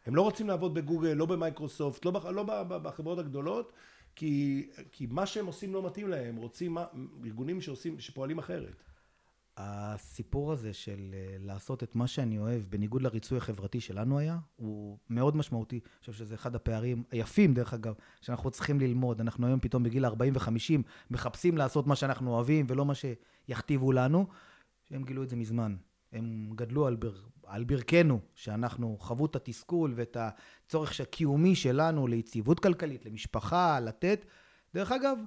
הם 0.06 0.14
לא 0.14 0.22
רוצים 0.22 0.48
לעבוד 0.48 0.74
בגוגל, 0.74 1.09
לא 1.12 1.26
במייקרוסופט, 1.26 2.04
לא, 2.04 2.11
בח- 2.11 2.24
לא 2.26 2.44
בחברות 2.68 3.18
הגדולות, 3.18 3.72
כי, 4.14 4.66
כי 4.92 5.06
מה 5.06 5.26
שהם 5.26 5.46
עושים 5.46 5.74
לא 5.74 5.86
מתאים 5.86 6.09
להם, 6.09 6.36
רוצים 6.36 6.72
מה, 6.74 6.84
ארגונים 7.24 7.61
שעושים, 7.61 8.00
שפועלים 8.00 8.38
אחרת. 8.38 8.82
הסיפור 9.61 10.52
הזה 10.52 10.72
של 10.72 11.14
אה, 11.14 11.36
לעשות 11.38 11.82
את 11.82 11.96
מה 11.96 12.06
שאני 12.06 12.38
אוהב, 12.38 12.62
בניגוד 12.68 13.02
לריצוי 13.02 13.38
החברתי 13.38 13.80
שלנו 13.80 14.18
היה, 14.18 14.38
הוא 14.56 14.98
מאוד 15.11 15.36
משמעותי. 15.36 15.76
אני 15.76 16.00
חושב 16.00 16.12
שזה 16.12 16.34
אחד 16.34 16.54
הפערים 16.54 17.02
היפים, 17.11 17.54
דרך 17.54 17.74
אגב, 17.74 17.94
שאנחנו 18.20 18.50
צריכים 18.50 18.80
ללמוד. 18.80 19.20
אנחנו 19.20 19.46
היום 19.46 19.61
פתאום 19.61 19.82
בגיל 19.82 20.04
40 20.04 20.34
ו-50 20.36 20.82
מחפשים 21.11 21.59
לעשות 21.59 21.86
מה 21.86 21.96
שאנחנו 21.96 22.30
אוהבים 22.30 22.66
ולא 22.68 22.84
מה 22.84 22.92
שיכתיבו 22.94 23.92
לנו, 23.92 24.26
שהם 24.88 25.02
גילו 25.04 25.22
את 25.22 25.28
זה 25.28 25.36
מזמן. 25.36 25.76
הם 26.12 26.50
גדלו 26.54 26.86
על, 26.86 26.96
בר, 26.96 27.14
על 27.46 27.64
ברכנו, 27.64 28.20
שאנחנו 28.34 28.96
חוו 29.00 29.26
את 29.26 29.36
התסכול 29.36 29.92
ואת 29.96 30.16
הצורך 30.20 31.00
הקיומי 31.00 31.54
שלנו 31.54 32.06
ליציבות 32.06 32.61
כלכלית, 32.61 33.06
למשפחה, 33.06 33.80
לתת. 33.80 34.24
דרך 34.74 34.92
אגב, 34.92 35.18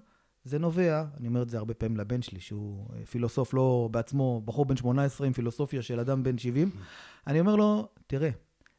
זה 0.43 0.59
נובע, 0.59 1.05
אני 1.17 1.27
אומר 1.27 1.41
את 1.41 1.49
זה 1.49 1.57
הרבה 1.57 1.73
פעמים 1.73 1.97
לבן 1.97 2.21
שלי, 2.21 2.39
שהוא 2.39 2.87
אה, 2.95 3.05
פילוסוף 3.05 3.53
לא 3.53 3.89
בעצמו, 3.91 4.41
בחור 4.45 4.65
בן 4.65 4.77
18 4.77 5.27
עם 5.27 5.33
פילוסופיה 5.33 5.81
של 5.81 5.99
אדם 5.99 6.23
בן 6.23 6.37
70, 6.37 6.69
אני 7.27 7.39
אומר 7.39 7.55
לו, 7.55 7.87
תראה, 8.07 8.29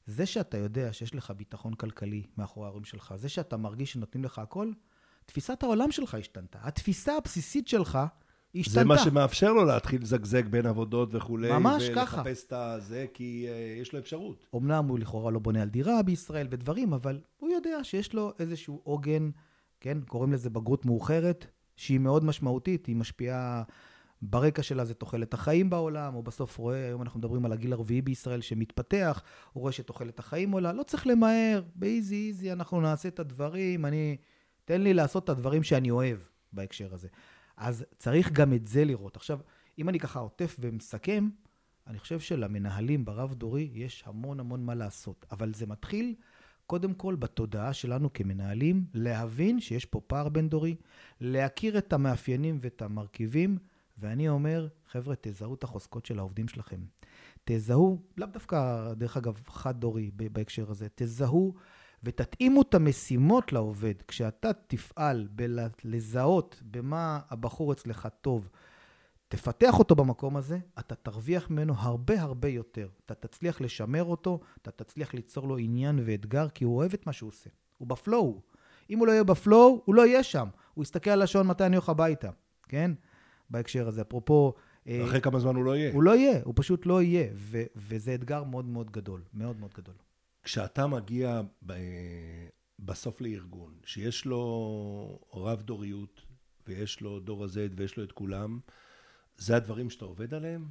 זה 0.06 0.26
שאתה 0.26 0.58
יודע 0.58 0.92
שיש 0.92 1.14
לך 1.14 1.32
ביטחון 1.36 1.74
כלכלי 1.74 2.22
מאחורי 2.38 2.66
ההורים 2.66 2.84
שלך, 2.84 3.14
זה 3.16 3.28
שאתה 3.28 3.56
מרגיש 3.56 3.92
שנותנים 3.92 4.24
לך 4.24 4.38
הכל, 4.38 4.70
תפיסת 5.26 5.62
העולם 5.62 5.90
שלך 5.90 6.14
השתנתה. 6.14 6.58
התפיסה 6.62 7.16
הבסיסית 7.16 7.68
שלך 7.68 7.98
השתנתה. 8.54 8.80
זה 8.80 8.84
מה 8.84 8.98
שמאפשר 8.98 9.52
לו 9.52 9.64
להתחיל 9.64 10.02
לזגזג 10.02 10.48
בין 10.48 10.66
עבודות 10.66 11.14
וכולי. 11.14 11.52
ממש 11.52 11.88
ככה. 11.94 12.16
ולחפש 12.16 12.44
את 12.44 12.52
הזה, 12.52 13.06
כי 13.14 13.46
uh, 13.48 13.80
יש 13.80 13.92
לו 13.92 13.98
אפשרות. 13.98 14.46
אמנם 14.56 14.84
הוא 14.88 14.98
לכאורה 14.98 15.30
לא 15.30 15.38
בונה 15.38 15.62
על 15.62 15.68
דירה 15.68 16.02
בישראל 16.02 16.46
ודברים, 16.50 16.92
אבל 16.92 17.20
הוא 17.38 17.50
יודע 17.50 17.84
שיש 17.84 18.14
לו 18.14 18.32
איזשהו 18.38 18.80
עוגן, 18.84 19.30
כן, 19.82 19.98
קוראים 20.00 20.32
לזה 20.32 20.50
בגרות 20.50 20.86
מאוחרת, 20.86 21.46
שהיא 21.76 21.98
מאוד 21.98 22.24
משמעותית, 22.24 22.86
היא 22.86 22.96
משפיעה, 22.96 23.62
ברקע 24.22 24.62
שלה 24.62 24.84
זה 24.84 24.94
תוחלת 24.94 25.34
החיים 25.34 25.70
בעולם, 25.70 26.14
הוא 26.14 26.24
בסוף 26.24 26.58
רואה, 26.58 26.86
היום 26.86 27.02
אנחנו 27.02 27.18
מדברים 27.18 27.44
על 27.44 27.52
הגיל 27.52 27.72
הרביעי 27.72 28.02
בישראל 28.02 28.40
שמתפתח, 28.40 29.22
הוא 29.52 29.60
רואה 29.60 29.72
שתוחלת 29.72 30.18
החיים 30.18 30.52
עולה, 30.52 30.72
לא 30.72 30.82
צריך 30.82 31.06
למהר, 31.06 31.62
באיזי 31.74 32.28
איזי 32.28 32.52
אנחנו 32.52 32.80
נעשה 32.80 33.08
את 33.08 33.20
הדברים, 33.20 33.86
אני, 33.86 34.16
תן 34.64 34.80
לי 34.80 34.94
לעשות 34.94 35.24
את 35.24 35.28
הדברים 35.28 35.62
שאני 35.62 35.90
אוהב 35.90 36.18
בהקשר 36.52 36.94
הזה. 36.94 37.08
אז 37.56 37.84
צריך 37.98 38.32
גם 38.32 38.52
את 38.52 38.66
זה 38.66 38.84
לראות. 38.84 39.16
עכשיו, 39.16 39.38
אם 39.78 39.88
אני 39.88 39.98
ככה 39.98 40.18
עוטף 40.18 40.56
ומסכם, 40.60 41.28
אני 41.86 41.98
חושב 41.98 42.20
שלמנהלים 42.20 43.04
ברב-דורי 43.04 43.70
יש 43.72 44.04
המון 44.06 44.40
המון 44.40 44.64
מה 44.64 44.74
לעשות, 44.74 45.26
אבל 45.30 45.54
זה 45.54 45.66
מתחיל 45.66 46.14
קודם 46.72 46.94
כל 46.94 47.14
בתודעה 47.14 47.72
שלנו 47.72 48.12
כמנהלים, 48.12 48.84
להבין 48.94 49.60
שיש 49.60 49.84
פה 49.84 50.00
פער 50.06 50.28
בין-דורי, 50.28 50.76
להכיר 51.20 51.78
את 51.78 51.92
המאפיינים 51.92 52.58
ואת 52.60 52.82
המרכיבים, 52.82 53.58
ואני 53.98 54.28
אומר, 54.28 54.68
חבר'ה, 54.90 55.14
תזהו 55.20 55.54
את 55.54 55.64
החוזקות 55.64 56.06
של 56.06 56.18
העובדים 56.18 56.48
שלכם. 56.48 56.80
תזהו, 57.44 57.98
לאו 58.16 58.26
דווקא, 58.26 58.92
דרך 58.94 59.16
אגב, 59.16 59.42
חד-דורי 59.46 60.10
בהקשר 60.14 60.70
הזה, 60.70 60.86
תזהו 60.94 61.54
ותתאימו 62.02 62.62
את 62.62 62.74
המשימות 62.74 63.52
לעובד. 63.52 64.02
כשאתה 64.08 64.50
תפעל 64.66 65.28
בלזהות 65.30 66.62
במה 66.70 67.20
הבחור 67.30 67.72
אצלך 67.72 68.08
טוב, 68.20 68.48
תפתח 69.32 69.78
אותו 69.78 69.94
במקום 69.94 70.36
הזה, 70.36 70.58
אתה 70.78 70.94
תרוויח 70.94 71.50
ממנו 71.50 71.74
הרבה 71.76 72.22
הרבה 72.22 72.48
יותר. 72.48 72.88
אתה 73.06 73.14
תצליח 73.14 73.60
לשמר 73.60 74.04
אותו, 74.04 74.40
אתה 74.62 74.70
תצליח 74.70 75.14
ליצור 75.14 75.48
לו 75.48 75.58
עניין 75.58 76.00
ואתגר, 76.04 76.48
כי 76.48 76.64
הוא 76.64 76.76
אוהב 76.76 76.94
את 76.94 77.06
מה 77.06 77.12
שהוא 77.12 77.28
עושה. 77.28 77.50
הוא 77.78 77.88
בפלואו. 77.88 78.40
אם 78.90 78.98
הוא 78.98 79.06
לא 79.06 79.12
יהיה 79.12 79.24
בפלואו, 79.24 79.82
הוא 79.84 79.94
לא 79.94 80.06
יהיה 80.06 80.22
שם. 80.22 80.48
הוא 80.74 80.82
יסתכל 80.82 81.10
על 81.10 81.22
השעון 81.22 81.46
מתי 81.46 81.66
אני 81.66 81.76
הולך 81.76 81.88
הביתה, 81.88 82.30
כן? 82.68 82.90
בהקשר 83.50 83.88
הזה. 83.88 84.02
אפרופו... 84.02 84.54
אה, 84.86 85.04
אחרי 85.04 85.20
כמה 85.20 85.38
זמן 85.38 85.56
הוא 85.56 85.64
לא 85.64 85.76
יהיה. 85.76 85.92
הוא 85.92 86.02
לא 86.02 86.16
יהיה, 86.16 86.40
הוא 86.44 86.54
פשוט 86.56 86.86
לא 86.86 87.02
יהיה. 87.02 87.30
ו- 87.34 87.62
וזה 87.76 88.14
אתגר 88.14 88.44
מאוד 88.44 88.64
מאוד 88.64 88.90
גדול, 88.90 89.22
מאוד 89.34 89.60
מאוד 89.60 89.74
גדול. 89.74 89.94
כשאתה 90.42 90.86
מגיע 90.86 91.40
ב- 91.66 91.72
בסוף 92.78 93.20
לארגון, 93.20 93.74
שיש 93.84 94.24
לו 94.24 95.18
רב 95.34 95.62
דוריות, 95.62 96.20
ויש 96.66 97.00
לו 97.00 97.20
דור 97.20 97.44
ה-Z 97.44 97.56
ויש 97.76 97.96
לו 97.96 98.04
את 98.04 98.12
כולם, 98.12 98.58
זה 99.42 99.56
הדברים 99.56 99.90
שאתה 99.90 100.04
עובד 100.04 100.34
עליהם? 100.34 100.68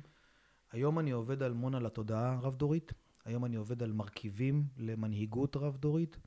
היום 0.71 0.99
אני 0.99 1.11
עובד 1.11 1.43
המון 1.43 1.75
על 1.75 1.85
התודעה 1.85 2.33
הרב-דורית, 2.33 2.93
היום 3.25 3.45
אני 3.45 3.55
עובד 3.55 3.83
על 3.83 3.91
מרכיבים 3.91 4.67
למנהיגות 4.77 5.55
רב-דורית. 5.55 6.17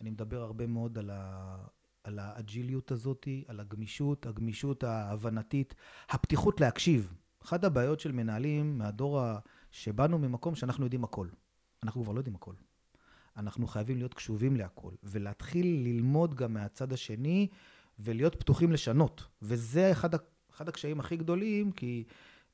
אני 0.00 0.10
מדבר 0.10 0.42
הרבה 0.42 0.66
מאוד 0.66 0.98
על, 0.98 1.10
ה... 1.12 1.56
על 2.04 2.18
האג'יליות 2.18 2.90
הזאת, 2.90 3.28
על 3.48 3.60
הגמישות, 3.60 4.26
הגמישות 4.26 4.84
ההבנתית, 4.84 5.74
הפתיחות 6.08 6.60
להקשיב. 6.60 7.14
אחת 7.44 7.64
הבעיות 7.64 8.00
של 8.00 8.12
מנהלים 8.12 8.78
מהדור 8.78 9.20
ה... 9.20 9.38
שבאנו 9.70 10.18
ממקום 10.18 10.54
שאנחנו 10.54 10.84
יודעים 10.84 11.04
הכל. 11.04 11.28
אנחנו 11.82 12.02
כבר 12.02 12.12
לא 12.12 12.20
יודעים 12.20 12.36
הכל. 12.36 12.54
אנחנו 13.36 13.66
חייבים 13.66 13.96
להיות 13.98 14.14
קשובים 14.14 14.56
להכל, 14.56 14.92
ולהתחיל 15.02 15.66
ללמוד 15.66 16.34
גם 16.34 16.54
מהצד 16.54 16.92
השני, 16.92 17.48
ולהיות 17.98 18.34
פתוחים 18.34 18.72
לשנות. 18.72 19.26
וזה 19.42 19.92
אחד, 19.92 20.14
אחד 20.56 20.68
הקשיים 20.68 21.00
הכי 21.00 21.16
גדולים, 21.16 21.72
כי 21.72 22.04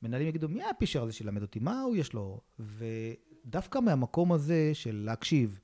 מנהלים 0.01 0.27
יגידו, 0.27 0.49
מי 0.49 0.63
הפישר 0.63 1.03
הזה 1.03 1.13
שילמד 1.13 1.41
אותי? 1.41 1.59
מה 1.59 1.81
הוא 1.81 1.95
יש 1.95 2.13
לו? 2.13 2.41
ודווקא 2.59 3.79
מהמקום 3.79 4.31
הזה 4.31 4.71
של 4.73 5.01
להקשיב, 5.05 5.59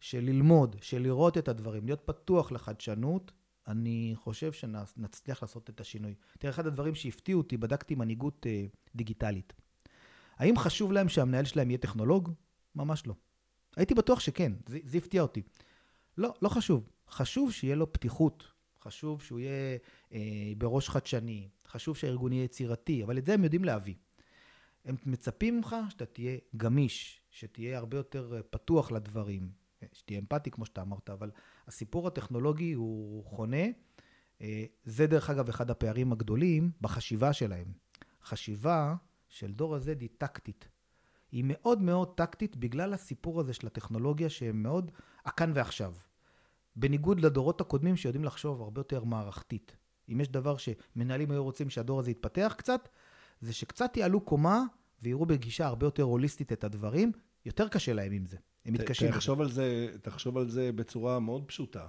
של 0.00 0.20
ללמוד, 0.20 0.76
של 0.80 1.02
לראות 1.02 1.38
את 1.38 1.48
הדברים, 1.48 1.86
להיות 1.86 2.02
פתוח 2.04 2.52
לחדשנות, 2.52 3.32
אני 3.68 4.12
חושב 4.14 4.52
שנצליח 4.52 5.42
לעשות 5.42 5.70
את 5.70 5.80
השינוי. 5.80 6.14
תראה, 6.38 6.52
אחד 6.52 6.66
הדברים 6.66 6.94
שהפתיעו 6.94 7.40
אותי, 7.40 7.56
בדקתי 7.56 7.94
מנהיגות 7.94 8.46
אה, 8.46 8.66
דיגיטלית. 8.94 9.52
האם 10.36 10.58
חשוב 10.58 10.92
להם 10.92 11.08
שהמנהל 11.08 11.44
שלהם 11.44 11.70
יהיה 11.70 11.78
טכנולוג? 11.78 12.32
ממש 12.74 13.06
לא. 13.06 13.14
הייתי 13.76 13.94
בטוח 13.94 14.20
שכן, 14.20 14.52
זה, 14.66 14.78
זה 14.84 14.98
הפתיע 14.98 15.22
אותי. 15.22 15.42
לא, 16.18 16.34
לא 16.42 16.48
חשוב. 16.48 16.88
חשוב 17.10 17.52
שיהיה 17.52 17.76
לו 17.76 17.92
פתיחות, 17.92 18.51
חשוב 18.82 19.22
שהוא 19.22 19.40
יהיה 19.40 19.78
אה, 20.12 20.52
בראש 20.58 20.88
חדשני, 20.88 21.48
חשוב 21.68 21.96
שהארגון 21.96 22.32
יהיה 22.32 22.44
יצירתי, 22.44 23.04
אבל 23.04 23.18
את 23.18 23.26
זה 23.26 23.34
הם 23.34 23.44
יודעים 23.44 23.64
להביא. 23.64 23.94
הם 24.84 24.96
מצפים 25.06 25.56
ממך 25.56 25.76
שאתה 25.88 26.06
תהיה 26.06 26.38
גמיש, 26.56 27.20
שתהיה 27.30 27.78
הרבה 27.78 27.96
יותר 27.96 28.34
אה, 28.36 28.42
פתוח 28.42 28.92
לדברים, 28.92 29.50
אה, 29.82 29.88
שתהיה 29.92 30.18
אמפתי 30.18 30.50
כמו 30.50 30.66
שאתה 30.66 30.82
אמרת, 30.82 31.10
אבל 31.10 31.30
הסיפור 31.66 32.06
הטכנולוגי 32.06 32.72
הוא 32.72 33.24
חונה. 33.24 33.66
זה 34.84 35.06
דרך 35.06 35.30
אגב 35.30 35.48
אחד 35.48 35.70
הפערים 35.70 36.12
הגדולים 36.12 36.70
בחשיבה 36.80 37.32
שלהם. 37.32 37.72
חשיבה 38.24 38.94
של 39.28 39.52
דור 39.52 39.74
ה-Z 39.74 40.00
היא 40.00 40.08
טקטית. 40.18 40.68
היא 41.32 41.44
מאוד 41.46 41.82
מאוד 41.82 42.14
טקטית 42.16 42.56
בגלל 42.56 42.92
הסיפור 42.92 43.40
הזה 43.40 43.52
של 43.52 43.66
הטכנולוגיה 43.66 44.30
שהם 44.30 44.62
מאוד 44.62 44.90
הכאן 45.24 45.52
ועכשיו. 45.54 45.94
בניגוד 46.76 47.20
לדורות 47.20 47.60
הקודמים 47.60 47.96
שיודעים 47.96 48.24
לחשוב 48.24 48.62
הרבה 48.62 48.80
יותר 48.80 49.04
מערכתית. 49.04 49.76
אם 50.08 50.20
יש 50.20 50.28
דבר 50.28 50.56
שמנהלים 50.56 51.30
היו 51.30 51.44
רוצים 51.44 51.70
שהדור 51.70 52.00
הזה 52.00 52.10
יתפתח 52.10 52.54
קצת, 52.58 52.88
זה 53.40 53.52
שקצת 53.52 53.96
יעלו 53.96 54.20
קומה 54.20 54.62
ויראו 55.02 55.26
בגישה 55.26 55.66
הרבה 55.66 55.86
יותר 55.86 56.02
הוליסטית 56.02 56.52
את 56.52 56.64
הדברים, 56.64 57.12
יותר 57.46 57.68
קשה 57.68 57.92
להם 57.92 58.12
עם 58.12 58.26
זה. 58.26 58.36
הם 58.66 58.72
מתקשים. 58.74 59.10
תחשוב 59.10 59.40
על 59.40 59.50
זה, 59.50 59.88
תחשוב 60.02 60.38
על 60.38 60.48
זה 60.48 60.72
בצורה 60.72 61.20
מאוד 61.20 61.44
פשוטה. 61.46 61.86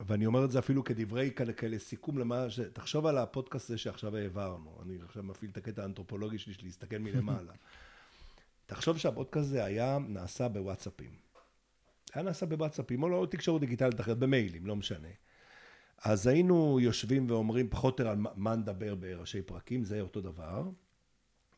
ואני 0.00 0.26
אומר 0.26 0.44
את 0.44 0.50
זה 0.50 0.58
אפילו 0.58 0.84
כדברי 0.84 1.30
כאלה, 1.30 1.52
כאלה 1.52 1.78
סיכום 1.78 2.18
למה 2.18 2.50
ש... 2.50 2.60
תחשוב 2.60 3.06
על 3.06 3.18
הפודקאסט 3.18 3.70
הזה 3.70 3.78
שעכשיו 3.78 4.16
העברנו. 4.16 4.78
אני 4.82 4.98
עכשיו 5.04 5.22
מפעיל 5.22 5.50
את 5.50 5.56
הקטע 5.56 5.82
האנתרופולוגי 5.82 6.38
שלי, 6.38 6.54
של 6.54 6.66
להסתכל 6.66 6.98
מלמעלה. 6.98 7.52
תחשוב 8.66 8.98
שהפודקאסט 8.98 9.46
הזה 9.48 9.64
היה 9.64 9.98
נעשה 10.08 10.48
בוואטסאפים. 10.48 11.27
היה 12.14 12.22
נעשה 12.22 12.46
בוואטסאפים, 12.46 13.02
או 13.02 13.08
לא 13.08 13.26
תקשורת 13.30 13.60
דיגיטלית 13.60 14.00
אחרת, 14.00 14.18
במיילים, 14.18 14.66
לא 14.66 14.76
משנה. 14.76 15.08
אז 16.04 16.26
היינו 16.26 16.80
יושבים 16.80 17.30
ואומרים 17.30 17.70
פחות 17.70 18.00
או 18.00 18.04
יותר 18.04 18.10
על 18.10 18.32
מה 18.36 18.56
נדבר 18.56 18.94
בראשי 18.94 19.42
פרקים, 19.42 19.84
זה 19.84 20.00
אותו 20.00 20.20
דבר. 20.20 20.62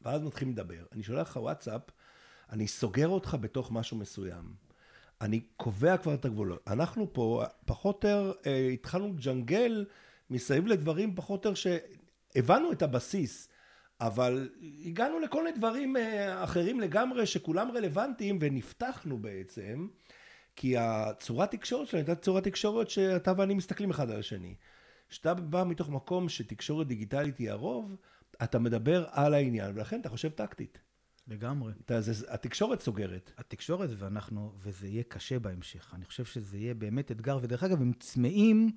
ואז 0.02 0.22
מתחילים 0.22 0.54
לדבר. 0.54 0.84
אני 0.92 1.02
שולח 1.02 1.30
לך 1.30 1.36
וואטסאפ, 1.36 1.82
אני 2.50 2.68
סוגר 2.68 3.08
אותך 3.08 3.36
בתוך 3.40 3.72
משהו 3.72 3.96
מסוים. 3.96 4.54
אני 5.20 5.40
קובע 5.56 5.96
כבר 5.96 6.14
את 6.14 6.24
הגבולות. 6.24 6.62
אנחנו 6.66 7.12
פה, 7.12 7.44
פחות 7.66 8.04
או 8.04 8.10
יותר, 8.10 8.32
אה, 8.46 8.68
התחלנו 8.68 9.12
לג'נגל 9.12 9.86
מסביב 10.30 10.66
לדברים 10.66 11.14
פחות 11.14 11.46
או 11.46 11.50
יותר 11.50 11.70
שהבנו 12.34 12.72
את 12.72 12.82
הבסיס, 12.82 13.48
אבל 14.00 14.50
הגענו 14.84 15.18
לכל 15.18 15.44
מיני 15.44 15.58
דברים 15.58 15.96
אה, 15.96 16.44
אחרים 16.44 16.80
לגמרי, 16.80 17.26
שכולם 17.26 17.70
רלוונטיים, 17.70 18.38
ונפתחנו 18.40 19.18
בעצם, 19.18 19.88
כי 20.56 20.76
הצורת 20.78 21.50
תקשורת 21.50 21.88
שלנו 21.88 21.98
הייתה 21.98 22.14
צורת 22.14 22.44
תקשורת 22.44 22.90
שאתה 22.90 23.32
ואני 23.36 23.54
מסתכלים 23.54 23.90
אחד 23.90 24.10
על 24.10 24.18
השני. 24.18 24.54
כשאתה 25.08 25.34
בא 25.34 25.64
מתוך 25.64 25.88
מקום 25.88 26.28
שתקשורת 26.28 26.86
דיגיטלית 26.86 27.38
היא 27.38 27.50
הרוב, 27.50 27.96
אתה 28.42 28.58
מדבר 28.58 29.06
על 29.10 29.34
העניין, 29.34 29.76
ולכן 29.76 30.00
אתה 30.00 30.08
חושב 30.08 30.28
טקטית. 30.28 30.78
לגמרי. 31.28 31.72
אתה, 31.84 32.00
זה, 32.00 32.26
התקשורת 32.28 32.80
סוגרת. 32.80 33.32
התקשורת, 33.38 33.90
ואנחנו, 33.96 34.52
וזה 34.58 34.86
יהיה 34.86 35.02
קשה 35.02 35.38
בהמשך. 35.38 35.92
אני 35.94 36.04
חושב 36.04 36.24
שזה 36.24 36.58
יהיה 36.58 36.74
באמת 36.74 37.10
אתגר, 37.10 37.38
ודרך 37.42 37.62
אגב, 37.62 37.82
הם 37.82 37.92
צמאים 38.00 38.70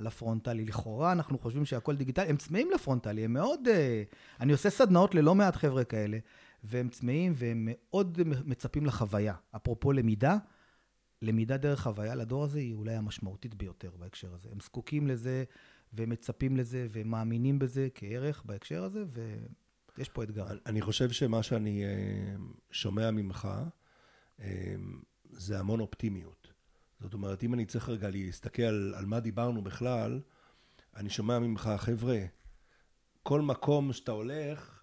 לפרונטלי. 0.00 0.64
לכאורה, 0.64 1.12
אנחנו 1.12 1.38
חושבים 1.38 1.64
שהכל 1.64 1.96
דיגיטלי, 1.96 2.28
הם 2.28 2.36
צמאים 2.36 2.70
לפרונטלי, 2.74 3.24
הם 3.24 3.32
מאוד... 3.32 3.68
אה, 3.68 4.02
אני 4.40 4.52
עושה 4.52 4.70
סדנאות 4.70 5.14
ללא 5.14 5.34
מעט 5.34 5.56
חבר'ה 5.56 5.84
כאלה, 5.84 6.18
והם 6.64 6.88
צמאים 6.88 7.32
והם 7.36 7.68
מאוד 7.70 8.18
מצפים 8.44 8.86
לחוויה. 8.86 9.34
אפרופו 9.56 9.92
למידה, 9.92 10.36
למידה 11.22 11.56
דרך 11.56 11.80
חוויה 11.80 12.14
לדור 12.14 12.44
הזה 12.44 12.58
היא 12.58 12.74
אולי 12.74 12.94
המשמעותית 12.94 13.54
ביותר 13.54 13.90
בהקשר 13.98 14.34
הזה. 14.34 14.48
הם 14.52 14.60
זקוקים 14.60 15.06
לזה, 15.06 15.44
והם 15.92 16.10
מצפים 16.10 16.56
לזה, 16.56 16.86
והם 16.90 17.08
מאמינים 17.08 17.58
בזה 17.58 17.88
כערך 17.94 18.42
בהקשר 18.44 18.84
הזה, 18.84 19.04
ו... 19.14 19.36
יש 19.98 20.08
פה 20.08 20.22
אתגר. 20.22 20.46
אני 20.66 20.80
חושב 20.80 21.10
שמה 21.10 21.42
שאני 21.42 21.84
אה, 21.84 22.34
שומע 22.70 23.10
ממך, 23.10 23.48
אה, 24.40 24.74
זה 25.30 25.58
המון 25.58 25.80
אופטימיות. 25.80 26.52
זאת 27.00 27.14
אומרת, 27.14 27.44
אם 27.44 27.54
אני 27.54 27.66
צריך 27.66 27.88
רגע 27.88 28.10
להסתכל 28.10 28.62
על, 28.62 28.94
על 28.96 29.06
מה 29.06 29.20
דיברנו 29.20 29.62
בכלל, 29.62 30.20
אני 30.96 31.10
שומע 31.10 31.38
ממך, 31.38 31.70
חבר'ה, 31.76 32.18
כל 33.22 33.40
מקום 33.40 33.92
שאתה 33.92 34.12
הולך, 34.12 34.82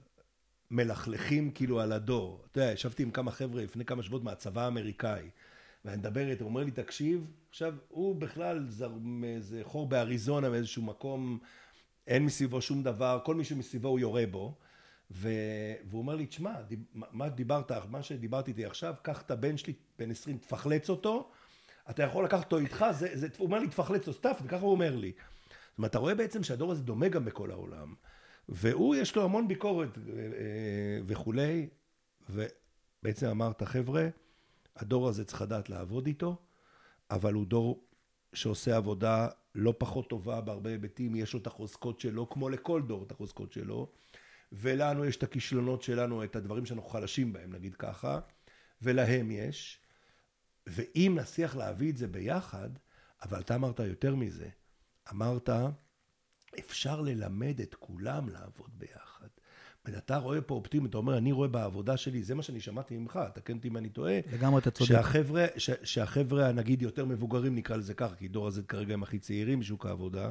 מלכלכים 0.72 1.52
כאילו 1.52 1.82
על 1.82 1.92
הדור. 1.92 2.46
אתה 2.52 2.60
יודע, 2.60 2.72
ישבתי 2.72 3.04
עם 3.04 3.12
כמה 3.12 3.32
חבר'ה 3.32 3.64
לפני 3.64 3.86
כמה 3.86 4.04
שבועות 4.04 4.24
מהצבא 4.24 4.62
האמריקאי, 4.66 5.30
ואני 5.86 5.98
מדבר 5.98 6.30
איתו, 6.30 6.44
הוא 6.44 6.50
אומר 6.50 6.64
לי, 6.64 6.72
תקשיב, 6.72 7.28
עכשיו, 7.50 7.74
הוא 7.90 8.16
בכלל 8.16 8.66
זר 8.70 8.92
מאיזה 9.02 9.62
חור 9.64 9.88
באריזונה, 9.88 10.50
מאיזשהו 10.50 10.84
מקום, 10.84 11.40
אין 12.08 12.26
מסביבו 12.26 12.62
שום 12.62 12.84
דבר, 12.84 13.20
כל 13.26 13.36
מי 13.36 13.44
שמסביבו 13.44 13.88
הוא 13.88 14.00
יורה 14.00 14.24
בו. 14.32 14.56
ו... 15.12 15.30
והוא 15.90 16.02
אומר 16.02 16.16
לי, 16.16 16.26
תשמע, 16.26 16.62
דיב... 16.62 16.80
מה 16.94 17.30
דיברת, 17.30 17.72
מה 17.72 18.04
שדיברתי 18.04 18.52
איתי 18.52 18.66
עכשיו, 18.66 18.94
קח 19.02 19.22
את 19.22 19.32
הבן 19.32 19.58
שלי, 19.58 19.74
בן 20.00 20.12
20, 20.12 20.38
תפחלץ 20.38 20.90
אותו, 20.90 21.30
אתה 21.90 22.04
יכול 22.04 22.26
לקחת 22.26 22.44
אותו 22.44 22.58
איתך, 22.58 22.86
זה, 22.92 23.10
זה... 23.14 23.28
הוא 23.38 23.46
אומר 23.46 23.60
לי, 23.60 23.68
תפחלץ 23.68 24.08
אותו, 24.08 24.18
stuff, 24.20 24.42
וככה 24.44 24.62
הוא 24.62 24.72
אומר 24.72 24.96
לי. 24.96 25.12
זאת 25.12 25.78
אומרת, 25.78 25.92
אתה 25.92 26.00
רואה 26.00 26.16
בעצם 26.16 26.44
שהדור 26.44 26.72
הזה 26.72 26.84
דומה 26.84 27.08
גם 27.08 27.26
בכל 27.26 27.52
העולם. 27.52 27.94
והוא, 28.50 28.96
יש 28.96 29.16
לו 29.16 29.24
המון 29.24 29.48
ביקורת 29.48 29.98
אה, 29.98 30.04
אה, 30.04 31.00
וכולי, 31.06 31.68
ובעצם 32.30 33.28
אמרת, 33.28 33.64
חבר'ה, 33.64 34.08
הדור 34.76 35.08
הזה 35.08 35.26
צריך 35.26 35.42
לדעת 35.42 35.70
לעבוד 35.70 36.08
איתו, 36.08 36.38
אבל 37.12 37.34
הוא 37.34 37.46
דור 37.46 37.84
שעושה 38.34 38.78
עבודה 38.78 39.28
לא 39.56 39.74
פחות 39.78 40.10
טובה 40.10 40.42
בהרבה 40.42 40.70
היבטים, 40.70 41.16
יש 41.16 41.34
לו 41.34 41.40
את 41.40 41.48
החוזקות 41.48 42.00
שלו, 42.00 42.30
כמו 42.30 42.50
לכל 42.50 42.82
דור 42.82 43.04
את 43.04 43.12
החוזקות 43.12 43.54
שלו. 43.54 43.92
ולנו 44.52 45.06
יש 45.06 45.16
את 45.16 45.24
הכישלונות 45.24 45.82
שלנו, 45.82 46.24
את 46.24 46.36
הדברים 46.36 46.66
שאנחנו 46.66 46.90
חלשים 46.90 47.34
בהם, 47.34 47.54
נגיד 47.54 47.76
ככה, 47.76 48.20
ולהם 48.82 49.32
יש. 49.32 49.80
ואם 50.68 51.18
נצליח 51.20 51.56
להביא 51.56 51.92
את 51.92 51.98
זה 51.98 52.08
ביחד, 52.08 52.70
אבל 53.24 53.40
אתה 53.40 53.56
אמרת 53.56 53.80
יותר 53.80 54.16
מזה, 54.16 54.50
אמרת, 55.12 55.50
אפשר 56.60 57.02
ללמד 57.02 57.62
את 57.62 57.76
כולם 57.76 58.30
לעבוד 58.30 58.70
ביחד. 58.80 59.28
ואתה 59.86 60.18
רואה 60.18 60.42
פה 60.42 60.56
אופטימי, 60.56 60.90
אתה 60.90 60.98
אומר, 60.98 61.18
אני 61.18 61.32
רואה 61.32 61.48
בעבודה 61.48 61.98
שלי, 61.98 62.24
זה 62.24 62.36
מה 62.36 62.44
שאני 62.44 62.60
שמעתי 62.60 62.98
ממך, 62.98 63.20
תקן 63.34 63.58
אותי 63.58 63.68
אם 63.68 63.78
אני 63.78 63.90
טועה. 63.90 64.20
לגמרי 64.34 64.60
אתה 64.60 64.72
צודק. 64.72 64.90
שהחבר'ה, 64.90 65.46
ש, 65.58 65.70
שהחבר'ה, 65.84 66.52
נגיד, 66.52 66.82
יותר 66.82 67.06
מבוגרים, 67.06 67.56
נקרא 67.56 67.76
לזה 67.76 67.94
ככה, 67.94 68.16
כי 68.16 68.28
דור 68.28 68.48
הזה 68.48 68.62
כרגע 68.64 68.94
הם 68.94 69.04
הכי 69.04 69.20
צעירים 69.20 69.60
בשוק 69.60 69.86
העבודה, 69.86 70.30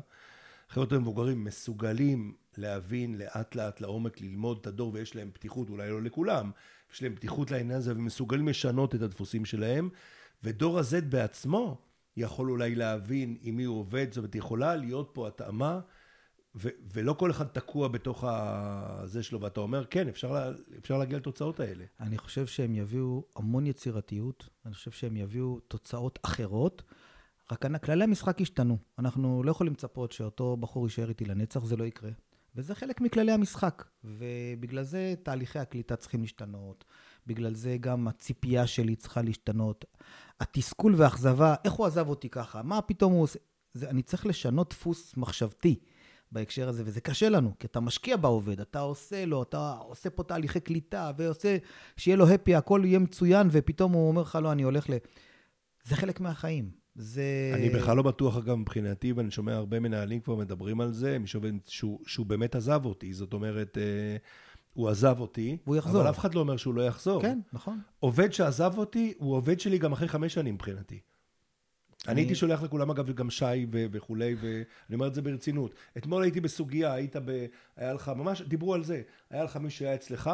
חבר'ה 0.69 0.85
יותר 0.85 1.01
מבוגרים 1.01 1.45
מסוגלים 1.45 2.35
להבין 2.57 3.19
לאט 3.19 3.55
לאט 3.55 3.81
לעומק, 3.81 4.21
ללמוד 4.21 4.59
את 4.61 4.67
הדור, 4.67 4.93
ויש 4.95 5.17
להם 5.17 5.31
פתיחות, 5.33 5.71
אולי 5.71 5.91
לא 5.91 6.03
לכולם, 6.03 6.51
יש 6.95 7.03
להם 7.03 7.15
פתיחות 7.15 7.51
לעניין 7.51 7.79
הזה, 7.79 7.93
ומסוגלים 7.93 8.49
לשנות 8.49 8.95
את 8.95 9.03
הדפוסים 9.03 9.45
שלהם, 9.45 9.89
ודור 10.45 10.79
ה-Z 10.79 11.05
בעצמו 11.09 11.79
יכול 12.17 12.51
אולי 12.51 12.75
להבין 12.75 13.37
עם 13.41 13.57
מי 13.57 13.65
הוא 13.65 13.81
עובד, 13.81 14.07
זאת 14.11 14.17
אומרת, 14.17 14.35
יכולה 14.35 14.77
להיות 14.77 15.11
פה 15.13 15.29
התאמה, 15.29 15.81
ו- 16.55 16.69
ולא 16.93 17.13
כל 17.13 17.31
אחד 17.31 17.47
תקוע 17.47 17.89
בתוך 17.89 18.25
הזה 18.27 19.23
שלו, 19.23 19.41
ואתה 19.41 19.61
אומר, 19.61 19.85
כן, 19.87 20.09
אפשר, 20.09 20.33
לה- 20.33 20.51
אפשר 20.79 20.99
להגיע 20.99 21.19
לתוצאות 21.19 21.61
האלה. 21.61 21.85
אני 22.01 22.19
חושב 22.19 22.47
שהם 22.47 22.75
יביאו 22.75 23.25
המון 23.37 23.67
יצירתיות, 23.67 24.49
אני 24.67 24.75
חושב 24.75 24.91
שהם 24.91 25.17
יביאו 25.17 25.61
תוצאות 25.61 26.19
אחרות. 26.23 26.83
רק 27.53 27.65
כללי 27.85 28.05
המשחק 28.05 28.41
השתנו. 28.41 28.79
אנחנו 28.99 29.43
לא 29.43 29.51
יכולים 29.51 29.73
לצפות 29.73 30.13
שאותו 30.13 30.57
בחור 30.57 30.87
יישאר 30.87 31.09
איתי 31.09 31.25
לנצח, 31.25 31.65
זה 31.65 31.77
לא 31.77 31.85
יקרה. 31.85 32.11
וזה 32.57 32.75
חלק 32.75 33.01
מכללי 33.01 33.33
המשחק, 33.33 33.85
ובגלל 34.05 34.83
זה 34.83 35.15
תהליכי 35.23 35.59
הקליטה 35.59 35.97
צריכים 35.97 36.21
להשתנות, 36.21 36.85
בגלל 37.27 37.55
זה 37.55 37.77
גם 37.81 38.09
הציפייה 38.09 38.67
שלי 38.67 38.97
צריכה 38.97 39.23
להשתנות. 39.23 39.85
התסכול 40.41 40.95
והאכזבה, 40.97 41.55
איך 41.65 41.73
הוא 41.73 41.87
עזב 41.87 42.09
אותי 42.09 42.29
ככה? 42.29 42.63
מה 42.63 42.83
פתאום 42.83 43.13
הוא 43.13 43.23
עושה? 43.23 43.39
זה, 43.75 43.91
אני 43.91 44.03
צריך 44.03 44.27
לשנות 44.27 44.71
דפוס 44.71 45.17
מחשבתי 45.17 45.79
בהקשר 46.33 46.69
הזה, 46.69 46.83
וזה 46.87 47.01
קשה 47.01 47.29
לנו, 47.29 47.53
כי 47.59 47.67
אתה 47.67 47.81
משקיע 47.81 48.17
בעובד, 48.17 48.61
אתה 48.61 48.81
עושה 48.81 49.25
לו, 49.25 49.43
אתה 49.43 49.77
עושה 49.81 50.11
פה 50.11 50.23
תהליכי 50.23 50.61
קליטה, 50.61 51.11
ועושה, 51.17 51.57
שיהיה 51.97 52.17
לו 52.17 52.29
הפי, 52.29 52.55
הכל 52.55 52.83
יהיה 52.85 52.99
מצוין, 52.99 53.49
ופתאום 53.51 53.93
הוא 53.93 54.09
אומר 54.09 54.23
לך, 54.23 54.39
לא, 54.43 54.53
אני 54.53 54.63
הולך 54.63 54.91
ל... 54.91 54.93
זה 55.85 55.97
חלק 55.97 56.21
מהחיים. 56.21 56.71
זה... 56.95 57.53
אני 57.55 57.71
בכלל 57.71 57.97
לא 57.97 58.03
בטוח, 58.03 58.37
אגב, 58.37 58.55
מבחינתי, 58.55 59.13
ואני 59.13 59.31
שומע 59.31 59.55
הרבה 59.55 59.81
מנהלים 59.81 60.21
כבר 60.21 60.35
מדברים 60.35 60.81
על 60.81 60.93
זה, 60.93 61.19
מישהו 61.19 61.41
שהוא, 61.67 62.01
שהוא 62.07 62.27
באמת 62.27 62.55
עזב 62.55 62.85
אותי. 62.85 63.15
זאת 63.15 63.33
אומרת, 63.33 63.79
אה, 63.79 64.17
הוא 64.75 64.89
עזב 64.89 65.17
אותי, 65.21 65.57
והוא 65.67 65.77
יחזור. 65.77 66.01
אבל 66.01 66.11
אף 66.11 66.19
אחד 66.19 66.35
לא 66.35 66.41
אומר 66.41 66.57
שהוא 66.57 66.75
לא 66.75 66.87
יחזור. 66.87 67.23
כן, 67.23 67.39
נכון. 67.53 67.81
עובד 68.01 68.33
שעזב 68.33 68.79
אותי, 68.79 69.15
הוא 69.19 69.37
עובד 69.37 69.61
שלי 69.61 69.79
גם 69.79 69.93
אחרי 69.93 70.09
חמש 70.09 70.35
שנים 70.35 70.55
מבחינתי. 70.55 71.01
אני, 72.09 72.21
הייתי 72.21 72.35
שולח 72.35 72.63
לכולם, 72.63 72.91
אגב, 72.91 73.13
גם 73.13 73.31
שי 73.31 73.67
ו- 73.73 73.87
וכולי, 73.91 74.35
ואני 74.35 74.95
אומר 74.95 75.07
את 75.07 75.15
זה 75.15 75.23
ברצינות. 75.23 75.75
אתמול 75.97 76.23
הייתי 76.23 76.41
בסוגיה, 76.41 76.93
היית 76.93 77.17
ב... 77.17 77.47
היה 77.77 77.93
לך, 77.93 78.09
ממש, 78.17 78.43
דיברו 78.43 78.75
על 78.75 78.85
זה. 78.85 79.03
היה 79.31 79.45
לך 79.45 79.57
מישהו 79.57 79.79
שהיה 79.79 79.95
אצלך, 79.95 80.31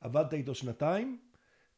עבדת 0.00 0.34
איתו 0.34 0.54
שנתיים, 0.54 1.18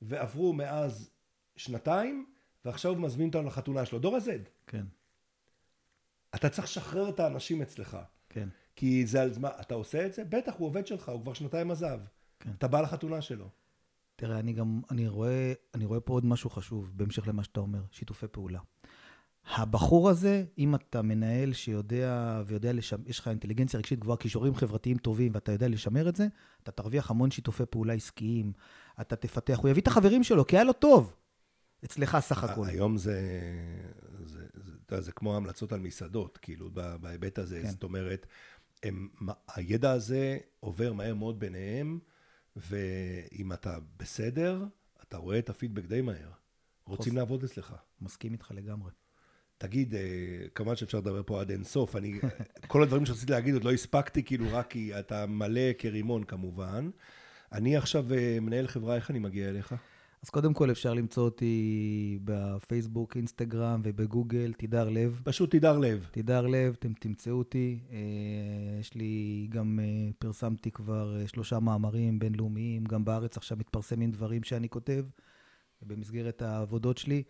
ועברו 0.03 0.53
מאז 0.53 1.11
שנתיים, 1.57 2.27
ועכשיו 2.65 2.95
מזמין 2.95 3.29
אותנו 3.29 3.43
לחתונה 3.43 3.87
שלו. 3.87 3.99
דור 3.99 4.17
ה-Z. 4.17 4.31
כן. 4.67 4.85
אתה 6.35 6.49
צריך 6.49 6.67
לשחרר 6.67 7.09
את 7.09 7.21
האנשים 7.21 7.63
אצלך. 7.63 7.99
כן. 8.29 8.49
כי 8.77 9.07
זה 9.07 9.23
על 9.23 9.33
זמן, 9.33 9.49
אתה 9.61 9.75
עושה 9.75 10.07
את 10.07 10.15
זה? 10.15 10.25
בטח, 10.25 10.55
הוא 10.57 10.67
עובד 10.67 10.87
שלך, 10.87 11.09
הוא 11.09 11.23
כבר 11.23 11.33
שנתיים 11.33 11.71
עזב. 11.71 12.01
כן. 12.41 12.51
אתה 12.59 12.69
בא 12.69 12.81
לחתונה 12.81 13.23
שלו. 13.23 13.49
תראה, 14.17 14.39
אני 14.39 14.53
גם, 14.53 14.81
אני 14.91 15.09
רואה, 15.09 15.53
אני 15.75 15.85
רואה 15.85 16.01
פה 16.01 16.13
עוד 16.13 16.27
משהו 16.27 16.51
חשוב, 16.51 16.93
בהמשך 16.95 17.29
למה 17.29 17.45
שאתה 17.45 17.61
אומר, 17.61 17.83
שיתופי 17.91 18.27
פעולה. 18.33 18.61
הבחור 19.51 20.11
הזה, 20.11 20.45
אם 20.59 20.75
אתה 20.75 21.03
מנהל 21.03 21.53
שיודע 21.53 22.43
ויודע 22.47 22.73
לשמר, 22.73 23.01
יש 23.07 23.19
לך 23.19 23.29
אינטליגנציה 23.29 23.79
רגשית 23.79 24.01
גבוהה, 24.01 24.17
כישורים 24.17 24.55
חברתיים 24.55 24.99
טובים, 24.99 25.33
ואתה 25.35 25.53
יודע 25.53 25.69
לשמר 25.69 26.09
את 26.09 26.17
זה, 26.17 26.27
אתה 26.63 26.71
תרוויח 26.71 27.11
המון 27.11 27.31
שיתופי 27.31 27.67
פעולה 27.71 27.93
עסקיים, 27.93 28.53
אתה 29.01 29.17
תפתח, 29.17 29.59
הוא 29.59 29.71
יביא 29.71 29.83
את 29.83 29.87
החברים 29.87 30.25
שלו, 30.25 30.47
כי 30.47 30.57
היה 30.57 30.65
לו 30.65 30.73
טוב. 30.73 31.15
אצלך 31.85 32.19
סך 32.21 32.45
הכול. 32.45 32.69
היום 32.69 32.97
זה, 32.97 33.21
זה, 34.25 34.45
זה, 34.55 34.73
זה, 34.91 35.01
זה 35.01 35.13
כמו 35.13 35.37
המלצות 35.37 35.73
על 35.73 35.81
מסעדות, 35.81 36.39
כאילו, 36.43 36.71
בהיבט 37.01 37.39
הזה. 37.39 37.63
כן. 37.63 37.71
זאת 37.71 37.83
אומרת, 37.83 38.27
הם, 38.83 39.09
הידע 39.55 39.91
הזה 39.91 40.39
עובר 40.61 40.93
מהר 40.93 41.15
מאוד 41.15 41.39
ביניהם, 41.41 41.99
ואם 42.57 43.53
אתה 43.53 43.79
בסדר, 43.97 44.65
אתה 45.03 45.17
רואה 45.17 45.39
את 45.39 45.51
הפידבק 45.51 45.85
די 45.85 46.01
מהר. 46.01 46.31
רוצים 46.85 47.13
חוס... 47.13 47.19
לעבוד 47.19 47.45
אצלך. 47.45 47.75
מסכים 48.01 48.33
איתך 48.33 48.51
לגמרי. 48.55 48.91
תגיד, 49.63 49.95
אה, 49.95 50.01
כמובן 50.55 50.77
שאפשר 50.77 50.99
לדבר 50.99 51.23
פה 51.27 51.41
עד 51.41 51.51
אין 51.51 51.65
סוף. 51.65 51.97
אני, 51.97 52.19
כל 52.67 52.83
הדברים 52.83 53.07
שרציתי 53.07 53.33
להגיד 53.33 53.55
עוד 53.55 53.65
לא 53.65 53.73
הספקתי, 53.73 54.23
כאילו 54.23 54.45
רק 54.53 54.71
כי 54.71 54.99
אתה 54.99 55.27
מלא 55.27 55.73
כרימון 55.79 56.25
כמובן. 56.25 56.91
אני 57.53 57.77
עכשיו 57.77 58.15
אה, 58.15 58.39
מנהל 58.41 58.67
חברה, 58.67 58.97
איך 58.97 59.11
אני 59.11 59.19
מגיע 59.19 59.49
אליך? 59.49 59.75
אז 60.23 60.31
קודם 60.31 60.55
כל 60.55 60.71
אפשר 60.71 60.95
למצוא 60.95 61.25
אותי 61.25 62.19
בפייסבוק, 62.25 63.17
אינסטגרם 63.17 63.81
ובגוגל, 63.85 64.53
תידר 64.53 64.89
לב. 64.89 65.21
פשוט 65.25 65.51
תידר 65.51 65.79
לב. 65.79 66.09
תידר 66.11 66.47
לב, 66.47 66.77
אתם 66.79 66.93
תמצאו 66.93 67.33
אותי. 67.33 67.79
אה, 67.91 67.99
יש 68.81 68.95
לי 68.95 69.47
גם, 69.51 69.79
פרסמתי 70.19 70.71
כבר 70.71 71.27
שלושה 71.27 71.59
מאמרים 71.59 72.19
בינלאומיים, 72.19 72.85
גם 72.85 73.05
בארץ 73.05 73.37
עכשיו 73.37 73.59
מתפרסמים 73.59 74.11
דברים 74.11 74.43
שאני 74.43 74.69
כותב 74.69 75.05
במסגרת 75.83 76.43
העבודות 76.43 76.99
שלי, 76.99 77.23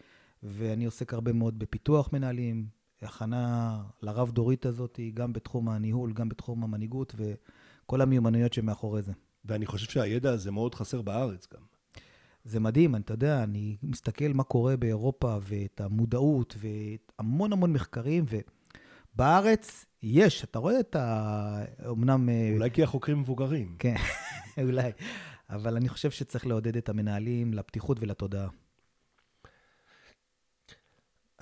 ואני 0.42 0.84
עוסק 0.84 1.14
הרבה 1.14 1.32
מאוד 1.32 1.58
בפיתוח 1.58 2.12
מנהלים, 2.12 2.66
הכנה 3.02 3.82
לרב-דורית 4.02 4.66
הזאת, 4.66 5.00
גם 5.14 5.32
בתחום 5.32 5.68
הניהול, 5.68 6.12
גם 6.12 6.28
בתחום 6.28 6.64
המנהיגות, 6.64 7.14
וכל 7.16 8.00
המיומנויות 8.00 8.52
שמאחורי 8.52 9.02
זה. 9.02 9.12
ואני 9.44 9.66
חושב 9.66 9.90
שהידע 9.90 10.30
הזה 10.30 10.50
מאוד 10.50 10.74
חסר 10.74 11.02
בארץ 11.02 11.46
גם. 11.54 11.60
זה 12.44 12.60
מדהים, 12.60 12.96
אתה 12.96 13.14
יודע, 13.14 13.42
אני 13.42 13.76
מסתכל 13.82 14.28
מה 14.34 14.42
קורה 14.42 14.76
באירופה 14.76 15.36
ואת 15.42 15.80
המודעות 15.80 16.56
והמון 16.58 17.52
המון 17.52 17.72
מחקרים, 17.72 18.24
ובארץ 19.14 19.84
יש, 20.02 20.44
אתה 20.44 20.58
רואה 20.58 20.80
את 20.80 20.96
ה... 20.96 21.64
אמנם... 21.90 22.28
אה, 22.28 22.50
אולי 22.54 22.70
כי 22.70 22.82
החוקרים 22.82 23.20
מבוגרים. 23.20 23.76
כן, 23.78 23.94
אולי. 24.64 24.90
אבל 25.50 25.76
אני 25.76 25.88
חושב 25.88 26.10
שצריך 26.10 26.46
לעודד 26.46 26.76
את 26.76 26.88
המנהלים 26.88 27.54
לפתיחות 27.54 27.98
ולתודעה. 28.00 28.48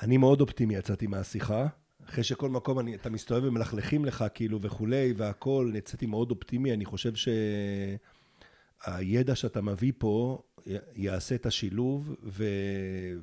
אני 0.02 0.16
מאוד 0.16 0.40
אופטימי 0.40 0.74
יצאתי 0.74 1.06
מהשיחה. 1.06 1.66
אחרי 2.04 2.24
שכל 2.24 2.50
מקום 2.50 2.78
אני, 2.78 2.94
אתה 2.94 3.10
מסתובב 3.10 3.44
ומלכלכים 3.44 4.04
לך 4.04 4.24
כאילו 4.34 4.62
וכולי 4.62 5.12
והכול, 5.16 5.76
יצאתי 5.76 6.06
מאוד 6.06 6.30
אופטימי. 6.30 6.72
אני 6.74 6.84
חושב 6.84 7.12
שהידע 8.86 9.34
שאתה 9.34 9.62
מביא 9.62 9.92
פה 9.98 10.42
יעשה 10.96 11.34
את 11.34 11.46
השילוב 11.46 12.14
ו... 12.22 12.44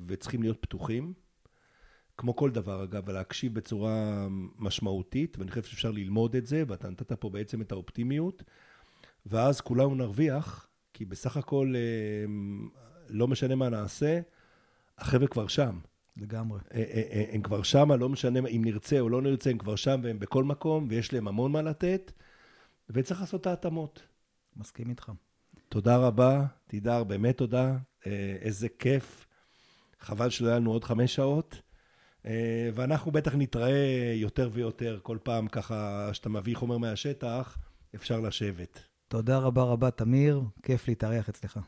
וצריכים 0.06 0.42
להיות 0.42 0.58
פתוחים. 0.60 1.12
כמו 2.16 2.36
כל 2.36 2.50
דבר 2.50 2.84
אגב, 2.84 3.02
ולהקשיב 3.06 3.54
בצורה 3.54 4.26
משמעותית, 4.58 5.38
ואני 5.38 5.50
חושב 5.50 5.62
שאפשר 5.62 5.90
ללמוד 5.90 6.36
את 6.36 6.46
זה, 6.46 6.62
ואתה 6.68 6.90
נתת 6.90 7.12
פה 7.12 7.30
בעצם 7.30 7.62
את 7.62 7.72
האופטימיות, 7.72 8.42
ואז 9.26 9.60
כולנו 9.60 9.94
נרוויח, 9.94 10.68
כי 10.94 11.04
בסך 11.04 11.36
הכל 11.36 11.74
אה, 11.76 11.80
לא 13.08 13.28
משנה 13.28 13.54
מה 13.54 13.68
נעשה, 13.68 14.20
החבר'ה 14.98 15.26
כבר 15.26 15.46
שם. 15.46 15.78
לגמרי. 16.18 16.58
אה, 16.74 16.84
אה, 16.94 17.24
הם 17.32 17.42
כבר 17.42 17.62
שם, 17.62 17.92
לא 17.92 18.08
משנה 18.08 18.48
אם 18.48 18.64
נרצה 18.64 19.00
או 19.00 19.08
לא 19.08 19.22
נרצה, 19.22 19.50
הם 19.50 19.58
כבר 19.58 19.76
שם 19.76 20.00
והם 20.02 20.18
בכל 20.18 20.44
מקום, 20.44 20.86
ויש 20.90 21.12
להם 21.12 21.28
המון 21.28 21.52
מה 21.52 21.62
לתת, 21.62 22.12
וצריך 22.90 23.20
לעשות 23.20 23.40
את 23.40 23.46
ההתאמות. 23.46 24.02
מסכים 24.56 24.90
איתך. 24.90 25.12
תודה 25.68 25.96
רבה, 25.96 26.46
תידר, 26.66 27.04
באמת 27.04 27.36
תודה. 27.36 27.76
אה, 28.06 28.36
איזה 28.40 28.68
כיף. 28.68 29.26
חבל 30.00 30.30
שלא 30.30 30.48
היה 30.48 30.56
לנו 30.56 30.72
עוד 30.72 30.84
חמש 30.84 31.14
שעות. 31.14 31.60
אה, 32.26 32.70
ואנחנו 32.74 33.12
בטח 33.12 33.34
נתראה 33.34 34.12
יותר 34.14 34.50
ויותר 34.52 34.98
כל 35.02 35.18
פעם 35.22 35.48
ככה, 35.48 36.10
שאתה 36.12 36.28
מביא 36.28 36.56
חומר 36.56 36.78
מהשטח, 36.78 37.58
אפשר 37.94 38.20
לשבת. 38.20 38.80
תודה 39.08 39.38
רבה 39.38 39.62
רבה, 39.62 39.90
תמיר. 39.90 40.42
כיף 40.62 40.88
להתארח 40.88 41.28
אצלך. 41.28 41.58